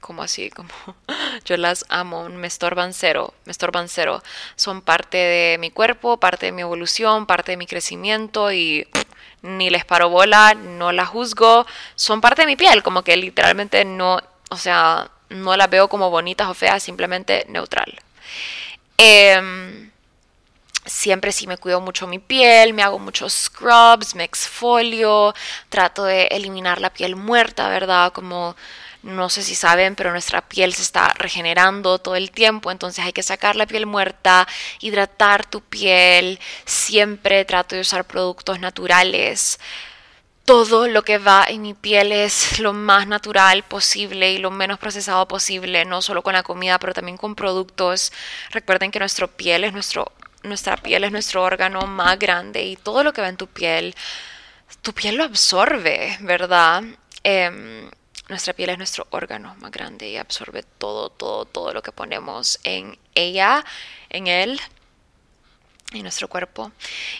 como 0.01 0.21
así, 0.23 0.49
como 0.49 0.69
yo 1.45 1.55
las 1.57 1.85
amo, 1.89 2.27
me 2.29 2.47
estorban 2.47 2.93
cero, 2.93 3.33
me 3.45 3.51
estorban 3.51 3.87
cero. 3.89 4.21
Son 4.57 4.81
parte 4.81 5.17
de 5.17 5.57
mi 5.59 5.71
cuerpo, 5.71 6.19
parte 6.19 6.47
de 6.47 6.51
mi 6.51 6.61
evolución, 6.61 7.25
parte 7.25 7.53
de 7.53 7.57
mi 7.57 7.67
crecimiento 7.67 8.51
y 8.51 8.87
ni 9.43 9.69
les 9.69 9.85
paro 9.85 10.09
bola, 10.09 10.55
no 10.55 10.91
las 10.91 11.09
juzgo, 11.09 11.67
son 11.95 12.21
parte 12.21 12.41
de 12.41 12.47
mi 12.47 12.55
piel, 12.55 12.81
como 12.81 13.03
que 13.03 13.15
literalmente 13.17 13.85
no, 13.85 14.19
o 14.49 14.57
sea, 14.57 15.11
no 15.29 15.55
las 15.55 15.69
veo 15.69 15.87
como 15.89 16.09
bonitas 16.09 16.47
o 16.47 16.53
feas, 16.53 16.81
simplemente 16.81 17.45
neutral. 17.49 17.93
Em, 18.97 19.91
siempre 20.85 21.31
sí 21.31 21.47
me 21.47 21.57
cuido 21.57 21.81
mucho 21.81 22.07
mi 22.07 22.19
piel, 22.19 22.73
me 22.73 22.83
hago 22.83 22.99
muchos 22.99 23.33
scrubs, 23.33 24.15
me 24.15 24.23
exfolio, 24.23 25.33
trato 25.69 26.03
de 26.05 26.27
eliminar 26.27 26.81
la 26.81 26.91
piel 26.91 27.15
muerta, 27.15 27.69
¿verdad? 27.69 28.13
Como 28.13 28.55
no 29.03 29.29
sé 29.29 29.43
si 29.43 29.53
saben, 29.53 29.95
pero 29.95 30.11
nuestra 30.11 30.41
piel 30.41 30.73
se 30.73 30.81
está 30.81 31.09
regenerando 31.17 31.99
todo 31.99 32.15
el 32.15 32.31
tiempo, 32.31 32.71
entonces 32.71 33.03
hay 33.05 33.13
que 33.13 33.23
sacar 33.23 33.55
la 33.55 33.67
piel 33.67 33.85
muerta, 33.85 34.47
hidratar 34.79 35.45
tu 35.45 35.61
piel, 35.61 36.39
siempre 36.65 37.45
trato 37.45 37.75
de 37.75 37.81
usar 37.81 38.05
productos 38.05 38.59
naturales. 38.59 39.59
Todo 40.45 40.87
lo 40.87 41.03
que 41.03 41.19
va 41.19 41.45
en 41.47 41.61
mi 41.61 41.73
piel 41.73 42.11
es 42.11 42.59
lo 42.59 42.73
más 42.73 43.07
natural 43.07 43.63
posible 43.63 44.33
y 44.33 44.37
lo 44.39 44.51
menos 44.51 44.79
procesado 44.79 45.27
posible, 45.27 45.85
no 45.85 46.01
solo 46.01 46.21
con 46.21 46.33
la 46.33 46.43
comida, 46.43 46.79
pero 46.79 46.93
también 46.93 47.17
con 47.17 47.35
productos. 47.35 48.11
Recuerden 48.51 48.91
que 48.91 48.99
nuestra 48.99 49.27
piel 49.27 49.63
es 49.63 49.73
nuestro, 49.73 50.11
nuestra 50.43 50.77
piel 50.77 51.03
es 51.05 51.11
nuestro 51.11 51.43
órgano 51.43 51.81
más 51.87 52.19
grande 52.19 52.63
y 52.63 52.75
todo 52.77 53.03
lo 53.03 53.13
que 53.13 53.21
va 53.21 53.29
en 53.29 53.37
tu 53.37 53.47
piel, 53.47 53.95
tu 54.81 54.93
piel 54.93 55.15
lo 55.15 55.23
absorbe, 55.23 56.17
¿verdad? 56.21 56.83
Em, 57.23 57.89
nuestra 58.29 58.53
piel 58.53 58.69
es 58.69 58.77
nuestro 58.77 59.07
órgano 59.09 59.55
más 59.59 59.71
grande 59.71 60.09
y 60.09 60.17
absorbe 60.17 60.63
todo, 60.77 61.09
todo, 61.09 61.45
todo 61.45 61.73
lo 61.73 61.81
que 61.81 61.91
ponemos 61.91 62.59
en 62.63 62.97
ella, 63.15 63.65
en 64.09 64.27
él, 64.27 64.59
en 65.91 66.03
nuestro 66.03 66.27
cuerpo. 66.27 66.71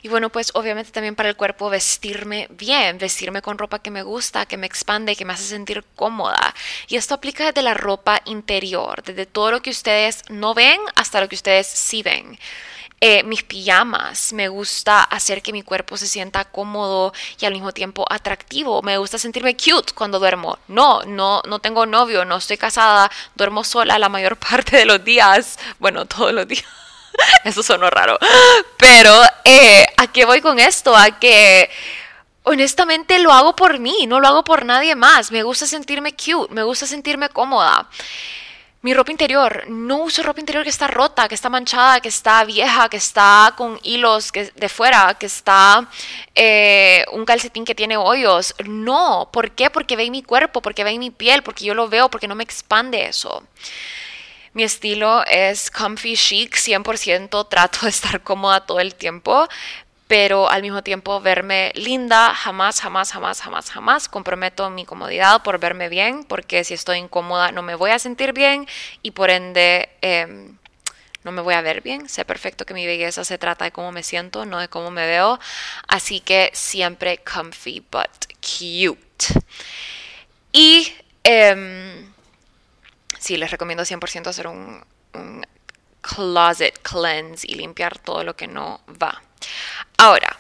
Y 0.01 0.07
bueno, 0.07 0.29
pues 0.29 0.51
obviamente 0.53 0.91
también 0.91 1.15
para 1.15 1.29
el 1.29 1.35
cuerpo 1.35 1.69
vestirme 1.69 2.47
bien, 2.51 2.97
vestirme 2.97 3.41
con 3.41 3.57
ropa 3.57 3.79
que 3.79 3.91
me 3.91 4.03
gusta, 4.03 4.45
que 4.45 4.57
me 4.57 4.67
expande, 4.67 5.15
que 5.15 5.25
me 5.25 5.33
hace 5.33 5.43
sentir 5.43 5.83
cómoda. 5.95 6.53
Y 6.87 6.95
esto 6.95 7.13
aplica 7.13 7.45
desde 7.45 7.61
la 7.61 7.73
ropa 7.73 8.21
interior, 8.25 9.03
desde 9.03 9.25
todo 9.25 9.51
lo 9.51 9.61
que 9.61 9.69
ustedes 9.69 10.23
no 10.29 10.53
ven 10.53 10.79
hasta 10.95 11.21
lo 11.21 11.29
que 11.29 11.35
ustedes 11.35 11.67
sí 11.67 12.03
ven. 12.03 12.39
Eh, 13.05 13.21
mis 13.23 13.43
pijamas, 13.43 14.31
me 14.31 14.47
gusta 14.47 15.03
hacer 15.03 15.41
que 15.41 15.51
mi 15.51 15.61
cuerpo 15.61 15.97
se 15.97 16.07
sienta 16.07 16.45
cómodo 16.45 17.11
y 17.37 17.45
al 17.45 17.51
mismo 17.51 17.73
tiempo 17.73 18.05
atractivo, 18.09 18.81
me 18.81 18.97
gusta 18.97 19.17
sentirme 19.17 19.57
cute 19.57 19.91
cuando 19.93 20.19
duermo. 20.19 20.57
No, 20.69 21.01
no, 21.03 21.41
no 21.45 21.59
tengo 21.59 21.85
novio, 21.85 22.23
no 22.23 22.37
estoy 22.37 22.55
casada, 22.55 23.11
duermo 23.35 23.65
sola 23.65 23.99
la 23.99 24.07
mayor 24.07 24.37
parte 24.49 24.77
de 24.77 24.85
los 24.85 25.03
días, 25.03 25.59
bueno, 25.79 26.05
todos 26.05 26.31
los 26.31 26.47
días. 26.47 26.63
Eso 27.43 27.61
sonó 27.61 27.89
raro. 27.89 28.17
Pero, 28.77 29.21
eh, 29.43 29.85
¿a 29.97 30.07
qué 30.07 30.23
voy 30.23 30.39
con 30.39 30.57
esto? 30.57 30.95
A 30.95 31.19
que 31.19 31.69
honestamente 32.43 33.19
lo 33.19 33.33
hago 33.33 33.53
por 33.53 33.79
mí, 33.79 34.07
no 34.07 34.21
lo 34.21 34.29
hago 34.29 34.45
por 34.45 34.63
nadie 34.63 34.95
más. 34.95 35.29
Me 35.29 35.43
gusta 35.43 35.67
sentirme 35.67 36.15
cute, 36.15 36.53
me 36.53 36.63
gusta 36.63 36.87
sentirme 36.87 37.27
cómoda 37.27 37.85
mi 38.84 38.93
ropa 38.93 39.11
interior, 39.11 39.63
no 39.69 40.03
uso 40.03 40.21
ropa 40.23 40.41
interior 40.41 40.63
que 40.65 40.69
está 40.69 40.88
rota, 40.88 41.29
que 41.29 41.36
está 41.36 41.49
manchada, 41.49 42.01
que 42.01 42.09
está 42.09 42.43
vieja, 42.43 42.89
que 42.89 42.97
está 42.97 43.53
con 43.55 43.79
hilos 43.81 44.29
de 44.34 44.67
fuera, 44.67 45.15
que 45.17 45.25
está 45.25 45.89
eh, 46.36 47.05
un 47.13 47.23
calcetín 47.23 47.63
que 47.63 47.75
tiene 47.75 47.95
hoyos. 47.95 48.53
No, 48.65 49.29
¿por 49.31 49.51
qué? 49.51 49.69
Porque 49.69 49.95
ve 49.95 50.11
mi 50.11 50.21
cuerpo, 50.21 50.61
porque 50.61 50.84
ve 50.84 50.99
mi 50.99 51.11
piel, 51.11 51.43
porque 51.43 51.63
yo 51.63 51.73
lo 51.73 51.88
veo, 51.88 52.09
porque 52.09 52.27
no 52.27 52.36
me 52.36 52.43
expande 52.43 53.05
eso. 53.05 53.43
Mi 54.51 54.63
estilo 54.63 55.23
es 55.27 55.71
comfy 55.71 56.17
chic, 56.17 56.55
100%, 56.57 57.47
trato 57.47 57.79
de 57.84 57.89
estar 57.89 58.21
cómoda 58.21 58.65
todo 58.65 58.81
el 58.81 58.95
tiempo, 58.95 59.47
pero 60.07 60.49
al 60.49 60.61
mismo 60.61 60.83
tiempo 60.83 61.21
verme 61.21 61.71
linda, 61.75 62.33
jamás, 62.33 62.81
jamás, 62.81 63.11
jamás, 63.11 63.41
jamás, 63.41 63.69
jamás 63.69 64.07
comprometo 64.09 64.69
mi 64.69 64.85
comodidad 64.85 65.41
por 65.43 65.59
verme 65.59 65.89
bien, 65.89 66.23
porque 66.25 66.63
si 66.63 66.73
estoy 66.73 66.97
incómoda 66.99 67.51
no 67.51 67.61
me 67.61 67.75
voy 67.75 67.91
a 67.91 67.99
sentir 67.99 68.33
bien 68.33 68.67
y 69.01 69.11
por 69.11 69.29
ende 69.29 69.89
em, 70.01 70.57
no 71.23 71.31
me 71.31 71.41
voy 71.41 71.53
a 71.53 71.61
ver 71.61 71.81
bien. 71.81 72.09
Sé 72.09 72.25
perfecto 72.25 72.65
que 72.65 72.73
mi 72.73 72.85
belleza 72.85 73.23
se 73.23 73.37
trata 73.37 73.65
de 73.65 73.71
cómo 73.71 73.91
me 73.91 74.03
siento, 74.03 74.45
no 74.45 74.59
de 74.59 74.67
cómo 74.67 74.91
me 74.91 75.05
veo. 75.05 75.39
Así 75.87 76.19
que 76.19 76.51
siempre 76.53 77.19
comfy 77.19 77.79
but 77.79 78.09
cute. 78.41 79.41
Y 80.51 80.93
eh, 81.23 82.05
sí, 83.17 83.37
les 83.37 83.49
recomiendo 83.49 83.83
100% 83.83 84.27
hacer 84.27 84.47
un 84.47 84.83
closet 86.03 86.77
cleanse 86.83 87.47
y 87.49 87.55
limpiar 87.55 87.97
todo 87.97 88.23
lo 88.23 88.35
que 88.35 88.47
no 88.47 88.81
va. 89.01 89.21
Ahora, 90.03 90.35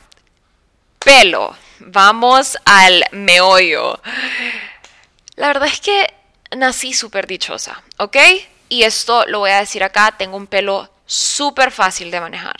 pelo. 0.99 1.55
Vamos 1.79 2.57
al 2.65 3.05
meollo. 3.11 3.97
La 5.37 5.47
verdad 5.47 5.69
es 5.69 5.79
que 5.79 6.13
nací 6.53 6.91
súper 6.91 7.27
dichosa, 7.27 7.81
¿ok? 7.95 8.17
Y 8.67 8.83
esto 8.83 9.25
lo 9.27 9.39
voy 9.39 9.51
a 9.51 9.59
decir 9.59 9.81
acá, 9.81 10.15
tengo 10.17 10.35
un 10.35 10.47
pelo 10.47 10.91
súper 11.05 11.71
fácil 11.71 12.11
de 12.11 12.19
manejar. 12.19 12.57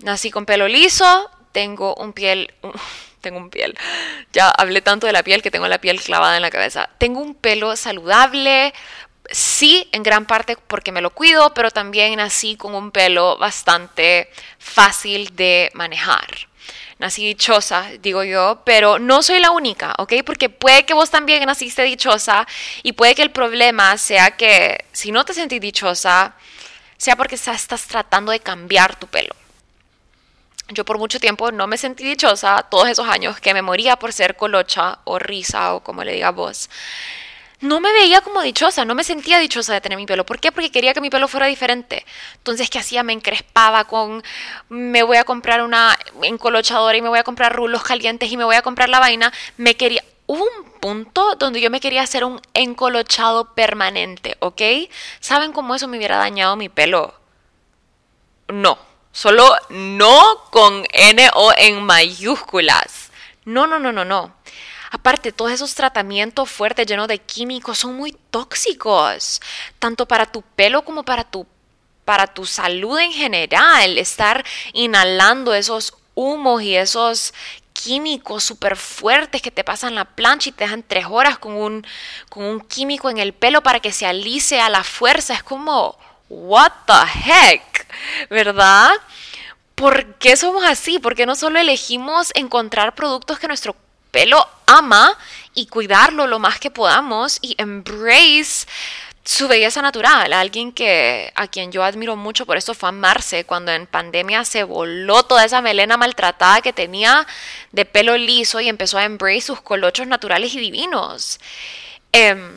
Nací 0.00 0.30
con 0.30 0.44
pelo 0.44 0.68
liso, 0.68 1.30
tengo 1.52 1.94
un 1.94 2.12
piel... 2.12 2.52
tengo 3.22 3.38
un 3.38 3.48
piel. 3.48 3.74
Ya 4.34 4.50
hablé 4.50 4.82
tanto 4.82 5.06
de 5.06 5.14
la 5.14 5.22
piel 5.22 5.40
que 5.40 5.50
tengo 5.50 5.68
la 5.68 5.80
piel 5.80 6.02
clavada 6.02 6.36
en 6.36 6.42
la 6.42 6.50
cabeza. 6.50 6.90
Tengo 6.98 7.20
un 7.20 7.34
pelo 7.34 7.76
saludable, 7.76 8.74
sí, 9.30 9.88
en 9.92 10.02
gran 10.02 10.26
parte 10.26 10.56
porque 10.66 10.92
me 10.92 11.00
lo 11.00 11.10
cuido, 11.10 11.54
pero 11.54 11.70
también 11.70 12.16
nací 12.16 12.56
con 12.56 12.74
un 12.74 12.90
pelo 12.90 13.38
bastante 13.38 14.30
fácil 14.58 15.34
de 15.36 15.70
manejar 15.74 16.52
nací 17.02 17.26
dichosa, 17.26 17.90
digo 18.00 18.22
yo, 18.22 18.62
pero 18.64 19.00
no 19.00 19.22
soy 19.22 19.40
la 19.40 19.50
única, 19.50 19.92
¿ok? 19.98 20.14
Porque 20.24 20.48
puede 20.48 20.86
que 20.86 20.94
vos 20.94 21.10
también 21.10 21.44
naciste 21.44 21.82
dichosa 21.82 22.46
y 22.84 22.92
puede 22.92 23.16
que 23.16 23.22
el 23.22 23.32
problema 23.32 23.98
sea 23.98 24.30
que 24.30 24.84
si 24.92 25.10
no 25.10 25.24
te 25.24 25.34
sentís 25.34 25.60
dichosa, 25.60 26.34
sea 26.96 27.16
porque 27.16 27.34
estás 27.34 27.86
tratando 27.88 28.30
de 28.30 28.38
cambiar 28.38 28.94
tu 28.96 29.08
pelo. 29.08 29.34
Yo 30.68 30.84
por 30.84 30.96
mucho 30.96 31.18
tiempo 31.18 31.50
no 31.50 31.66
me 31.66 31.76
sentí 31.76 32.04
dichosa, 32.04 32.62
todos 32.70 32.88
esos 32.88 33.08
años 33.08 33.40
que 33.40 33.52
me 33.52 33.62
moría 33.62 33.96
por 33.96 34.12
ser 34.12 34.36
colocha 34.36 35.00
o 35.04 35.18
risa 35.18 35.74
o 35.74 35.80
como 35.82 36.04
le 36.04 36.12
diga 36.12 36.30
vos 36.30 36.70
no 37.62 37.80
me 37.80 37.92
veía 37.92 38.20
como 38.20 38.42
dichosa, 38.42 38.84
no 38.84 38.94
me 38.94 39.04
sentía 39.04 39.38
dichosa 39.38 39.72
de 39.72 39.80
tener 39.80 39.96
mi 39.96 40.04
pelo. 40.04 40.26
¿Por 40.26 40.40
qué? 40.40 40.50
Porque 40.50 40.70
quería 40.70 40.92
que 40.94 41.00
mi 41.00 41.10
pelo 41.10 41.28
fuera 41.28 41.46
diferente. 41.46 42.04
Entonces, 42.34 42.68
¿qué 42.68 42.80
hacía? 42.80 43.04
Me 43.04 43.12
encrespaba 43.12 43.84
con, 43.84 44.22
me 44.68 45.04
voy 45.04 45.16
a 45.16 45.24
comprar 45.24 45.62
una 45.62 45.96
encolochadora 46.22 46.96
y 46.96 47.02
me 47.02 47.08
voy 47.08 47.20
a 47.20 47.24
comprar 47.24 47.54
rulos 47.54 47.84
calientes 47.84 48.30
y 48.30 48.36
me 48.36 48.44
voy 48.44 48.56
a 48.56 48.62
comprar 48.62 48.88
la 48.88 48.98
vaina. 48.98 49.32
Me 49.56 49.76
quería, 49.76 50.02
hubo 50.26 50.44
un 50.44 50.72
punto 50.80 51.36
donde 51.36 51.60
yo 51.60 51.70
me 51.70 51.80
quería 51.80 52.02
hacer 52.02 52.24
un 52.24 52.40
encolochado 52.52 53.54
permanente, 53.54 54.36
¿ok? 54.40 54.60
¿Saben 55.20 55.52
cómo 55.52 55.76
eso 55.76 55.86
me 55.86 55.98
hubiera 55.98 56.18
dañado 56.18 56.56
mi 56.56 56.68
pelo? 56.68 57.14
No, 58.48 58.76
solo 59.12 59.54
no 59.70 60.44
con 60.50 60.84
N 60.92 61.30
o 61.34 61.52
en 61.56 61.84
mayúsculas. 61.84 63.12
No, 63.44 63.68
no, 63.68 63.78
no, 63.78 63.92
no, 63.92 64.04
no. 64.04 64.41
Aparte, 64.92 65.32
todos 65.32 65.50
esos 65.50 65.74
tratamientos 65.74 66.50
fuertes 66.50 66.86
llenos 66.86 67.08
de 67.08 67.18
químicos 67.18 67.78
son 67.78 67.96
muy 67.96 68.12
tóxicos, 68.30 69.40
tanto 69.78 70.06
para 70.06 70.26
tu 70.26 70.42
pelo 70.42 70.84
como 70.84 71.02
para 71.02 71.24
tu, 71.24 71.46
para 72.04 72.26
tu 72.26 72.44
salud 72.44 72.98
en 72.98 73.10
general. 73.10 73.96
Estar 73.96 74.44
inhalando 74.74 75.54
esos 75.54 75.94
humos 76.14 76.62
y 76.62 76.76
esos 76.76 77.32
químicos 77.72 78.44
súper 78.44 78.76
fuertes 78.76 79.40
que 79.40 79.50
te 79.50 79.64
pasan 79.64 79.94
la 79.94 80.04
plancha 80.04 80.50
y 80.50 80.52
te 80.52 80.64
dejan 80.64 80.82
tres 80.82 81.06
horas 81.08 81.38
con 81.38 81.54
un, 81.54 81.86
con 82.28 82.44
un 82.44 82.60
químico 82.60 83.08
en 83.08 83.16
el 83.16 83.32
pelo 83.32 83.62
para 83.62 83.80
que 83.80 83.92
se 83.92 84.04
alice 84.04 84.60
a 84.60 84.68
la 84.68 84.84
fuerza. 84.84 85.32
Es 85.32 85.42
como, 85.42 85.98
what 86.28 86.70
the 86.84 87.30
heck, 87.30 87.86
¿verdad? 88.28 88.90
¿Por 89.74 90.16
qué 90.16 90.36
somos 90.36 90.64
así? 90.64 90.98
¿Por 90.98 91.14
qué 91.14 91.24
no 91.24 91.34
solo 91.34 91.58
elegimos 91.58 92.30
encontrar 92.34 92.94
productos 92.94 93.38
que 93.38 93.48
nuestro 93.48 93.74
pelo 94.12 94.46
ama 94.66 95.18
y 95.54 95.66
cuidarlo 95.66 96.28
lo 96.28 96.38
más 96.38 96.60
que 96.60 96.70
podamos 96.70 97.38
y 97.40 97.56
embrace 97.58 98.66
su 99.24 99.48
belleza 99.48 99.82
natural. 99.82 100.32
Alguien 100.32 100.72
que 100.72 101.32
a 101.34 101.46
quien 101.46 101.72
yo 101.72 101.84
admiro 101.84 102.16
mucho 102.16 102.46
por 102.46 102.56
eso 102.56 102.74
fue 102.74 102.88
amarse 102.88 103.44
cuando 103.44 103.72
en 103.72 103.86
pandemia 103.86 104.44
se 104.44 104.64
voló 104.64 105.22
toda 105.24 105.44
esa 105.44 105.60
melena 105.60 105.96
maltratada 105.96 106.60
que 106.60 106.72
tenía 106.72 107.26
de 107.72 107.84
pelo 107.84 108.16
liso 108.16 108.60
y 108.60 108.68
empezó 108.68 108.98
a 108.98 109.04
embrace 109.04 109.42
sus 109.42 109.60
colochos 109.60 110.06
naturales 110.06 110.54
y 110.54 110.60
divinos. 110.60 111.38
Em, 112.12 112.50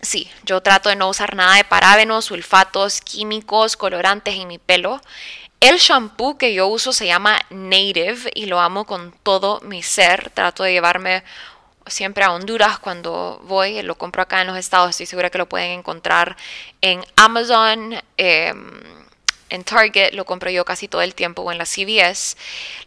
sí, 0.00 0.30
yo 0.44 0.60
trato 0.60 0.88
de 0.88 0.96
no 0.96 1.08
usar 1.08 1.36
nada 1.36 1.56
de 1.56 1.64
parábenos, 1.64 2.26
sulfatos, 2.26 3.00
químicos, 3.00 3.76
colorantes 3.76 4.34
en 4.34 4.48
mi 4.48 4.58
pelo. 4.58 5.00
El 5.62 5.78
shampoo 5.78 6.36
que 6.38 6.54
yo 6.54 6.66
uso 6.66 6.92
se 6.92 7.06
llama 7.06 7.38
Native 7.48 8.32
y 8.34 8.46
lo 8.46 8.58
amo 8.58 8.84
con 8.84 9.12
todo 9.22 9.60
mi 9.60 9.80
ser. 9.80 10.30
Trato 10.30 10.64
de 10.64 10.72
llevarme 10.72 11.22
siempre 11.86 12.24
a 12.24 12.32
Honduras 12.32 12.80
cuando 12.80 13.40
voy. 13.44 13.80
Lo 13.82 13.96
compro 13.96 14.22
acá 14.22 14.40
en 14.40 14.48
los 14.48 14.58
estados. 14.58 14.90
Estoy 14.90 15.06
segura 15.06 15.30
que 15.30 15.38
lo 15.38 15.48
pueden 15.48 15.70
encontrar 15.78 16.36
en 16.80 17.04
Amazon. 17.14 17.94
Em, 18.16 18.80
en 19.50 19.62
Target 19.62 20.14
lo 20.14 20.24
compro 20.24 20.50
yo 20.50 20.64
casi 20.64 20.88
todo 20.88 21.00
el 21.02 21.14
tiempo 21.14 21.42
o 21.42 21.52
en 21.52 21.58
la 21.58 21.64
CVS. 21.64 22.36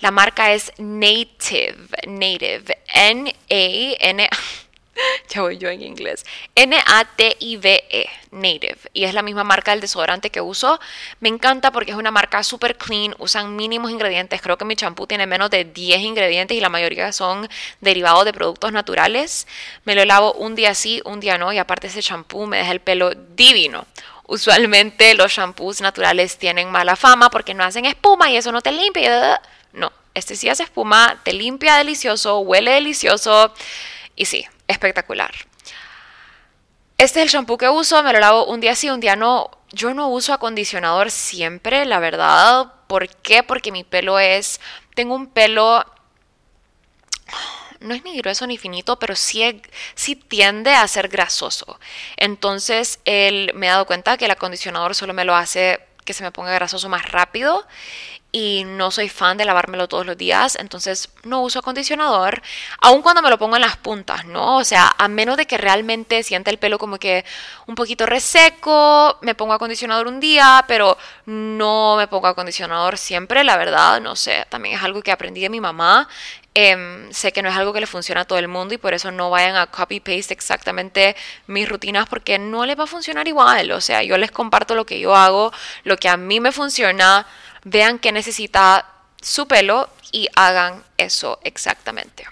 La 0.01 0.11
marca 0.11 0.51
es 0.51 0.73
Native, 0.77 1.77
Native, 2.05 2.77
N-A-N. 2.93 4.29
ya 5.29 5.41
voy 5.41 5.57
yo 5.57 5.69
en 5.69 5.81
inglés. 5.81 6.25
N-A-T-I-V-E, 6.55 8.09
Native. 8.31 8.77
Y 8.93 9.03
es 9.03 9.13
la 9.13 9.21
misma 9.21 9.43
marca 9.43 9.71
del 9.71 9.81
desodorante 9.81 10.29
que 10.29 10.41
uso. 10.41 10.79
Me 11.19 11.29
encanta 11.29 11.71
porque 11.71 11.91
es 11.91 11.97
una 11.97 12.11
marca 12.11 12.43
super 12.43 12.77
clean, 12.77 13.15
usan 13.19 13.55
mínimos 13.55 13.91
ingredientes. 13.91 14.41
Creo 14.41 14.57
que 14.57 14.65
mi 14.65 14.75
champú 14.75 15.07
tiene 15.07 15.27
menos 15.27 15.49
de 15.49 15.65
10 15.65 15.99
ingredientes 16.01 16.57
y 16.57 16.61
la 16.61 16.69
mayoría 16.69 17.11
son 17.11 17.47
derivados 17.81 18.25
de 18.25 18.33
productos 18.33 18.71
naturales. 18.71 19.47
Me 19.83 19.95
lo 19.95 20.05
lavo 20.05 20.33
un 20.33 20.55
día 20.55 20.73
sí, 20.73 21.01
un 21.05 21.19
día 21.19 21.37
no. 21.37 21.51
Y 21.51 21.57
aparte 21.57 21.87
ese 21.87 22.01
champú 22.01 22.45
me 22.45 22.57
deja 22.57 22.71
el 22.71 22.79
pelo 22.79 23.11
divino. 23.35 23.85
Usualmente 24.27 25.13
los 25.13 25.31
shampoos 25.33 25.81
naturales 25.81 26.37
tienen 26.37 26.71
mala 26.71 26.95
fama 26.95 27.29
porque 27.29 27.53
no 27.53 27.63
hacen 27.63 27.85
espuma 27.85 28.31
y 28.31 28.37
eso 28.37 28.51
no 28.51 28.61
te 28.61 28.71
limpia. 28.71 29.39
No, 29.71 29.91
este 30.15 30.35
sí 30.35 30.49
hace 30.49 30.63
espuma, 30.63 31.21
te 31.23 31.31
limpia 31.31 31.75
delicioso, 31.75 32.39
huele 32.39 32.71
delicioso. 32.71 33.53
Y 34.15 34.25
sí, 34.25 34.47
espectacular. 34.67 35.31
Este 36.97 37.19
es 37.19 37.25
el 37.25 37.29
shampoo 37.29 37.57
que 37.57 37.67
uso, 37.67 38.01
me 38.03 38.13
lo 38.13 38.19
lavo 38.19 38.45
un 38.45 38.61
día 38.61 38.75
sí, 38.75 38.89
un 38.89 39.01
día 39.01 39.15
no. 39.15 39.51
Yo 39.71 39.93
no 39.93 40.07
uso 40.07 40.33
acondicionador 40.33 41.11
siempre, 41.11 41.85
la 41.85 41.99
verdad. 41.99 42.71
¿Por 42.87 43.09
qué? 43.09 43.43
Porque 43.43 43.71
mi 43.71 43.83
pelo 43.83 44.19
es... 44.19 44.61
Tengo 44.93 45.15
un 45.15 45.27
pelo... 45.27 45.85
No 47.81 47.93
es 47.93 48.03
ni 48.03 48.17
grueso 48.17 48.47
ni 48.47 48.57
finito, 48.57 48.97
pero 48.97 49.15
sí, 49.15 49.61
sí 49.95 50.15
tiende 50.15 50.71
a 50.71 50.87
ser 50.87 51.09
grasoso. 51.09 51.79
Entonces, 52.15 52.99
él 53.03 53.51
me 53.53 53.67
he 53.67 53.69
dado 53.69 53.85
cuenta 53.85 54.17
que 54.17 54.25
el 54.25 54.31
acondicionador 54.31 54.95
solo 54.95 55.13
me 55.13 55.25
lo 55.25 55.35
hace 55.35 55.85
que 56.05 56.13
se 56.13 56.23
me 56.23 56.31
ponga 56.31 56.53
grasoso 56.53 56.87
más 56.87 57.11
rápido 57.11 57.67
y 58.35 58.65
no 58.65 58.91
soy 58.91 59.07
fan 59.07 59.37
de 59.37 59.45
lavármelo 59.45 59.87
todos 59.87 60.05
los 60.05 60.17
días, 60.17 60.57
entonces 60.59 61.07
no 61.23 61.41
uso 61.41 61.59
acondicionador, 61.59 62.41
aun 62.81 63.01
cuando 63.01 63.21
me 63.21 63.29
lo 63.29 63.37
pongo 63.37 63.55
en 63.55 63.61
las 63.61 63.77
puntas, 63.77 64.25
¿no? 64.25 64.57
O 64.57 64.65
sea, 64.65 64.93
a 64.97 65.07
menos 65.07 65.37
de 65.37 65.45
que 65.47 65.57
realmente 65.57 66.21
sienta 66.21 66.51
el 66.51 66.57
pelo 66.57 66.77
como 66.77 66.97
que 66.97 67.23
un 67.65 67.75
poquito 67.75 68.05
reseco, 68.05 69.17
me 69.21 69.35
pongo 69.35 69.53
acondicionador 69.53 70.07
un 70.07 70.19
día, 70.19 70.65
pero 70.67 70.97
no 71.25 71.95
me 71.95 72.09
pongo 72.09 72.27
acondicionador 72.27 72.97
siempre, 72.97 73.45
la 73.45 73.55
verdad, 73.55 74.01
no 74.01 74.17
sé, 74.17 74.45
también 74.49 74.75
es 74.75 74.83
algo 74.83 75.01
que 75.01 75.13
aprendí 75.13 75.39
de 75.39 75.49
mi 75.49 75.61
mamá. 75.61 76.09
Em, 76.57 77.11
sé 77.11 77.33
que 77.33 77.41
no 77.41 77.49
es 77.49 77.55
algo 77.55 77.73
que 77.73 77.81
le 77.81 77.87
funciona 77.87 78.21
a 78.21 78.25
todo 78.25 78.39
el 78.39 78.47
mundo 78.47 78.73
y 78.73 78.77
por 78.77 78.93
eso 78.93 79.11
no 79.11 79.29
vayan 79.29 79.57
a 79.57 79.67
copy-paste 79.67 80.33
exactamente 80.33 81.15
mis 81.47 81.67
rutinas 81.67 82.07
porque 82.07 82.39
no 82.39 82.65
les 82.65 82.79
va 82.79 82.85
a 82.85 82.87
funcionar 82.87 83.27
igual. 83.27 83.71
O 83.71 83.81
sea, 83.81 84.03
yo 84.03 84.17
les 84.17 84.31
comparto 84.31 84.73
lo 84.73 84.85
que 84.85 84.99
yo 84.99 85.15
hago, 85.15 85.51
lo 85.83 85.97
que 85.97 86.07
a 86.07 86.15
mí 86.15 86.39
me 86.39 86.53
funciona 86.53 87.27
vean 87.65 87.99
qué 87.99 88.13
necesita 88.13 88.89
su 89.21 89.47
pelo 89.47 89.89
y 90.13 90.29
hagan 90.35 90.83
eso 90.97 91.39
exactamente. 91.43 92.25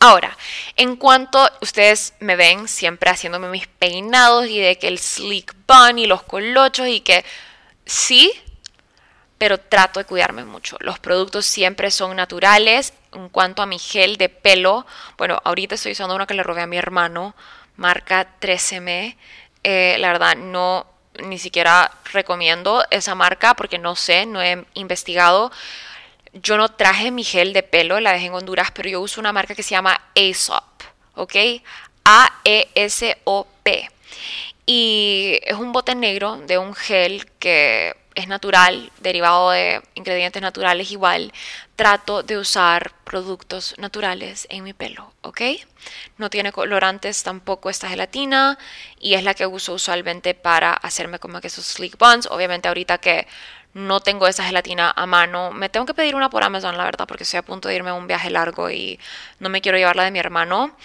Ahora, 0.00 0.36
en 0.76 0.96
cuanto 0.96 1.48
ustedes 1.60 2.14
me 2.18 2.34
ven 2.34 2.66
siempre 2.66 3.10
haciéndome 3.10 3.48
mis 3.48 3.68
peinados 3.68 4.46
y 4.46 4.58
de 4.58 4.76
que 4.76 4.88
el 4.88 4.98
sleek 4.98 5.54
bun 5.68 6.00
y 6.00 6.06
los 6.06 6.24
colochos 6.24 6.88
y 6.88 7.00
que 7.00 7.24
sí, 7.86 8.32
pero 9.38 9.58
trato 9.58 10.00
de 10.00 10.04
cuidarme 10.04 10.44
mucho. 10.44 10.76
Los 10.80 10.98
productos 10.98 11.46
siempre 11.46 11.92
son 11.92 12.16
naturales. 12.16 12.94
En 13.12 13.28
cuanto 13.28 13.62
a 13.62 13.66
mi 13.66 13.78
gel 13.78 14.16
de 14.16 14.28
pelo, 14.28 14.86
bueno, 15.18 15.40
ahorita 15.44 15.76
estoy 15.76 15.92
usando 15.92 16.16
uno 16.16 16.26
que 16.26 16.34
le 16.34 16.42
robé 16.42 16.62
a 16.62 16.66
mi 16.66 16.78
hermano, 16.78 17.36
marca 17.76 18.26
13M. 18.40 19.16
Eh, 19.62 19.96
la 20.00 20.08
verdad, 20.08 20.36
no 20.36 20.91
ni 21.20 21.38
siquiera 21.38 21.90
recomiendo 22.12 22.84
esa 22.90 23.14
marca 23.14 23.54
porque 23.54 23.78
no 23.78 23.96
sé, 23.96 24.26
no 24.26 24.42
he 24.42 24.64
investigado. 24.74 25.52
Yo 26.32 26.56
no 26.56 26.70
traje 26.70 27.10
mi 27.10 27.24
gel 27.24 27.52
de 27.52 27.62
pelo, 27.62 28.00
la 28.00 28.12
dejé 28.12 28.26
en 28.26 28.34
Honduras, 28.34 28.70
pero 28.70 28.88
yo 28.88 29.00
uso 29.00 29.20
una 29.20 29.32
marca 29.32 29.54
que 29.54 29.62
se 29.62 29.70
llama 29.70 30.00
Aesop, 30.14 30.64
¿ok? 31.14 31.34
A-E-S-O-P. 32.04 33.90
Y 34.74 35.38
es 35.42 35.58
un 35.58 35.70
bote 35.72 35.94
negro 35.94 36.38
de 36.46 36.56
un 36.56 36.74
gel 36.74 37.26
que 37.38 37.94
es 38.14 38.26
natural, 38.26 38.90
derivado 39.00 39.50
de 39.50 39.82
ingredientes 39.92 40.40
naturales 40.40 40.90
igual, 40.90 41.30
trato 41.76 42.22
de 42.22 42.38
usar 42.38 42.90
productos 43.04 43.74
naturales 43.76 44.46
en 44.48 44.64
mi 44.64 44.72
pelo, 44.72 45.12
¿ok? 45.20 45.42
No 46.16 46.30
tiene 46.30 46.52
colorantes 46.52 47.22
tampoco 47.22 47.68
esta 47.68 47.90
gelatina 47.90 48.58
y 48.98 49.12
es 49.12 49.24
la 49.24 49.34
que 49.34 49.44
uso 49.44 49.74
usualmente 49.74 50.32
para 50.32 50.72
hacerme 50.72 51.18
como 51.18 51.42
que 51.42 51.48
esos 51.48 51.66
sleek 51.66 51.98
buns. 51.98 52.26
Obviamente 52.30 52.68
ahorita 52.68 52.96
que 52.96 53.26
no 53.74 54.00
tengo 54.00 54.26
esa 54.26 54.44
gelatina 54.44 54.92
a 54.94 55.06
mano. 55.06 55.50
Me 55.52 55.68
tengo 55.68 55.86
que 55.86 55.94
pedir 55.94 56.14
una 56.14 56.30
por 56.30 56.44
Amazon, 56.44 56.76
la 56.76 56.84
verdad, 56.84 57.06
porque 57.06 57.24
estoy 57.24 57.38
a 57.38 57.42
punto 57.42 57.68
de 57.68 57.76
irme 57.76 57.90
a 57.90 57.94
un 57.94 58.06
viaje 58.06 58.30
largo 58.30 58.70
y 58.70 58.98
no 59.40 59.48
me 59.48 59.60
quiero 59.60 59.78
llevar 59.78 59.96
la 59.96 60.04
de 60.04 60.10
mi 60.10 60.18
hermano. 60.18 60.76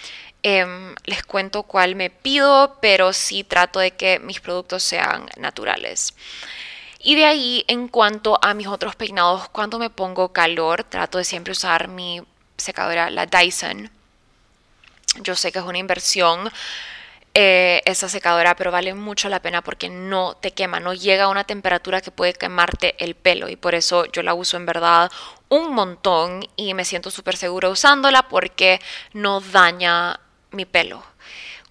Em, 0.42 0.94
les 1.04 1.24
cuento 1.24 1.64
cuál 1.64 1.96
me 1.96 2.10
pido, 2.10 2.78
pero 2.80 3.12
sí 3.12 3.44
trato 3.44 3.80
de 3.80 3.90
que 3.92 4.20
mis 4.20 4.40
productos 4.40 4.82
sean 4.82 5.28
naturales. 5.36 6.14
Y 7.00 7.16
de 7.16 7.26
ahí, 7.26 7.64
en 7.68 7.88
cuanto 7.88 8.38
a 8.42 8.54
mis 8.54 8.66
otros 8.66 8.96
peinados, 8.96 9.48
cuando 9.50 9.78
me 9.78 9.90
pongo 9.90 10.32
calor, 10.32 10.84
trato 10.84 11.18
de 11.18 11.24
siempre 11.24 11.52
usar 11.52 11.88
mi 11.88 12.22
secadora, 12.56 13.10
la 13.10 13.26
Dyson. 13.26 13.90
Yo 15.22 15.36
sé 15.36 15.52
que 15.52 15.58
es 15.58 15.64
una 15.64 15.78
inversión 15.78 16.50
eh, 17.40 17.82
esa 17.84 18.08
secadora, 18.08 18.56
pero 18.56 18.72
vale 18.72 18.94
mucho 18.94 19.28
la 19.28 19.40
pena 19.40 19.62
porque 19.62 19.88
no 19.88 20.34
te 20.34 20.50
quema, 20.50 20.80
no 20.80 20.92
llega 20.92 21.22
a 21.22 21.28
una 21.28 21.44
temperatura 21.44 22.00
que 22.00 22.10
puede 22.10 22.32
quemarte 22.32 22.96
el 22.98 23.14
pelo 23.14 23.48
y 23.48 23.54
por 23.54 23.76
eso 23.76 24.06
yo 24.06 24.24
la 24.24 24.34
uso 24.34 24.56
en 24.56 24.66
verdad 24.66 25.08
un 25.48 25.72
montón 25.72 26.44
y 26.56 26.74
me 26.74 26.84
siento 26.84 27.12
súper 27.12 27.36
segura 27.36 27.68
usándola 27.68 28.24
porque 28.28 28.80
no 29.12 29.40
daña 29.40 30.18
mi 30.50 30.64
pelo. 30.64 31.04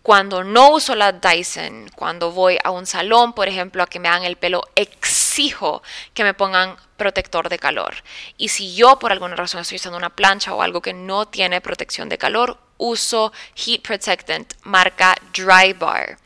Cuando 0.01 0.45
no 0.45 0.69
uso 0.69 0.95
la 0.95 1.11
Dyson, 1.11 1.89
cuando 1.97 2.31
voy 2.31 2.57
a 2.63 2.71
un 2.71 2.85
salón, 2.85 3.33
por 3.33 3.49
ejemplo, 3.49 3.83
a 3.83 3.87
que 3.87 3.99
me 3.99 4.07
hagan 4.07 4.23
el 4.23 4.37
pelo, 4.37 4.63
exijo 4.75 5.83
que 6.13 6.23
me 6.23 6.33
pongan 6.33 6.77
protector 6.95 7.49
de 7.49 7.59
calor. 7.59 7.93
Y 8.37 8.47
si 8.47 8.73
yo 8.73 8.99
por 8.99 9.11
alguna 9.11 9.35
razón 9.35 9.59
estoy 9.59 9.75
usando 9.75 9.97
una 9.97 10.15
plancha 10.15 10.53
o 10.53 10.61
algo 10.61 10.81
que 10.81 10.93
no 10.93 11.27
tiene 11.27 11.59
protección 11.59 12.07
de 12.07 12.17
calor, 12.17 12.57
uso 12.77 13.31
Heat 13.55 13.81
Protectant 13.81 14.53
marca 14.63 15.15
Dry 15.33 15.73
Bar. 15.73 16.17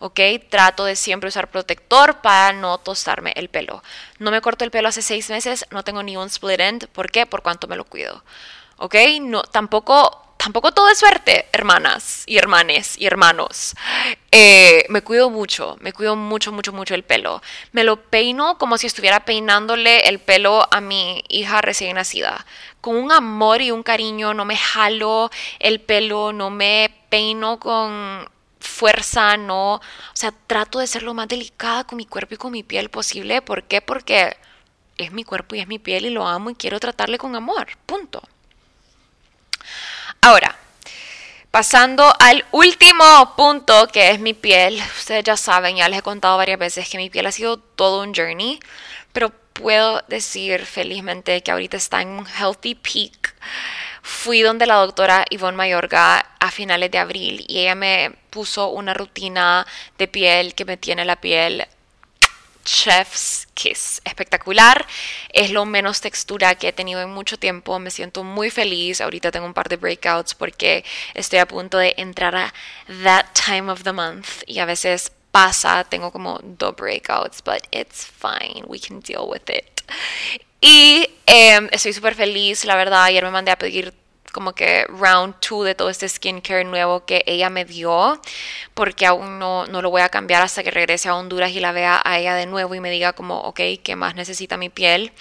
¿ok? 0.00 0.20
Trato 0.48 0.84
de 0.84 0.96
siempre 0.96 1.28
usar 1.28 1.50
protector 1.50 2.20
para 2.20 2.52
no 2.52 2.78
tostarme 2.78 3.32
el 3.36 3.48
pelo. 3.48 3.82
No 4.18 4.30
me 4.30 4.40
corto 4.40 4.64
el 4.64 4.70
pelo 4.70 4.88
hace 4.88 5.02
seis 5.02 5.30
meses, 5.30 5.66
no 5.70 5.84
tengo 5.84 6.02
ni 6.02 6.16
un 6.16 6.26
split 6.26 6.60
end. 6.60 6.88
¿Por 6.88 7.10
qué? 7.10 7.26
Por 7.26 7.42
cuánto 7.42 7.68
me 7.68 7.76
lo 7.76 7.84
cuido. 7.84 8.24
¿Ok? 8.78 8.96
No, 9.20 9.42
tampoco 9.42 10.19
tampoco 10.42 10.72
todo 10.72 10.88
es 10.88 10.98
suerte, 10.98 11.46
hermanas 11.52 12.22
y 12.26 12.38
hermanes 12.38 12.96
y 12.96 13.06
hermanos. 13.06 13.74
Eh, 14.30 14.86
me 14.88 15.02
cuido 15.02 15.28
mucho, 15.28 15.76
me 15.80 15.92
cuido 15.92 16.16
mucho, 16.16 16.50
mucho, 16.50 16.72
mucho 16.72 16.94
el 16.94 17.02
pelo. 17.02 17.42
Me 17.72 17.84
lo 17.84 18.00
peino 18.00 18.56
como 18.56 18.78
si 18.78 18.86
estuviera 18.86 19.26
peinándole 19.26 20.08
el 20.08 20.18
pelo 20.18 20.66
a 20.72 20.80
mi 20.80 21.22
hija 21.28 21.60
recién 21.60 21.96
nacida. 21.96 22.46
Con 22.80 22.96
un 22.96 23.12
amor 23.12 23.60
y 23.60 23.70
un 23.70 23.82
cariño, 23.82 24.32
no 24.32 24.46
me 24.46 24.56
jalo 24.56 25.30
el 25.58 25.78
pelo, 25.80 26.32
no 26.32 26.48
me 26.48 26.90
peino 27.10 27.60
con 27.60 28.26
fuerza, 28.60 29.36
no, 29.36 29.74
o 29.74 29.80
sea, 30.14 30.32
trato 30.46 30.78
de 30.78 30.86
ser 30.86 31.02
lo 31.02 31.12
más 31.12 31.28
delicada 31.28 31.84
con 31.84 31.98
mi 31.98 32.06
cuerpo 32.06 32.34
y 32.34 32.38
con 32.38 32.52
mi 32.52 32.62
piel 32.62 32.88
posible. 32.88 33.42
¿Por 33.42 33.64
qué? 33.64 33.82
Porque 33.82 34.36
es 34.96 35.12
mi 35.12 35.24
cuerpo 35.24 35.54
y 35.54 35.60
es 35.60 35.68
mi 35.68 35.78
piel 35.78 36.06
y 36.06 36.10
lo 36.10 36.26
amo 36.26 36.48
y 36.48 36.54
quiero 36.54 36.80
tratarle 36.80 37.18
con 37.18 37.36
amor. 37.36 37.68
Punto. 37.84 38.22
Ahora, 40.22 40.54
pasando 41.50 42.12
al 42.20 42.44
último 42.52 43.34
punto 43.36 43.88
que 43.88 44.10
es 44.10 44.20
mi 44.20 44.34
piel. 44.34 44.78
Ustedes 44.98 45.24
ya 45.24 45.36
saben, 45.36 45.76
ya 45.76 45.88
les 45.88 46.00
he 46.00 46.02
contado 46.02 46.36
varias 46.36 46.58
veces 46.58 46.88
que 46.90 46.98
mi 46.98 47.08
piel 47.08 47.26
ha 47.26 47.32
sido 47.32 47.56
todo 47.56 48.02
un 48.02 48.14
journey, 48.14 48.60
pero 49.12 49.30
puedo 49.54 50.02
decir 50.08 50.66
felizmente 50.66 51.42
que 51.42 51.50
ahorita 51.50 51.78
está 51.78 52.02
en 52.02 52.08
un 52.08 52.26
healthy 52.26 52.74
peak. 52.74 53.34
Fui 54.02 54.42
donde 54.42 54.66
la 54.66 54.74
doctora 54.74 55.24
Yvonne 55.30 55.56
Mayorga 55.56 56.18
a 56.38 56.50
finales 56.50 56.90
de 56.90 56.98
abril 56.98 57.44
y 57.48 57.60
ella 57.60 57.74
me 57.74 58.12
puso 58.28 58.68
una 58.68 58.92
rutina 58.92 59.66
de 59.96 60.06
piel 60.06 60.54
que 60.54 60.66
me 60.66 60.76
tiene 60.76 61.04
la 61.06 61.16
piel 61.16 61.66
Chef's 62.64 63.48
Kiss. 63.54 64.00
Espectacular. 64.04 64.86
Es 65.32 65.50
lo 65.50 65.64
menos 65.64 66.00
textura 66.00 66.54
que 66.54 66.68
he 66.68 66.72
tenido 66.72 67.00
en 67.00 67.10
mucho 67.10 67.38
tiempo. 67.38 67.78
Me 67.78 67.90
siento 67.90 68.24
muy 68.24 68.50
feliz. 68.50 69.00
Ahorita 69.00 69.30
tengo 69.30 69.46
un 69.46 69.54
par 69.54 69.68
de 69.68 69.76
breakouts 69.76 70.34
porque 70.34 70.84
estoy 71.14 71.38
a 71.38 71.46
punto 71.46 71.78
de 71.78 71.94
entrar 71.96 72.34
a 72.36 72.54
that 73.04 73.26
time 73.32 73.70
of 73.70 73.82
the 73.82 73.92
month. 73.92 74.42
Y 74.46 74.58
a 74.58 74.64
veces 74.64 75.12
pasa, 75.30 75.84
tengo 75.84 76.10
como 76.10 76.40
dos 76.42 76.74
breakouts, 76.76 77.42
but 77.42 77.62
it's 77.70 78.06
fine. 78.06 78.64
We 78.66 78.78
can 78.80 79.00
deal 79.00 79.28
with 79.28 79.48
it. 79.48 79.82
Y 80.60 81.08
em, 81.26 81.68
estoy 81.72 81.92
súper 81.92 82.14
feliz, 82.14 82.64
la 82.64 82.76
verdad. 82.76 83.04
Ayer 83.04 83.24
me 83.24 83.30
mandé 83.30 83.50
a 83.50 83.56
pedir 83.56 83.94
como 84.32 84.54
que 84.54 84.84
round 84.88 85.34
two 85.40 85.64
de 85.64 85.74
todo 85.74 85.90
este 85.90 86.08
skincare 86.08 86.64
nuevo 86.64 87.04
que 87.04 87.22
ella 87.26 87.50
me 87.50 87.64
dio, 87.64 88.20
porque 88.74 89.06
aún 89.06 89.38
no, 89.38 89.66
no 89.66 89.82
lo 89.82 89.90
voy 89.90 90.02
a 90.02 90.08
cambiar 90.08 90.42
hasta 90.42 90.62
que 90.62 90.70
regrese 90.70 91.08
a 91.08 91.16
Honduras 91.16 91.50
y 91.52 91.60
la 91.60 91.72
vea 91.72 92.00
a 92.04 92.18
ella 92.18 92.34
de 92.34 92.46
nuevo 92.46 92.74
y 92.74 92.80
me 92.80 92.90
diga 92.90 93.12
como, 93.12 93.40
ok, 93.40 93.60
¿qué 93.82 93.96
más 93.96 94.14
necesita 94.14 94.56
mi 94.56 94.68
piel? 94.68 95.12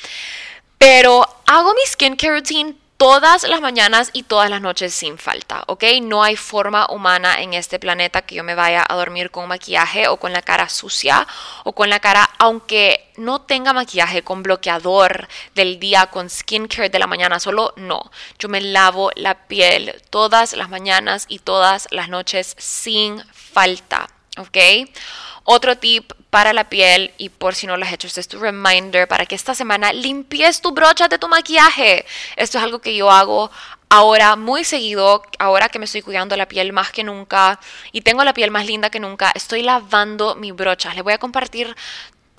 Pero 0.78 1.26
hago 1.46 1.74
mi 1.74 1.86
skincare 1.86 2.34
routine 2.34 2.76
todas 3.00 3.48
las 3.48 3.62
mañanas 3.62 4.10
y 4.12 4.24
todas 4.24 4.50
las 4.50 4.60
noches 4.60 4.94
sin 4.94 5.18
falta, 5.18 5.64
¿ok? 5.68 5.86
No 6.02 6.22
hay 6.22 6.36
forma 6.36 6.86
humana 6.90 7.42
en 7.42 7.54
este 7.54 7.80
planeta 7.80 8.24
que 8.24 8.36
yo 8.36 8.44
me 8.44 8.56
vaya 8.56 8.86
a 8.86 8.96
dormir 8.96 9.32
con 9.32 9.48
maquillaje 9.48 10.10
o 10.10 10.18
con 10.18 10.34
la 10.34 10.42
cara 10.42 10.68
sucia 10.68 11.26
o 11.64 11.72
con 11.72 11.90
la 11.90 12.02
cara, 12.02 12.30
aunque 12.40 13.10
no 13.16 13.40
tenga 13.40 13.72
maquillaje, 13.72 14.22
con 14.22 14.44
bloqueador 14.44 15.30
del 15.56 15.80
día, 15.80 16.08
con 16.08 16.30
skincare 16.30 16.90
de 16.90 17.00
la 17.00 17.08
mañana, 17.08 17.40
solo 17.40 17.74
no. 17.78 18.12
Yo 18.38 18.50
me 18.50 18.60
lavo 18.60 19.12
la 19.16 19.48
piel 19.48 19.96
todas 20.10 20.52
las 20.52 20.70
mañanas 20.70 21.24
y 21.30 21.40
todas 21.40 21.88
las 21.92 22.10
noches 22.10 22.54
sin 22.60 23.24
falta, 23.32 24.10
¿ok? 24.38 24.58
Otro 25.46 25.78
tip 25.78 26.12
para 26.30 26.54
la 26.54 26.70
piel 26.70 27.12
y 27.18 27.30
por 27.30 27.56
si 27.56 27.66
no 27.68 27.76
lo 27.78 27.86
has 27.86 27.94
hecho, 27.94 28.08
este 28.08 28.22
es 28.22 28.28
tu 28.28 28.40
reminder 28.40 29.08
para 29.08 29.26
que 29.26 29.36
esta 29.36 29.56
semana 29.56 29.94
limpies 29.94 30.62
tu 30.62 30.72
brocha 30.72 31.08
de 31.08 31.18
tu 31.18 31.28
maquillaje. 31.28 32.06
Esto 32.36 32.58
es 32.58 32.64
algo 32.64 32.80
que 32.80 32.96
yo 32.96 33.10
hago 33.10 33.50
ahora 33.90 34.36
muy 34.36 34.64
seguido, 34.64 35.24
ahora 35.40 35.70
que 35.70 35.80
me 35.80 35.86
estoy 35.86 36.04
cuidando 36.04 36.38
la 36.38 36.48
piel 36.48 36.72
más 36.72 36.92
que 36.92 37.04
nunca 37.04 37.60
y 37.92 38.02
tengo 38.02 38.24
la 38.24 38.34
piel 38.34 38.52
más 38.52 38.66
linda 38.68 38.92
que 38.92 39.00
nunca, 39.00 39.32
estoy 39.34 39.64
lavando 39.64 40.36
mi 40.36 40.52
brocha. 40.52 40.94
Les 40.94 41.04
voy 41.04 41.14
a 41.14 41.18
compartir 41.18 41.76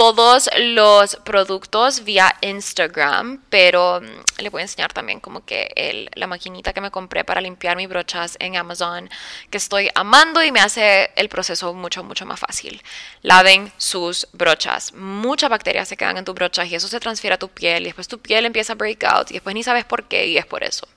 todos 0.01 0.49
los 0.59 1.17
productos 1.17 2.05
vía 2.05 2.35
Instagram, 2.41 3.43
pero 3.51 4.01
mm, 4.01 4.41
les 4.41 4.51
voy 4.51 4.61
a 4.61 4.63
enseñar 4.63 4.95
también 4.95 5.21
como 5.21 5.45
que 5.45 6.09
la 6.15 6.27
maquinita 6.27 6.73
que 6.73 6.81
me 6.81 6.91
compré 6.91 7.23
para 7.23 7.43
limpiar 7.43 7.77
mis 7.77 7.87
brochas 7.87 8.39
en 8.41 8.57
Amazon, 8.57 9.11
que 9.51 9.59
estoy 9.59 9.91
amando 9.95 10.43
y 10.43 10.53
me 10.53 10.61
hace 10.61 11.11
el 11.17 11.29
proceso 11.29 11.75
mucho, 11.75 12.03
mucho 12.03 12.25
más 12.25 12.41
fácil. 12.41 12.83
Laven 13.21 13.71
sus 13.77 14.27
brochas. 14.33 14.95
Muchas 14.95 15.51
bacterias 15.51 15.87
se 15.87 15.99
quedan 15.99 16.17
en 16.17 16.25
tus 16.25 16.35
brochas 16.35 16.67
y 16.69 16.75
eso 16.75 16.89
se 16.89 16.99
transfiere 16.99 17.35
a 17.35 17.39
tu 17.39 17.51
piel 17.51 17.83
y 17.83 17.85
después 17.87 18.09
tu 18.09 18.19
piel 18.19 18.47
empieza 18.47 18.73
a 18.73 18.77
break 18.77 19.05
out 19.05 19.31
y 19.31 19.35
después 19.35 19.55
ni 19.55 19.63
sabes 19.63 19.85
por 19.85 20.05
qué 20.05 20.27
y 20.29 20.39
es 20.39 20.47
por 20.47 20.65
eso. 20.65 20.89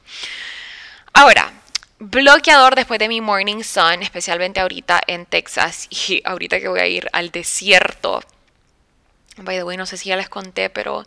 Ahora, 1.11 1.51
bloqueador 1.99 2.75
después 2.75 2.99
de 2.99 3.09
mi 3.09 3.19
morning 3.19 3.63
sun, 3.63 4.01
especialmente 4.01 4.61
ahorita 4.61 5.01
en 5.07 5.25
Texas 5.25 5.89
y 6.07 6.21
ahorita 6.23 6.61
que 6.61 6.69
voy 6.69 6.79
a 6.79 6.87
ir 6.87 7.09
al 7.11 7.31
desierto 7.31 8.21
By 9.37 9.57
the 9.57 9.63
way, 9.63 9.77
no 9.77 9.85
sé 9.85 9.97
si 9.97 10.09
ya 10.09 10.15
les 10.15 10.29
conté, 10.29 10.69
pero 10.69 11.05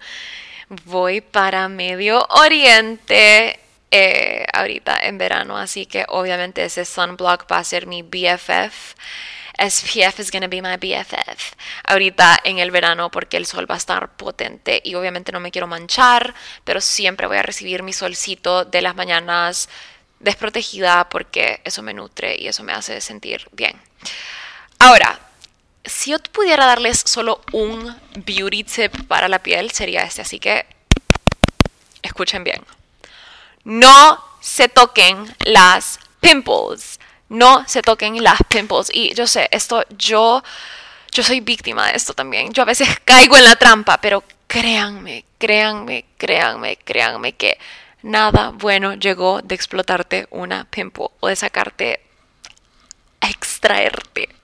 voy 0.85 1.21
para 1.21 1.69
Medio 1.69 2.27
Oriente 2.31 3.61
eh, 3.91 4.47
ahorita 4.53 4.99
en 5.03 5.17
verano, 5.17 5.57
así 5.57 5.87
que 5.87 6.05
obviamente 6.09 6.65
ese 6.65 6.85
sunblock 6.85 7.51
va 7.51 7.59
a 7.59 7.65
ser 7.65 7.87
mi 7.87 8.03
BFF. 8.03 8.95
SPF 9.59 10.21
is 10.21 10.31
gonna 10.31 10.49
be 10.49 10.61
my 10.61 10.77
BFF 10.77 11.55
ahorita 11.85 12.41
en 12.45 12.59
el 12.59 12.71
verano 12.71 13.11
porque 13.11 13.39
el 13.39 13.47
sol 13.47 13.65
va 13.71 13.77
a 13.77 13.79
estar 13.79 14.15
potente 14.17 14.83
y 14.85 14.95
obviamente 14.97 15.33
no 15.33 15.41
me 15.41 15.51
quiero 15.51 15.67
manchar, 15.67 16.35
pero 16.65 16.83
siempre 16.83 17.27
voy 17.27 17.39
a 17.39 17.43
recibir 17.43 17.83
mi 17.83 17.95
solcito 17.95 18.67
de 18.67 18.83
las 18.83 18.95
mañanas 18.95 19.71
desprotegida 20.21 21.09
porque 21.09 21.63
eso 21.65 21.83
me 21.83 21.95
nutre 21.95 22.37
y 22.39 22.49
eso 22.49 22.63
me 22.65 22.73
hace 22.73 23.01
sentir 23.01 23.49
bien. 23.53 23.81
Ahora, 24.79 25.19
si 25.87 26.11
yo 26.11 26.19
pudiera 26.19 26.67
darles 26.67 27.03
solo 27.05 27.41
un 27.53 27.97
beauty 28.25 28.65
tip 28.65 29.07
para 29.07 29.29
la 29.29 29.39
piel, 29.39 29.71
sería 29.71 30.03
este. 30.03 30.23
Así 30.23 30.39
que 30.39 30.67
escuchen 32.03 32.45
bien. 32.45 32.63
No 33.65 34.23
se 34.41 34.69
toquen 34.69 35.35
las 35.45 35.99
pimples. 36.21 37.01
No 37.29 37.67
se 37.67 37.83
toquen 37.83 38.23
las 38.23 38.39
pimples. 38.49 38.91
Y 38.93 39.15
yo 39.15 39.27
sé, 39.27 39.49
esto 39.51 39.85
yo, 39.91 40.43
yo 41.13 41.23
soy 41.23 41.41
víctima 41.41 41.87
de 41.89 41.97
esto 41.97 42.15
también. 42.15 42.53
Yo 42.53 42.63
a 42.63 42.67
veces 42.67 42.89
caigo 43.05 43.37
en 43.37 43.45
la 43.45 43.57
trampa, 43.57 43.99
pero 44.01 44.23
créanme, 44.47 45.25
créanme, 45.39 46.05
créanme, 46.19 46.77
créanme 46.77 47.33
que 47.33 47.59
nada 48.03 48.51
bueno 48.51 48.95
llegó 48.95 49.41
de 49.43 49.55
explotarte 49.55 50.29
una 50.31 50.65
pimple 50.65 51.09
o 51.21 51.29
de 51.29 51.37
sacarte, 51.37 52.01
extraerte 53.21 54.36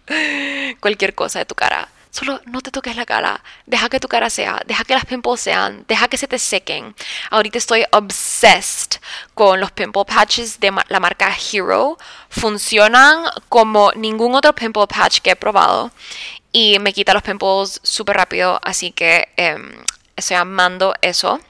cualquier 0.81 1.15
cosa 1.15 1.39
de 1.41 1.47
tu 1.47 1.55
cara. 1.55 1.89
Solo 2.13 2.43
no 2.45 2.61
te 2.61 2.71
toques 2.71 2.95
la 2.95 3.07
cara. 3.07 3.43
Deja 3.65 3.89
que 3.89 3.99
tu 3.99 4.07
cara 4.07 4.29
sea. 4.29 4.61
Deja 4.67 4.85
que 4.85 4.93
las 4.93 5.07
pimples 5.07 5.41
sean. 5.41 5.87
Deja 5.89 6.09
que 6.09 6.19
se 6.19 6.29
te 6.29 6.39
sequen. 6.39 6.95
Ahorita 7.31 7.57
estoy 7.57 7.87
obsessed 7.91 9.01
con 9.33 9.61
los 9.61 9.73
pimple 9.73 10.05
patches 10.05 10.61
de 10.61 10.71
la 10.89 11.01
marca 11.01 11.35
Hero. 11.35 11.97
Funcionan 12.29 13.25
como 13.49 13.93
ningún 13.93 14.35
otro 14.35 14.55
pimple 14.55 14.87
patch 14.87 15.21
que 15.21 15.31
he 15.31 15.37
probado. 15.37 15.91
Y 16.53 16.79
me 16.81 16.93
quita 16.93 17.15
los 17.15 17.23
pimples 17.23 17.81
súper 17.83 18.17
rápido. 18.17 18.61
Así 18.63 18.93
que 18.93 19.29
em, 19.39 19.73
estoy 20.15 20.37
amando 20.37 20.95
eso. 21.01 21.41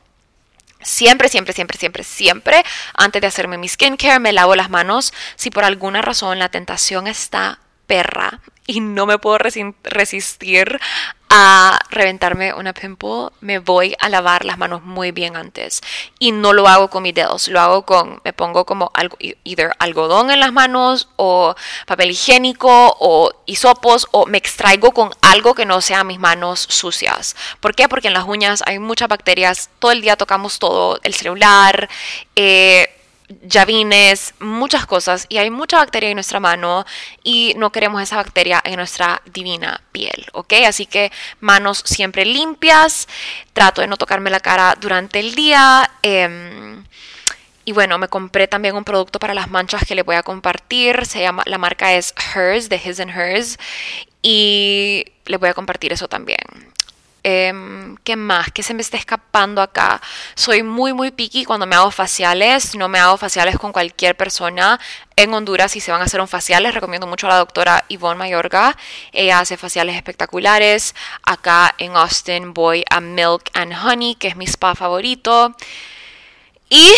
Siempre, 0.80 1.28
siempre, 1.28 1.52
siempre, 1.54 1.76
siempre, 1.76 2.04
siempre, 2.04 2.64
antes 2.94 3.20
de 3.20 3.26
hacerme 3.28 3.58
mi 3.58 3.68
skincare, 3.68 4.20
me 4.20 4.32
lavo 4.32 4.54
las 4.54 4.70
manos. 4.70 5.12
Si 5.34 5.50
por 5.50 5.64
alguna 5.64 6.02
razón 6.02 6.38
la 6.38 6.50
tentación 6.50 7.08
está 7.08 7.58
y 8.66 8.80
no 8.80 9.06
me 9.06 9.18
puedo 9.18 9.38
resistir 9.38 10.78
a 11.34 11.78
reventarme 11.88 12.52
una 12.52 12.74
pimple, 12.74 13.28
me 13.40 13.58
voy 13.58 13.96
a 14.00 14.10
lavar 14.10 14.44
las 14.44 14.58
manos 14.58 14.82
muy 14.82 15.12
bien 15.12 15.34
antes. 15.34 15.80
Y 16.18 16.30
no 16.30 16.52
lo 16.52 16.68
hago 16.68 16.90
con 16.90 17.02
mis 17.02 17.14
dedos, 17.14 17.48
lo 17.48 17.58
hago 17.58 17.86
con, 17.86 18.20
me 18.22 18.34
pongo 18.34 18.66
como 18.66 18.90
algo, 18.92 19.16
either 19.18 19.72
algodón 19.78 20.30
en 20.30 20.40
las 20.40 20.52
manos 20.52 21.08
o 21.16 21.54
papel 21.86 22.10
higiénico 22.10 22.96
o 23.00 23.32
hisopos 23.46 24.06
o 24.10 24.26
me 24.26 24.36
extraigo 24.36 24.92
con 24.92 25.10
algo 25.22 25.54
que 25.54 25.64
no 25.64 25.80
sea 25.80 26.04
mis 26.04 26.18
manos 26.18 26.66
sucias. 26.68 27.34
¿Por 27.60 27.74
qué? 27.74 27.88
Porque 27.88 28.08
en 28.08 28.14
las 28.14 28.24
uñas 28.24 28.62
hay 28.66 28.78
muchas 28.78 29.08
bacterias, 29.08 29.70
todo 29.78 29.92
el 29.92 30.02
día 30.02 30.16
tocamos 30.16 30.58
todo, 30.58 31.00
el 31.02 31.14
celular, 31.14 31.88
eh, 32.36 33.01
llavines, 33.42 34.34
muchas 34.40 34.86
cosas 34.86 35.26
y 35.28 35.38
hay 35.38 35.50
mucha 35.50 35.78
bacteria 35.78 36.10
en 36.10 36.16
nuestra 36.16 36.40
mano 36.40 36.84
y 37.22 37.54
no 37.56 37.70
queremos 37.70 38.02
esa 38.02 38.16
bacteria 38.16 38.60
en 38.64 38.76
nuestra 38.76 39.22
divina 39.32 39.80
piel, 39.92 40.26
¿ok? 40.32 40.52
Así 40.66 40.86
que 40.86 41.12
manos 41.40 41.82
siempre 41.84 42.24
limpias, 42.24 43.08
trato 43.52 43.80
de 43.80 43.86
no 43.86 43.96
tocarme 43.96 44.30
la 44.30 44.40
cara 44.40 44.76
durante 44.80 45.20
el 45.20 45.34
día. 45.34 45.90
Em, 46.02 46.84
y 47.64 47.72
bueno, 47.72 47.98
me 47.98 48.08
compré 48.08 48.48
también 48.48 48.74
un 48.76 48.84
producto 48.84 49.18
para 49.18 49.34
las 49.34 49.50
manchas 49.50 49.84
que 49.86 49.94
le 49.94 50.02
voy 50.02 50.16
a 50.16 50.22
compartir. 50.22 51.06
Se 51.06 51.20
llama, 51.20 51.42
la 51.46 51.58
marca 51.58 51.94
es 51.94 52.14
Hers, 52.34 52.68
de 52.68 52.76
His 52.76 52.98
and 53.00 53.10
Hers. 53.10 53.58
Y 54.20 55.04
le 55.26 55.36
voy 55.36 55.48
a 55.48 55.54
compartir 55.54 55.92
eso 55.92 56.08
también. 56.08 56.38
Em, 57.24 57.96
¿Qué 58.04 58.16
más? 58.16 58.50
¿Qué 58.52 58.62
se 58.62 58.74
me 58.74 58.82
está 58.82 58.96
escapando 58.96 59.62
acá? 59.62 60.00
Soy 60.34 60.62
muy, 60.62 60.92
muy 60.92 61.12
picky 61.12 61.44
cuando 61.44 61.66
me 61.66 61.76
hago 61.76 61.90
faciales. 61.90 62.74
No 62.74 62.88
me 62.88 62.98
hago 62.98 63.16
faciales 63.16 63.58
con 63.58 63.72
cualquier 63.72 64.16
persona. 64.16 64.80
En 65.14 65.32
Honduras, 65.32 65.72
si 65.72 65.80
se 65.80 65.92
van 65.92 66.00
a 66.00 66.04
hacer 66.04 66.20
un 66.20 66.28
facial, 66.28 66.64
les 66.64 66.74
recomiendo 66.74 67.06
mucho 67.06 67.26
a 67.26 67.30
la 67.30 67.36
doctora 67.38 67.84
Yvonne 67.88 68.18
Mayorga. 68.18 68.76
Ella 69.12 69.38
hace 69.40 69.56
faciales 69.56 69.94
espectaculares. 69.96 70.94
Acá 71.22 71.74
en 71.78 71.96
Austin 71.96 72.54
voy 72.54 72.84
a 72.90 73.00
Milk 73.00 73.50
and 73.54 73.72
Honey, 73.72 74.16
que 74.16 74.28
es 74.28 74.36
mi 74.36 74.46
spa 74.46 74.74
favorito. 74.74 75.54
¿Y 76.74 76.96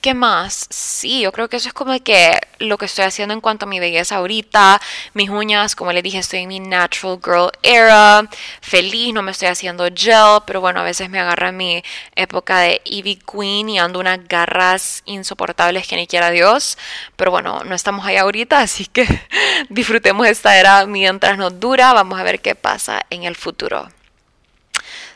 qué 0.00 0.14
más? 0.14 0.66
Sí, 0.70 1.20
yo 1.20 1.30
creo 1.30 1.48
que 1.48 1.56
eso 1.56 1.68
es 1.68 1.74
como 1.74 1.96
que 2.02 2.40
lo 2.58 2.76
que 2.76 2.86
estoy 2.86 3.04
haciendo 3.04 3.32
en 3.32 3.40
cuanto 3.40 3.66
a 3.66 3.68
mi 3.68 3.78
belleza 3.78 4.16
ahorita. 4.16 4.80
Mis 5.14 5.30
uñas, 5.30 5.76
como 5.76 5.92
les 5.92 6.02
dije, 6.02 6.18
estoy 6.18 6.40
en 6.40 6.48
mi 6.48 6.58
natural 6.58 7.20
girl 7.24 7.52
era. 7.62 8.28
Feliz, 8.60 9.14
no 9.14 9.22
me 9.22 9.30
estoy 9.30 9.46
haciendo 9.46 9.84
gel, 9.94 10.42
pero 10.44 10.60
bueno, 10.60 10.80
a 10.80 10.82
veces 10.82 11.08
me 11.08 11.20
agarra 11.20 11.52
mi 11.52 11.84
época 12.16 12.58
de 12.58 12.82
Evie 12.84 13.20
Queen 13.20 13.68
y 13.68 13.78
ando 13.78 14.00
unas 14.00 14.26
garras 14.26 15.02
insoportables 15.04 15.86
que 15.86 15.94
ni 15.94 16.08
quiera 16.08 16.32
Dios. 16.32 16.76
Pero 17.14 17.30
bueno, 17.30 17.62
no 17.62 17.76
estamos 17.76 18.04
ahí 18.04 18.16
ahorita, 18.16 18.58
así 18.58 18.86
que 18.86 19.06
disfrutemos 19.68 20.26
esta 20.26 20.58
era 20.58 20.84
mientras 20.86 21.38
nos 21.38 21.60
dura. 21.60 21.92
Vamos 21.92 22.18
a 22.18 22.24
ver 22.24 22.40
qué 22.40 22.56
pasa 22.56 23.06
en 23.08 23.22
el 23.22 23.36
futuro. 23.36 23.88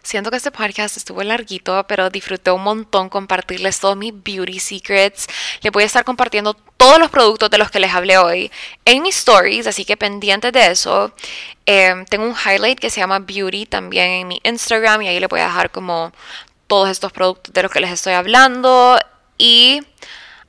Siento 0.07 0.31
que 0.31 0.37
este 0.37 0.53
podcast 0.53 0.97
estuvo 0.97 1.21
larguito, 1.25 1.85
pero 1.89 2.11
disfruté 2.11 2.53
un 2.53 2.63
montón 2.63 3.09
compartirles 3.09 3.81
todos 3.81 3.97
mis 3.97 4.13
beauty 4.15 4.61
secrets. 4.61 5.27
Les 5.63 5.73
voy 5.73 5.83
a 5.83 5.87
estar 5.87 6.05
compartiendo 6.05 6.55
todos 6.55 7.01
los 7.01 7.11
productos 7.11 7.51
de 7.51 7.59
los 7.59 7.73
que 7.73 7.81
les 7.81 7.93
hablé 7.93 8.17
hoy 8.17 8.53
en 8.85 9.03
mis 9.03 9.17
stories, 9.17 9.67
así 9.67 9.85
que 9.85 9.97
pendientes 9.97 10.53
de 10.53 10.71
eso. 10.71 11.13
Em, 11.67 12.05
tengo 12.05 12.25
un 12.25 12.37
highlight 12.37 12.79
que 12.79 12.89
se 12.89 13.01
llama 13.01 13.19
Beauty 13.19 13.67
también 13.67 14.11
en 14.11 14.29
mi 14.29 14.41
Instagram 14.45 15.03
y 15.03 15.09
ahí 15.09 15.19
les 15.19 15.29
voy 15.29 15.41
a 15.41 15.47
dejar 15.47 15.73
como 15.73 16.13
todos 16.69 16.89
estos 16.89 17.11
productos 17.11 17.53
de 17.53 17.65
los 17.65 17.73
que 17.73 17.81
les 17.81 17.91
estoy 17.91 18.13
hablando. 18.13 19.01
Y, 19.39 19.83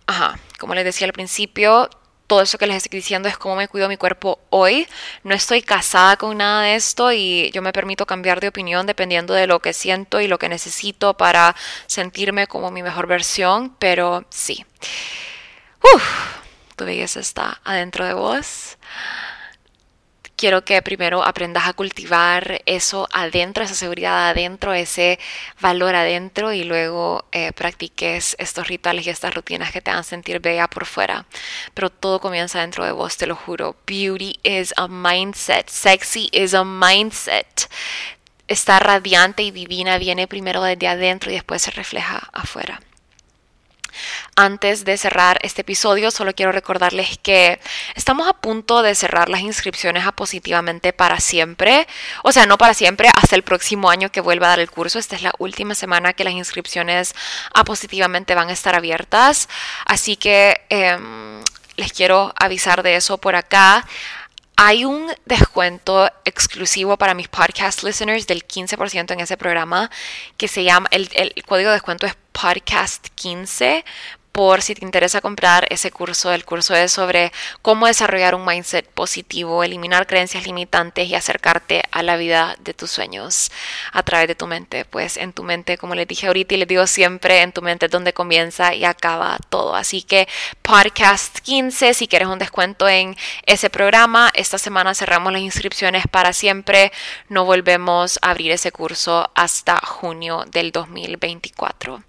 ajá, 0.06 0.38
como 0.60 0.76
les 0.76 0.86
decía 0.86 1.08
al 1.08 1.14
principio, 1.14 1.90
todo 2.28 2.42
eso 2.42 2.58
que 2.58 2.68
les 2.68 2.84
estoy 2.84 3.00
diciendo 3.00 3.30
es 3.30 3.38
cómo 3.38 3.56
me 3.56 3.68
cuido 3.68 3.88
mi 3.88 3.98
cuerpo 3.98 4.40
hoy. 4.50 4.88
No 5.24 5.34
estoy 5.34 5.62
casada 5.62 6.18
con 6.18 6.38
nada 6.38 6.64
de 6.64 6.76
esto 6.76 7.12
y 7.12 7.50
yo 7.52 7.62
me 7.62 7.74
permito 7.74 8.06
cambiar 8.06 8.42
de 8.42 8.50
opinión 8.50 8.86
dependiendo 8.86 9.34
de 9.34 9.48
lo 9.48 9.62
que 9.62 9.74
siento 9.74 10.20
y 10.20 10.28
lo 10.28 10.38
que 10.38 10.50
necesito 10.50 11.16
para 11.16 11.56
sentirme 11.88 12.48
como 12.48 12.70
mi 12.70 12.84
mejor 12.84 13.08
versión, 13.08 13.76
pero 13.80 14.26
sí. 14.30 14.66
Uf, 15.96 16.04
tu 16.76 16.86
belleza 16.86 17.20
está 17.22 17.62
adentro 17.64 18.06
de 18.06 18.14
vos 18.14 18.78
quiero 20.38 20.64
que 20.64 20.82
primero 20.82 21.24
aprendas 21.24 21.68
a 21.68 21.74
cultivar 21.74 22.62
eso 22.66 23.10
adentro, 23.12 23.64
esa 23.64 23.74
seguridad 23.74 24.30
adentro, 24.30 24.74
ese 24.74 25.20
valor 25.60 25.96
adentro 25.96 26.54
y 26.54 26.64
luego 26.64 27.26
eh, 27.32 27.52
practiques 27.52 28.36
estos 28.40 28.68
rituales 28.68 29.06
y 29.06 29.10
estas 29.10 29.34
rutinas 29.34 29.72
que 29.72 29.82
te 29.82 29.92
hagan 29.92 30.04
sentir 30.04 30.40
bella 30.40 30.68
por 30.68 30.86
fuera. 30.86 31.26
Pero 31.74 31.90
todo 31.90 32.22
comienza 32.22 32.62
dentro 32.62 32.86
de 32.86 32.92
vos, 32.92 33.18
te 33.18 33.28
lo 33.28 33.36
juro. 33.36 33.76
Beauty 33.86 34.40
is 34.44 34.74
a 34.78 34.88
mindset, 34.88 35.68
sexy 35.70 36.30
is 36.32 36.54
a 36.54 36.64
mindset. 36.64 37.70
Estar 38.48 38.86
radiante 38.86 39.44
y 39.44 39.52
divina 39.52 39.98
viene 39.98 40.28
primero 40.28 40.64
desde 40.64 40.88
adentro 40.88 41.32
y 41.32 41.34
después 41.34 41.64
se 41.64 41.72
refleja 41.72 42.30
afuera. 42.32 42.80
Antes 44.36 44.86
de 44.86 44.98
cerrar 44.98 45.40
este 45.42 45.62
episodio, 45.62 46.12
solo 46.12 46.34
quiero 46.34 46.52
recordarles 46.52 47.18
que 47.18 47.60
estamos 47.96 48.28
a 48.28 48.34
punto 48.34 48.82
de 48.82 48.96
cerrar 48.96 49.30
las 49.30 49.42
inscripciones 49.42 50.06
a 50.06 50.12
Positivamente 50.12 50.94
para 50.94 51.20
siempre. 51.20 51.88
O 52.24 52.32
sea, 52.32 52.46
no 52.46 52.58
para 52.58 52.74
siempre, 52.74 53.10
hasta 53.16 53.36
el 53.36 53.44
próximo 53.44 53.90
año 53.90 54.12
que 54.12 54.22
vuelva 54.22 54.48
a 54.48 54.50
dar 54.50 54.60
el 54.60 54.72
curso. 54.72 55.00
Esta 55.00 55.16
es 55.16 55.22
la 55.22 55.34
última 55.40 55.76
semana 55.76 56.14
que 56.14 56.24
las 56.24 56.34
inscripciones 56.34 57.14
a 57.54 57.64
Positivamente 57.64 58.36
van 58.36 58.50
a 58.50 58.54
estar 58.54 58.76
abiertas. 58.76 59.50
Así 59.86 60.16
que 60.16 60.62
em, 60.70 61.42
les 61.76 61.94
quiero 61.94 62.34
avisar 62.38 62.84
de 62.84 62.96
eso 62.96 63.18
por 63.18 63.36
acá. 63.36 63.86
Hay 64.60 64.86
un 64.86 65.12
descuento 65.26 66.10
exclusivo 66.26 66.98
para 66.98 67.14
mis 67.14 67.28
podcast 67.28 67.84
listeners 67.84 68.26
del 68.26 68.48
15% 68.48 69.12
en 69.12 69.20
ese 69.20 69.38
programa 69.38 69.92
que 70.36 70.48
se 70.48 70.64
llama, 70.64 70.88
el, 70.90 71.10
el 71.14 71.44
código 71.46 71.70
de 71.70 71.76
descuento 71.76 72.08
es 72.08 72.16
podcast 72.32 73.08
15 73.14 73.86
por 74.32 74.62
si 74.62 74.76
te 74.76 74.86
interesa 74.86 75.22
comprar 75.22 75.66
ese 75.72 75.92
curso. 75.92 76.32
El 76.32 76.46
curso 76.46 76.76
es 76.76 76.92
sobre 76.92 77.32
cómo 77.62 77.88
desarrollar 77.88 78.36
un 78.36 78.46
mindset 78.46 78.88
positivo, 78.88 79.64
eliminar 79.64 80.06
creencias 80.06 80.46
limitantes 80.46 81.08
y 81.08 81.16
acercarte 81.16 81.84
a 81.92 82.04
la 82.04 82.18
vida 82.18 82.56
de 82.60 82.74
tus 82.74 82.92
sueños 82.92 83.52
a 83.92 84.04
través 84.04 84.28
de 84.28 84.36
tu 84.36 84.46
mente. 84.46 84.86
Pues 84.86 85.18
en 85.18 85.34
tu 85.34 85.44
mente, 85.44 85.78
como 85.78 85.96
les 85.96 86.08
dije 86.08 86.28
ahorita 86.28 86.54
y 86.54 86.58
les 86.58 86.68
digo 86.68 86.86
siempre, 86.86 87.42
en 87.42 87.52
tu 87.52 87.62
mente 87.62 87.88
es 87.88 87.92
donde 87.92 88.14
comienza 88.14 88.76
y 88.76 88.86
acaba 88.86 89.38
todo. 89.50 89.76
Así 89.76 90.04
que 90.04 90.28
podcast 90.62 91.40
15, 91.40 91.94
si 91.94 92.08
quieres 92.08 92.28
un 92.28 92.40
descuento 92.40 92.88
en 92.88 93.18
ese 93.46 93.70
programa, 93.70 94.30
esta 94.34 94.58
semana 94.58 94.94
cerramos 94.94 95.34
las 95.34 95.42
inscripciones 95.42 96.06
para 96.10 96.34
siempre. 96.34 96.92
No 97.30 97.46
volvemos 97.46 98.20
a 98.22 98.32
abrir 98.32 98.52
ese 98.52 98.72
curso 98.72 99.32
hasta 99.34 99.78
junio 99.78 100.46
del 100.52 100.72
2024. 100.72 102.04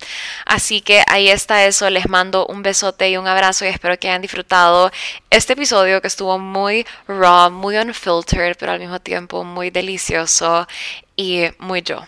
Así 0.44 0.80
que 0.80 1.02
ahí 1.06 1.28
está 1.28 1.64
eso. 1.64 1.88
Les 1.90 2.08
mando 2.18 2.46
un 2.46 2.62
besote 2.62 3.08
y 3.10 3.16
un 3.16 3.28
abrazo 3.28 3.64
y 3.64 3.68
espero 3.68 3.96
que 3.96 4.08
hayan 4.08 4.22
disfrutado 4.22 4.90
este 5.30 5.52
episodio 5.52 6.00
que 6.00 6.08
estuvo 6.08 6.36
muy 6.36 6.84
raw, 7.06 7.48
muy 7.48 7.76
unfiltered, 7.76 8.56
pero 8.58 8.72
al 8.72 8.80
mismo 8.80 8.98
tiempo 8.98 9.44
muy 9.44 9.70
delicioso 9.70 10.66
y 11.14 11.44
muy 11.58 11.82
yo. 11.82 12.04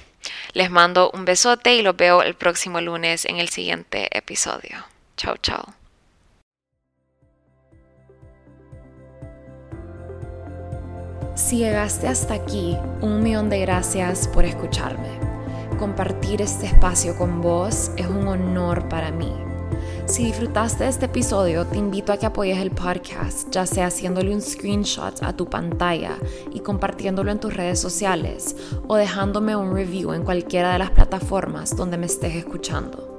Les 0.52 0.68
mando 0.68 1.12
un 1.12 1.24
besote 1.24 1.76
y 1.76 1.82
los 1.82 1.96
veo 1.96 2.22
el 2.22 2.34
próximo 2.34 2.80
lunes 2.80 3.24
en 3.24 3.36
el 3.38 3.50
siguiente 3.50 4.08
episodio. 4.10 4.84
Chao, 5.16 5.36
chao. 5.36 5.74
Si 11.36 11.58
llegaste 11.58 12.08
hasta 12.08 12.34
aquí, 12.34 12.76
un 13.00 13.22
millón 13.22 13.48
de 13.48 13.60
gracias 13.60 14.26
por 14.26 14.44
escucharme. 14.44 15.20
Compartir 15.78 16.42
este 16.42 16.66
espacio 16.66 17.16
con 17.16 17.40
vos 17.40 17.92
es 17.96 18.06
un 18.06 18.26
honor 18.26 18.88
para 18.88 19.12
mí 19.12 19.49
si 20.06 20.24
disfrutaste 20.24 20.84
de 20.84 20.90
este 20.90 21.06
episodio, 21.06 21.66
te 21.66 21.78
invito 21.78 22.12
a 22.12 22.16
que 22.16 22.26
apoyes 22.26 22.58
el 22.58 22.72
podcast, 22.72 23.48
ya 23.50 23.66
sea 23.66 23.86
haciéndole 23.86 24.34
un 24.34 24.40
screenshot 24.40 25.22
a 25.22 25.36
tu 25.36 25.46
pantalla 25.46 26.16
y 26.52 26.60
compartiéndolo 26.60 27.30
en 27.30 27.38
tus 27.38 27.54
redes 27.54 27.80
sociales 27.80 28.56
o 28.88 28.96
dejándome 28.96 29.54
un 29.54 29.72
review 29.74 30.12
en 30.12 30.24
cualquiera 30.24 30.72
de 30.72 30.80
las 30.80 30.90
plataformas 30.90 31.76
donde 31.76 31.96
me 31.96 32.06
estés 32.06 32.34
escuchando. 32.34 33.10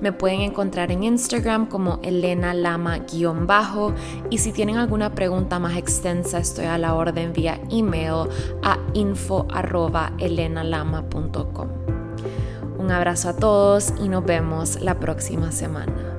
Me 0.00 0.12
pueden 0.12 0.40
encontrar 0.40 0.90
en 0.90 1.04
Instagram 1.04 1.66
como 1.66 2.00
Elena 2.02 2.54
Lama-bajo 2.54 3.92
y 4.30 4.38
si 4.38 4.52
tienen 4.52 4.78
alguna 4.78 5.14
pregunta 5.14 5.58
más 5.58 5.76
extensa 5.76 6.38
estoy 6.38 6.64
a 6.66 6.78
la 6.78 6.94
orden 6.94 7.32
vía 7.32 7.60
email 7.70 8.28
a 8.62 8.78
info.elenalama.com. 8.94 11.85
Un 12.78 12.90
abrazo 12.90 13.30
a 13.30 13.36
todos 13.36 13.92
y 13.98 14.08
nos 14.08 14.24
vemos 14.24 14.80
la 14.80 14.98
próxima 14.98 15.52
semana. 15.52 16.15